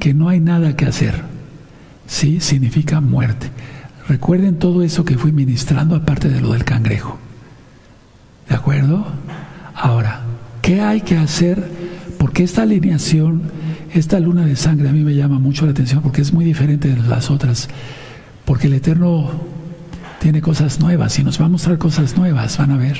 que 0.00 0.14
no 0.14 0.28
hay 0.28 0.40
nada 0.40 0.74
que 0.76 0.86
hacer. 0.86 1.22
Sí, 2.06 2.40
significa 2.40 3.00
muerte. 3.00 3.50
Recuerden 4.08 4.58
todo 4.58 4.82
eso 4.82 5.04
que 5.04 5.16
fui 5.16 5.30
ministrando, 5.30 5.94
aparte 5.94 6.28
de 6.28 6.40
lo 6.40 6.52
del 6.52 6.64
cangrejo. 6.64 7.18
¿De 8.48 8.56
acuerdo? 8.56 9.06
Ahora, 9.76 10.22
¿qué 10.60 10.80
hay 10.80 11.02
que 11.02 11.16
hacer? 11.16 11.70
Porque 12.18 12.42
esta 12.42 12.62
alineación 12.62 13.42
esta 13.92 14.20
luna 14.20 14.46
de 14.46 14.54
sangre 14.54 14.88
a 14.88 14.92
mí 14.92 15.02
me 15.02 15.14
llama 15.14 15.38
mucho 15.38 15.64
la 15.64 15.72
atención 15.72 16.00
porque 16.02 16.22
es 16.22 16.32
muy 16.32 16.44
diferente 16.44 16.88
de 16.88 16.96
las 17.08 17.30
otras, 17.30 17.68
porque 18.44 18.68
el 18.68 18.74
Eterno 18.74 19.30
tiene 20.20 20.40
cosas 20.40 20.78
nuevas 20.78 21.18
y 21.18 21.24
nos 21.24 21.40
va 21.40 21.46
a 21.46 21.48
mostrar 21.48 21.78
cosas 21.78 22.16
nuevas, 22.16 22.56
van 22.58 22.70
a 22.70 22.76
ver. 22.76 22.98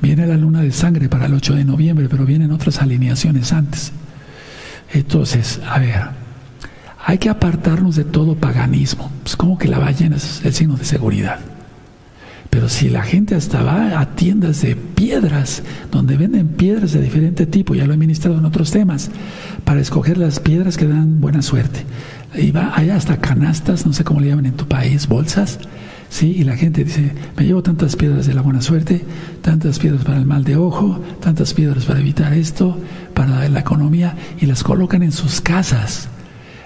Viene 0.00 0.26
la 0.26 0.36
luna 0.36 0.62
de 0.62 0.72
sangre 0.72 1.08
para 1.08 1.26
el 1.26 1.34
8 1.34 1.54
de 1.54 1.64
noviembre, 1.64 2.08
pero 2.08 2.24
vienen 2.24 2.52
otras 2.52 2.80
alineaciones 2.80 3.52
antes. 3.52 3.92
Entonces, 4.92 5.60
a 5.68 5.78
ver, 5.78 6.08
hay 7.08 7.16
que 7.16 7.30
apartarnos 7.30 7.96
de 7.96 8.04
todo 8.04 8.34
paganismo. 8.34 9.10
Pues 9.22 9.34
como 9.34 9.56
que 9.56 9.66
la 9.66 9.78
ballena 9.78 10.16
es 10.16 10.44
el 10.44 10.52
signo 10.52 10.76
de 10.76 10.84
seguridad. 10.84 11.38
Pero 12.50 12.68
si 12.68 12.90
la 12.90 13.02
gente 13.02 13.34
hasta 13.34 13.62
va 13.62 13.98
a 13.98 14.14
tiendas 14.14 14.60
de 14.60 14.76
piedras, 14.76 15.62
donde 15.90 16.18
venden 16.18 16.48
piedras 16.48 16.92
de 16.92 17.00
diferente 17.00 17.46
tipo, 17.46 17.74
ya 17.74 17.86
lo 17.86 17.94
he 17.94 17.96
ministrado 17.96 18.36
en 18.36 18.44
otros 18.44 18.72
temas, 18.72 19.10
para 19.64 19.80
escoger 19.80 20.18
las 20.18 20.38
piedras 20.38 20.76
que 20.76 20.86
dan 20.86 21.18
buena 21.18 21.40
suerte. 21.40 21.80
Y 22.34 22.50
va, 22.50 22.72
hay 22.74 22.90
hasta 22.90 23.16
canastas, 23.16 23.86
no 23.86 23.94
sé 23.94 24.04
cómo 24.04 24.20
le 24.20 24.28
llaman 24.28 24.44
en 24.44 24.58
tu 24.58 24.68
país, 24.68 25.08
bolsas, 25.08 25.60
¿sí? 26.10 26.34
Y 26.36 26.44
la 26.44 26.58
gente 26.58 26.84
dice, 26.84 27.14
me 27.38 27.46
llevo 27.46 27.62
tantas 27.62 27.96
piedras 27.96 28.26
de 28.26 28.34
la 28.34 28.42
buena 28.42 28.60
suerte, 28.60 29.02
tantas 29.40 29.78
piedras 29.78 30.04
para 30.04 30.18
el 30.18 30.26
mal 30.26 30.44
de 30.44 30.56
ojo, 30.56 31.02
tantas 31.22 31.54
piedras 31.54 31.86
para 31.86 32.00
evitar 32.00 32.34
esto, 32.34 32.76
para 33.14 33.48
la 33.48 33.60
economía, 33.60 34.14
y 34.38 34.44
las 34.44 34.62
colocan 34.62 35.02
en 35.02 35.12
sus 35.12 35.40
casas. 35.40 36.10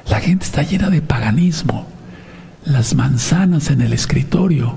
La 0.09 0.21
gente 0.21 0.45
está 0.45 0.63
llena 0.63 0.91
de 0.91 1.03
paganismo. 1.03 1.87
Las 2.65 2.95
manzanas 2.95 3.71
en 3.71 3.81
el 3.81 3.93
escritorio, 3.93 4.77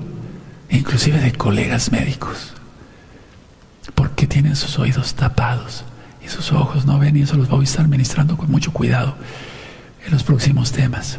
inclusive 0.70 1.20
de 1.20 1.32
colegas 1.32 1.92
médicos, 1.92 2.52
porque 3.94 4.26
tienen 4.26 4.56
sus 4.56 4.78
oídos 4.78 5.14
tapados 5.14 5.84
y 6.24 6.28
sus 6.28 6.52
ojos 6.52 6.84
no 6.84 6.98
ven 6.98 7.16
y 7.16 7.22
eso 7.22 7.36
los 7.36 7.48
voy 7.48 7.60
a 7.60 7.64
estar 7.64 7.86
ministrando 7.86 8.36
con 8.36 8.50
mucho 8.50 8.72
cuidado 8.72 9.14
en 10.04 10.12
los 10.12 10.24
próximos 10.24 10.72
temas. 10.72 11.18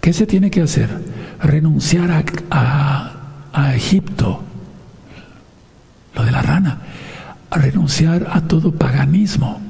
¿Qué 0.00 0.12
se 0.12 0.26
tiene 0.26 0.50
que 0.50 0.62
hacer? 0.62 0.90
Renunciar 1.40 2.24
a, 2.50 3.74
Egipto, 3.74 4.42
lo 6.14 6.24
de 6.24 6.30
la 6.30 6.42
rana, 6.42 6.78
renunciar 7.50 8.28
a 8.30 8.40
todo 8.42 8.72
paganismo. 8.72 9.60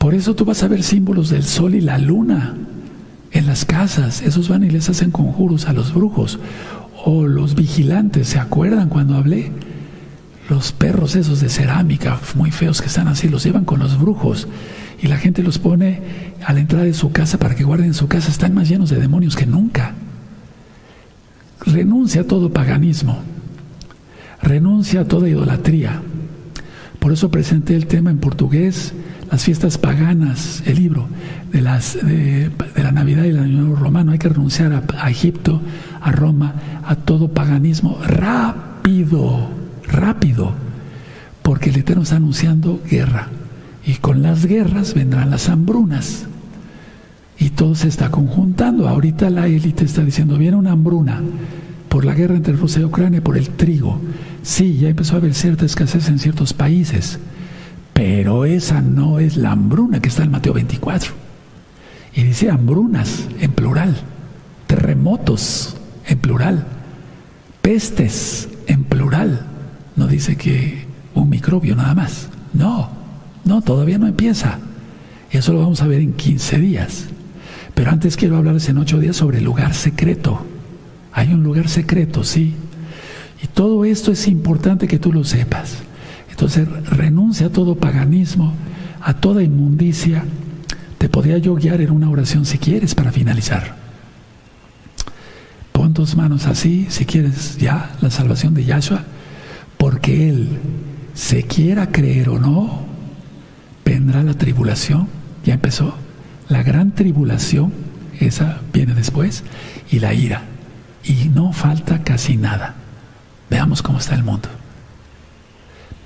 Por 0.00 0.14
eso 0.14 0.34
tú 0.34 0.46
vas 0.46 0.62
a 0.62 0.68
ver 0.68 0.82
símbolos 0.82 1.28
del 1.28 1.44
sol 1.44 1.74
y 1.74 1.82
la 1.82 1.98
luna 1.98 2.56
en 3.32 3.46
las 3.46 3.66
casas. 3.66 4.22
Esos 4.22 4.48
van 4.48 4.64
y 4.64 4.70
les 4.70 4.88
hacen 4.88 5.10
conjuros 5.10 5.66
a 5.66 5.74
los 5.74 5.92
brujos 5.92 6.38
o 7.04 7.26
los 7.26 7.54
vigilantes, 7.54 8.28
¿se 8.28 8.38
acuerdan 8.38 8.88
cuando 8.88 9.16
hablé? 9.16 9.52
Los 10.48 10.72
perros 10.72 11.16
esos 11.16 11.40
de 11.40 11.50
cerámica, 11.50 12.18
muy 12.34 12.50
feos 12.50 12.80
que 12.80 12.86
están 12.86 13.08
así, 13.08 13.28
los 13.28 13.44
llevan 13.44 13.66
con 13.66 13.78
los 13.78 14.00
brujos 14.00 14.48
y 15.02 15.06
la 15.06 15.18
gente 15.18 15.42
los 15.42 15.58
pone 15.58 16.00
a 16.46 16.54
la 16.54 16.60
entrada 16.60 16.86
de 16.86 16.94
su 16.94 17.12
casa 17.12 17.36
para 17.38 17.54
que 17.54 17.64
guarden 17.64 17.92
su 17.92 18.08
casa, 18.08 18.30
están 18.30 18.54
más 18.54 18.70
llenos 18.70 18.88
de 18.88 19.00
demonios 19.00 19.36
que 19.36 19.44
nunca. 19.44 19.92
renuncia 21.66 22.22
a 22.22 22.24
todo 22.24 22.50
paganismo, 22.50 23.18
renuncia 24.40 25.02
a 25.02 25.04
toda 25.04 25.28
idolatría. 25.28 26.00
Por 26.98 27.12
eso 27.12 27.30
presenté 27.30 27.76
el 27.76 27.86
tema 27.86 28.10
en 28.10 28.16
portugués, 28.16 28.94
las 29.30 29.44
fiestas 29.44 29.78
paganas, 29.78 30.62
el 30.66 30.76
libro 30.76 31.08
de, 31.52 31.60
las, 31.60 31.94
de, 31.94 32.50
la 32.76 32.92
Navidad 32.92 33.24
y 33.24 33.28
el 33.28 33.38
Año 33.38 33.76
Romano. 33.76 34.12
Hay 34.12 34.18
que 34.18 34.28
renunciar 34.28 34.72
a, 34.72 34.82
a 34.98 35.10
Egipto, 35.10 35.60
a 36.00 36.10
Roma, 36.12 36.54
a 36.84 36.96
todo 36.96 37.28
paganismo 37.28 37.98
rápido, 38.04 39.48
rápido, 39.86 40.52
porque 41.42 41.70
el 41.70 41.78
Eterno 41.78 42.02
está 42.02 42.16
anunciando 42.16 42.80
guerra. 42.90 43.28
Y 43.86 43.94
con 43.94 44.22
las 44.22 44.46
guerras 44.46 44.94
vendrán 44.94 45.30
las 45.30 45.48
hambrunas. 45.48 46.26
Y 47.38 47.50
todo 47.50 47.74
se 47.74 47.88
está 47.88 48.10
conjuntando. 48.10 48.88
Ahorita 48.88 49.30
la 49.30 49.46
élite 49.46 49.84
está 49.84 50.04
diciendo, 50.04 50.36
viene 50.36 50.56
una 50.56 50.72
hambruna 50.72 51.22
por 51.88 52.04
la 52.04 52.14
guerra 52.14 52.36
entre 52.36 52.54
Rusia 52.54 52.82
y 52.82 52.84
Ucrania, 52.84 53.22
por 53.22 53.38
el 53.38 53.48
trigo. 53.50 54.00
Sí, 54.42 54.78
ya 54.78 54.88
empezó 54.88 55.14
a 55.14 55.18
haber 55.18 55.34
cierta 55.34 55.64
escasez 55.64 56.08
en 56.08 56.18
ciertos 56.18 56.52
países, 56.52 57.18
pero 58.00 58.46
esa 58.46 58.80
no 58.80 59.18
es 59.18 59.36
la 59.36 59.50
hambruna 59.50 60.00
que 60.00 60.08
está 60.08 60.22
en 60.22 60.30
Mateo 60.30 60.54
24. 60.54 61.12
Y 62.14 62.22
dice 62.22 62.48
hambrunas 62.48 63.28
en 63.38 63.52
plural, 63.52 63.94
terremotos 64.66 65.76
en 66.06 66.16
plural, 66.16 66.64
pestes 67.60 68.48
en 68.68 68.84
plural. 68.84 69.44
No 69.96 70.06
dice 70.06 70.36
que 70.36 70.86
un 71.14 71.28
microbio 71.28 71.76
nada 71.76 71.94
más. 71.94 72.30
No, 72.54 72.88
no, 73.44 73.60
todavía 73.60 73.98
no 73.98 74.06
empieza. 74.06 74.60
Eso 75.30 75.52
lo 75.52 75.60
vamos 75.60 75.82
a 75.82 75.86
ver 75.86 76.00
en 76.00 76.14
15 76.14 76.58
días. 76.58 77.04
Pero 77.74 77.90
antes 77.90 78.16
quiero 78.16 78.38
hablarles 78.38 78.70
en 78.70 78.78
ocho 78.78 78.98
días 78.98 79.16
sobre 79.16 79.40
el 79.40 79.44
lugar 79.44 79.74
secreto. 79.74 80.46
Hay 81.12 81.34
un 81.34 81.42
lugar 81.42 81.68
secreto, 81.68 82.24
sí. 82.24 82.54
Y 83.42 83.48
todo 83.48 83.84
esto 83.84 84.10
es 84.10 84.26
importante 84.26 84.88
que 84.88 84.98
tú 84.98 85.12
lo 85.12 85.22
sepas. 85.22 85.82
Entonces 86.40 86.68
renuncia 86.86 87.48
a 87.48 87.50
todo 87.50 87.74
paganismo, 87.74 88.54
a 89.02 89.12
toda 89.12 89.42
inmundicia. 89.42 90.24
Te 90.96 91.10
podría 91.10 91.36
yo 91.36 91.54
guiar 91.54 91.82
en 91.82 91.90
una 91.90 92.08
oración 92.08 92.46
si 92.46 92.56
quieres 92.56 92.94
para 92.94 93.12
finalizar. 93.12 93.76
Pon 95.72 95.92
tus 95.92 96.16
manos 96.16 96.46
así, 96.46 96.86
si 96.88 97.04
quieres 97.04 97.58
ya 97.58 97.90
la 98.00 98.10
salvación 98.10 98.54
de 98.54 98.64
Yahshua, 98.64 99.04
porque 99.76 100.30
Él, 100.30 100.48
se 101.12 101.42
quiera 101.42 101.92
creer 101.92 102.30
o 102.30 102.38
no, 102.38 102.86
vendrá 103.84 104.22
la 104.22 104.32
tribulación. 104.32 105.08
Ya 105.44 105.52
empezó 105.52 105.94
la 106.48 106.62
gran 106.62 106.94
tribulación, 106.94 107.70
esa 108.18 108.62
viene 108.72 108.94
después, 108.94 109.44
y 109.90 109.98
la 109.98 110.14
ira. 110.14 110.44
Y 111.04 111.28
no 111.28 111.52
falta 111.52 112.02
casi 112.02 112.38
nada. 112.38 112.76
Veamos 113.50 113.82
cómo 113.82 113.98
está 113.98 114.14
el 114.14 114.24
mundo. 114.24 114.48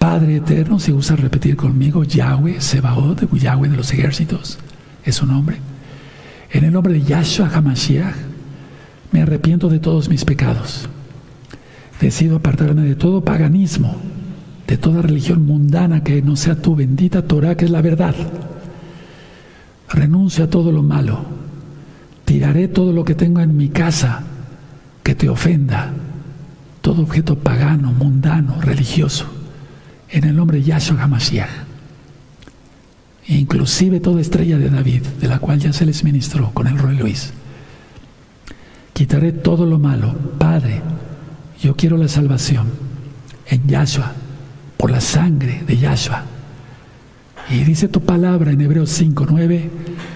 Padre 0.04 0.36
eterno, 0.36 0.78
si 0.78 0.92
gusta 0.92 1.16
repetir 1.16 1.56
conmigo, 1.56 2.04
Yahweh, 2.04 2.60
Sebaot, 2.60 3.26
Yahweh 3.32 3.70
de 3.70 3.76
los 3.78 3.90
ejércitos, 3.90 4.58
es 5.02 5.14
su 5.14 5.24
nombre. 5.24 5.56
En 6.50 6.62
el 6.62 6.74
nombre 6.74 6.92
de 6.92 7.00
Yahshua 7.00 7.48
HaMashiach, 7.48 8.14
me 9.12 9.22
arrepiento 9.22 9.70
de 9.70 9.78
todos 9.78 10.10
mis 10.10 10.26
pecados. 10.26 10.90
Decido 12.02 12.36
apartarme 12.36 12.82
de 12.82 12.96
todo 12.96 13.24
paganismo, 13.24 13.96
de 14.66 14.76
toda 14.76 15.00
religión 15.00 15.46
mundana 15.46 16.04
que 16.04 16.20
no 16.20 16.36
sea 16.36 16.60
tu 16.60 16.76
bendita 16.76 17.22
Torah, 17.22 17.56
que 17.56 17.64
es 17.64 17.70
la 17.70 17.80
verdad 17.80 18.14
renuncio 19.88 20.44
a 20.44 20.50
todo 20.50 20.70
lo 20.70 20.82
malo, 20.82 21.24
tiraré 22.26 22.68
todo 22.68 22.92
lo 22.92 23.06
que 23.06 23.14
tengo 23.14 23.40
en 23.40 23.56
mi 23.56 23.70
casa 23.70 24.22
que 25.02 25.14
te 25.14 25.30
ofenda, 25.30 25.94
todo 26.82 27.00
objeto 27.00 27.38
pagano, 27.38 27.90
mundano, 27.90 28.60
religioso, 28.60 29.33
en 30.14 30.24
el 30.24 30.36
nombre 30.36 30.58
de 30.58 30.64
Yahshua 30.64 31.02
HaMashiach. 31.02 31.48
Inclusive 33.28 34.00
toda 34.00 34.20
estrella 34.20 34.58
de 34.58 34.70
David, 34.70 35.02
de 35.20 35.28
la 35.28 35.38
cual 35.38 35.58
ya 35.58 35.72
se 35.72 35.86
les 35.86 36.04
ministró 36.04 36.50
con 36.52 36.66
el 36.66 36.78
rey 36.78 36.96
Luis. 36.96 37.32
Quitaré 38.92 39.32
todo 39.32 39.66
lo 39.66 39.78
malo. 39.78 40.14
Padre, 40.38 40.82
yo 41.60 41.74
quiero 41.74 41.96
la 41.96 42.08
salvación 42.08 42.68
en 43.46 43.66
Yahshua, 43.66 44.12
por 44.76 44.90
la 44.90 45.00
sangre 45.00 45.62
de 45.66 45.76
Yahshua 45.76 46.24
y 47.50 47.62
dice 47.64 47.88
tu 47.88 48.00
palabra 48.00 48.52
en 48.52 48.60
Hebreos 48.60 48.90
5:9 48.90 49.70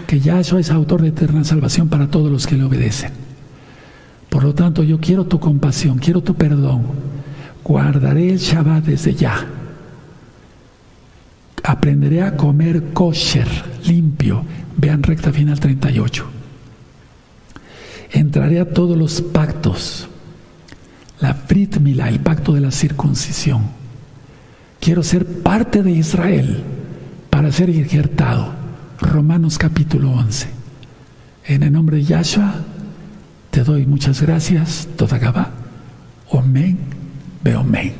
que 0.06 0.20
Yahshua 0.20 0.60
es 0.60 0.70
autor 0.70 1.02
de 1.02 1.08
eterna 1.08 1.44
salvación 1.44 1.88
para 1.88 2.08
todos 2.08 2.30
los 2.30 2.46
que 2.46 2.56
le 2.56 2.64
obedecen. 2.64 3.12
Por 4.30 4.44
lo 4.44 4.54
tanto, 4.54 4.82
yo 4.82 4.98
quiero 4.98 5.24
tu 5.24 5.38
compasión, 5.38 5.98
quiero 5.98 6.22
tu 6.22 6.34
perdón. 6.34 6.82
Guardaré 7.64 8.30
el 8.30 8.38
Shabbat 8.38 8.84
desde 8.84 9.14
ya. 9.14 9.46
Aprenderé 11.62 12.22
a 12.22 12.36
comer 12.36 12.92
kosher, 12.92 13.48
limpio. 13.84 14.44
Vean 14.76 15.02
recta 15.02 15.32
final 15.32 15.58
38. 15.58 16.26
Entraré 18.12 18.60
a 18.60 18.68
todos 18.68 18.96
los 18.96 19.20
pactos. 19.20 20.08
La 21.20 21.34
Fritmila, 21.34 22.08
el 22.08 22.20
pacto 22.20 22.52
de 22.52 22.60
la 22.60 22.70
circuncisión. 22.70 23.62
Quiero 24.80 25.02
ser 25.02 25.26
parte 25.26 25.82
de 25.82 25.90
Israel 25.90 26.62
para 27.30 27.50
ser 27.50 27.68
injertado. 27.70 28.52
Romanos 29.00 29.58
capítulo 29.58 30.10
11. 30.12 30.48
En 31.46 31.62
el 31.62 31.72
nombre 31.72 31.98
de 31.98 32.04
Yahshua 32.04 32.54
te 33.50 33.64
doy 33.64 33.86
muchas 33.86 34.22
gracias, 34.22 34.88
toda 34.96 35.18
Gabá. 35.18 35.50
Omen, 36.30 36.78
Beomen. 37.42 37.94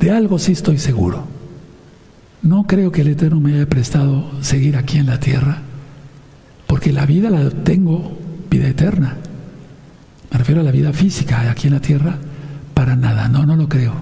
De 0.00 0.10
algo 0.10 0.38
sí 0.38 0.52
estoy 0.52 0.78
seguro. 0.78 1.37
No 2.42 2.66
creo 2.66 2.92
que 2.92 3.00
el 3.02 3.08
Eterno 3.08 3.40
me 3.40 3.54
haya 3.54 3.66
prestado 3.66 4.30
seguir 4.40 4.76
aquí 4.76 4.98
en 4.98 5.06
la 5.06 5.18
tierra, 5.20 5.58
porque 6.66 6.92
la 6.92 7.06
vida 7.06 7.30
la 7.30 7.50
tengo, 7.50 8.16
vida 8.50 8.68
eterna. 8.68 9.16
Me 10.30 10.38
refiero 10.38 10.60
a 10.60 10.64
la 10.64 10.70
vida 10.70 10.92
física 10.92 11.50
aquí 11.50 11.66
en 11.66 11.74
la 11.74 11.80
tierra, 11.80 12.16
para 12.74 12.94
nada. 12.94 13.28
No, 13.28 13.46
no 13.46 13.56
lo 13.56 13.68
creo. 13.68 13.94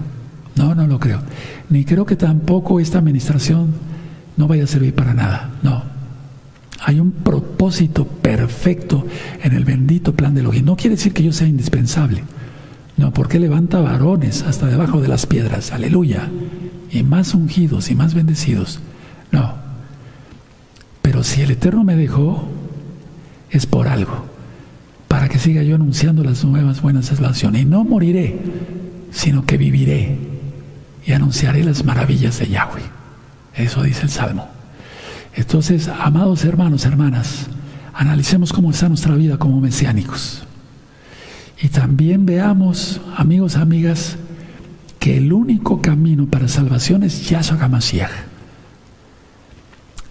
No, 0.55 0.75
no 0.75 0.85
lo 0.87 0.99
creo. 0.99 1.21
Ni 1.69 1.85
creo 1.85 2.05
que 2.05 2.15
tampoco 2.15 2.79
esta 2.79 2.99
administración 2.99 3.73
no 4.35 4.47
vaya 4.47 4.65
a 4.65 4.67
servir 4.67 4.93
para 4.93 5.13
nada. 5.13 5.51
No. 5.63 5.83
Hay 6.81 6.99
un 6.99 7.11
propósito 7.11 8.05
perfecto 8.05 9.05
en 9.41 9.53
el 9.53 9.65
bendito 9.65 10.13
plan 10.13 10.33
de 10.33 10.41
Elohim. 10.41 10.65
No 10.65 10.75
quiere 10.75 10.95
decir 10.95 11.13
que 11.13 11.23
yo 11.23 11.31
sea 11.31 11.47
indispensable. 11.47 12.23
No, 12.97 13.13
porque 13.13 13.39
levanta 13.39 13.79
varones 13.79 14.43
hasta 14.43 14.67
debajo 14.67 15.01
de 15.01 15.07
las 15.07 15.25
piedras. 15.25 15.71
Aleluya. 15.71 16.29
Y 16.91 17.03
más 17.03 17.33
ungidos 17.33 17.91
y 17.91 17.95
más 17.95 18.13
bendecidos. 18.13 18.79
No. 19.31 19.53
Pero 21.01 21.23
si 21.23 21.41
el 21.41 21.51
Eterno 21.51 21.83
me 21.83 21.95
dejó, 21.95 22.47
es 23.49 23.65
por 23.65 23.87
algo. 23.87 24.25
Para 25.07 25.29
que 25.29 25.39
siga 25.39 25.63
yo 25.63 25.75
anunciando 25.75 26.23
las 26.23 26.43
nuevas 26.43 26.81
buenas 26.81 27.05
salvaciones. 27.05 27.61
Y 27.61 27.65
no 27.65 27.83
moriré, 27.83 28.39
sino 29.11 29.45
que 29.45 29.57
viviré. 29.57 30.17
Y 31.05 31.13
anunciaré 31.13 31.63
las 31.63 31.85
maravillas 31.85 32.39
de 32.39 32.47
Yahweh. 32.47 32.83
Eso 33.55 33.83
dice 33.83 34.03
el 34.03 34.09
Salmo. 34.09 34.47
Entonces, 35.35 35.87
amados 35.87 36.43
hermanos, 36.45 36.85
hermanas, 36.85 37.47
analicemos 37.93 38.51
cómo 38.51 38.71
está 38.71 38.89
nuestra 38.89 39.15
vida 39.15 39.37
como 39.37 39.61
mesiánicos. 39.61 40.43
Y 41.61 41.69
también 41.69 42.25
veamos, 42.25 43.01
amigos, 43.15 43.55
amigas, 43.55 44.17
que 45.07 45.15
el 45.15 45.31
único 45.31 45.81
camino 45.81 46.25
para 46.25 46.49
salvación 46.49 47.01
es 47.01 47.29
Yahshua 47.29 47.57
HaMashiach. 47.61 48.11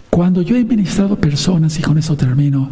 Cuando 0.09 0.41
yo 0.41 0.55
he 0.55 0.63
ministrado 0.63 1.19
personas, 1.19 1.77
y 1.77 1.83
con 1.83 1.99
eso 1.99 2.17
termino, 2.17 2.67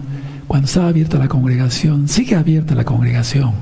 cuando 0.48 0.66
estaba 0.66 0.88
abierta 0.88 1.20
la 1.20 1.28
congregación, 1.28 2.08
sigue 2.08 2.36
abierta 2.36 2.74
la 2.74 2.84
congregación, 2.84 3.54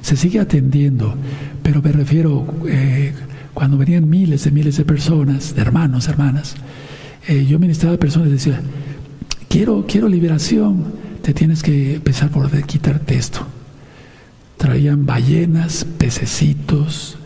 se 0.00 0.16
sigue 0.16 0.40
atendiendo, 0.40 1.14
pero 1.62 1.82
me 1.82 1.92
refiero 1.92 2.46
eh, 2.66 3.12
cuando 3.52 3.76
venían 3.76 4.08
miles 4.08 4.44
de 4.44 4.50
miles 4.50 4.78
de 4.78 4.86
personas, 4.86 5.54
de 5.54 5.60
hermanos, 5.60 6.08
hermanas, 6.08 6.54
eh, 7.28 7.44
yo 7.44 7.58
ministraba 7.58 7.96
a 7.96 7.98
personas 7.98 8.28
y 8.28 8.32
decía, 8.32 8.62
quiero, 9.50 9.84
quiero 9.86 10.08
liberación, 10.08 10.84
te 11.20 11.34
tienes 11.34 11.62
que 11.62 11.96
empezar 11.96 12.30
por 12.30 12.50
quitarte 12.62 13.14
esto. 13.14 13.46
Traían 14.56 15.04
ballenas, 15.04 15.84
pececitos, 15.98 17.18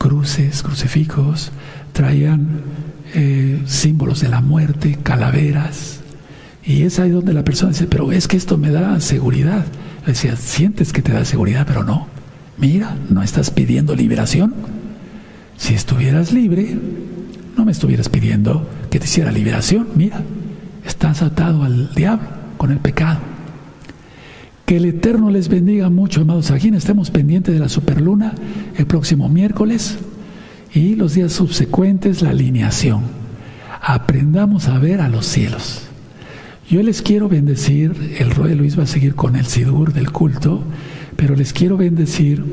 cruces, 0.00 0.62
crucifijos, 0.62 1.52
traían 1.92 2.62
eh, 3.14 3.60
símbolos 3.66 4.20
de 4.20 4.30
la 4.30 4.40
muerte, 4.40 4.98
calaveras. 5.02 6.00
Y 6.64 6.84
es 6.84 6.98
ahí 6.98 7.10
donde 7.10 7.34
la 7.34 7.44
persona 7.44 7.72
dice, 7.72 7.86
pero 7.86 8.10
es 8.10 8.26
que 8.26 8.38
esto 8.38 8.56
me 8.56 8.70
da 8.70 8.98
seguridad. 9.00 9.66
Le 10.06 10.12
decía, 10.12 10.36
sientes 10.36 10.92
que 10.92 11.02
te 11.02 11.12
da 11.12 11.24
seguridad, 11.24 11.66
pero 11.66 11.84
no. 11.84 12.08
Mira, 12.56 12.96
no 13.10 13.22
estás 13.22 13.50
pidiendo 13.50 13.94
liberación 13.94 14.54
si 15.60 15.74
estuvieras 15.74 16.32
libre, 16.32 16.74
no 17.54 17.66
me 17.66 17.72
estuvieras 17.72 18.08
pidiendo 18.08 18.66
que 18.90 18.98
te 18.98 19.04
hiciera 19.04 19.30
liberación. 19.30 19.88
Mira, 19.94 20.22
estás 20.86 21.20
atado 21.20 21.64
al 21.64 21.94
diablo 21.94 22.26
con 22.56 22.70
el 22.72 22.78
pecado. 22.78 23.18
Que 24.70 24.76
el 24.76 24.84
Eterno 24.84 25.30
les 25.30 25.48
bendiga 25.48 25.90
mucho, 25.90 26.20
amados. 26.20 26.52
Aquí 26.52 26.68
estemos 26.68 27.10
pendientes 27.10 27.52
de 27.52 27.58
la 27.58 27.68
superluna 27.68 28.36
el 28.76 28.86
próximo 28.86 29.28
miércoles 29.28 29.98
y 30.72 30.94
los 30.94 31.14
días 31.14 31.32
subsecuentes 31.32 32.22
la 32.22 32.30
alineación. 32.30 33.02
Aprendamos 33.82 34.68
a 34.68 34.78
ver 34.78 35.00
a 35.00 35.08
los 35.08 35.26
cielos. 35.26 35.88
Yo 36.68 36.84
les 36.84 37.02
quiero 37.02 37.28
bendecir, 37.28 38.14
el 38.20 38.30
Rey 38.30 38.54
Luis 38.54 38.78
va 38.78 38.84
a 38.84 38.86
seguir 38.86 39.16
con 39.16 39.34
el 39.34 39.46
Sidur 39.46 39.92
del 39.92 40.12
culto, 40.12 40.62
pero 41.16 41.34
les 41.34 41.52
quiero 41.52 41.76
bendecir 41.76 42.44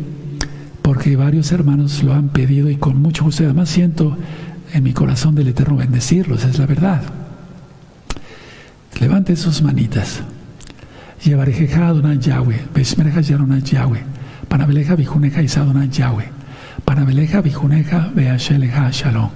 porque 0.82 1.16
varios 1.18 1.52
hermanos 1.52 2.02
lo 2.02 2.14
han 2.14 2.30
pedido 2.30 2.72
y 2.72 2.78
con 2.78 3.00
mucho 3.00 3.26
gusto, 3.26 3.44
además 3.44 3.70
siento 3.70 4.18
en 4.74 4.82
mi 4.82 4.92
corazón 4.92 5.36
del 5.36 5.50
Eterno 5.50 5.76
bendecirlos, 5.76 6.46
es 6.46 6.58
la 6.58 6.66
verdad. 6.66 7.04
Levante 9.00 9.36
sus 9.36 9.62
manitas. 9.62 10.24
Llevarejeja 11.24 11.88
Adonai 11.88 12.20
Yahweh, 12.20 12.68
Beshmereja 12.74 13.22
Yaronai 13.22 13.62
Yahweh, 13.62 14.04
Panabeleja 14.48 14.96
Bijuneja 14.96 15.42
Isadonai 15.42 15.90
Yahweh, 15.90 16.30
Panabeleja 16.86 17.42
Bijuneja 17.42 18.12
Beasheleja 18.14 18.92
Shalom, 18.92 19.30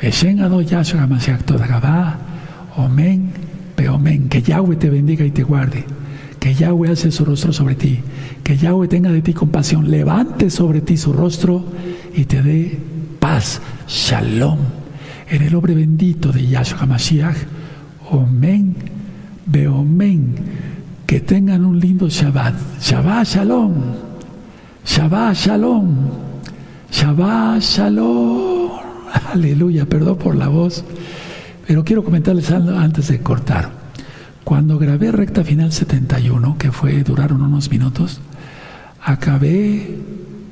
Beshen 0.00 0.40
Ado 0.42 0.62
Yahshua 0.62 1.06
Mashiach 1.06 1.44
Todagabá, 1.44 2.16
Omen, 2.76 3.30
Beomen, 3.76 4.28
que 4.28 4.40
Yahweh 4.40 4.76
te 4.76 4.88
bendiga 4.88 5.24
y 5.24 5.30
te 5.30 5.42
guarde, 5.42 5.84
que 6.40 6.54
Yahweh 6.54 6.92
hace 6.92 7.10
su 7.10 7.24
rostro 7.24 7.52
sobre 7.52 7.74
ti, 7.74 8.00
que 8.42 8.56
Yahweh 8.56 8.88
tenga 8.88 9.10
de 9.12 9.22
ti 9.22 9.34
compasión, 9.34 9.90
levante 9.90 10.50
sobre 10.50 10.80
ti 10.80 10.96
su 10.96 11.12
rostro 11.12 11.64
y 12.14 12.24
te 12.24 12.42
dé 12.42 12.78
paz, 13.20 13.60
Shalom, 13.86 14.58
en 15.28 15.42
el 15.42 15.52
nombre 15.52 15.74
bendito 15.74 16.32
de 16.32 16.46
Yahshua 16.46 16.86
Mashiach, 16.86 17.36
Omen, 18.10 18.74
Beomen, 19.46 20.34
que 21.12 21.20
tengan 21.20 21.62
un 21.66 21.78
lindo 21.78 22.08
Shabbat. 22.08 22.54
Shabbat 22.80 23.26
Shalom. 23.26 23.74
Shabbat 24.82 25.36
Shalom. 25.36 25.94
Shabbat 26.90 27.60
Shalom. 27.60 28.70
Aleluya, 29.34 29.84
perdón 29.84 30.16
por 30.16 30.34
la 30.34 30.48
voz. 30.48 30.82
Pero 31.66 31.84
quiero 31.84 32.02
comentarles 32.02 32.50
algo 32.50 32.78
antes 32.78 33.08
de 33.08 33.20
cortar. 33.20 33.68
Cuando 34.42 34.78
grabé 34.78 35.12
Recta 35.12 35.44
Final 35.44 35.70
71, 35.70 36.56
que 36.56 36.72
fue, 36.72 37.02
duraron 37.02 37.42
unos 37.42 37.68
minutos, 37.68 38.22
acabé 39.02 39.98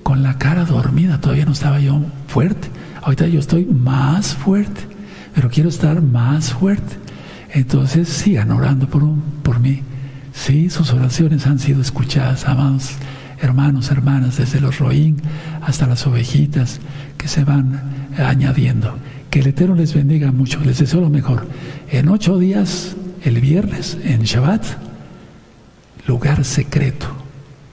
con 0.03 0.23
la 0.23 0.37
cara 0.37 0.67
dormida. 0.67 1.23
Todavía 1.23 1.47
no 1.47 1.53
estaba 1.53 1.81
yo 1.81 2.03
fuerte. 2.27 2.69
Ahorita 3.01 3.27
yo 3.29 3.41
estoy 3.41 3.65
más 3.65 4.35
fuerte, 4.35 4.83
pero 5.35 5.49
quiero 5.49 5.71
estar 5.71 6.03
más 6.03 6.53
fuerte. 6.53 6.97
Entonces 7.55 8.11
sigan 8.11 8.51
orando 8.51 8.87
por, 8.89 9.05
por 9.43 9.59
mí. 9.59 9.85
Sí, 10.41 10.71
sus 10.71 10.91
oraciones 10.95 11.47
han 11.47 11.59
sido 11.59 11.83
escuchadas, 11.83 12.47
amados 12.47 12.93
hermanos, 13.43 13.91
hermanas, 13.91 14.39
desde 14.39 14.59
los 14.59 14.79
roín 14.79 15.17
hasta 15.63 15.87
las 15.87 16.07
ovejitas 16.07 16.81
que 17.19 17.29
se 17.29 17.45
van 17.45 18.09
añadiendo. 18.17 18.97
Que 19.29 19.41
el 19.41 19.49
Eterno 19.49 19.75
les 19.75 19.95
bendiga 19.95 20.33
mucho, 20.33 20.61
les 20.61 20.79
deseo 20.79 21.03
lo 21.03 21.11
mejor. 21.11 21.47
En 21.91 22.09
ocho 22.09 22.39
días, 22.39 22.97
el 23.23 23.39
viernes, 23.41 23.99
en 24.03 24.23
Shabbat, 24.23 24.65
lugar 26.07 26.43
secreto. 26.45 27.07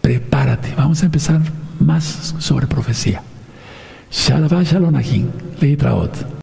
Prepárate, 0.02 0.74
vamos 0.76 1.04
a 1.04 1.06
empezar 1.06 1.42
más 1.80 2.36
sobre 2.38 2.68
profecía. 2.68 3.22
Shalom 4.12 4.64
Shalom 4.64 5.02
Lehitraot. 5.62 6.36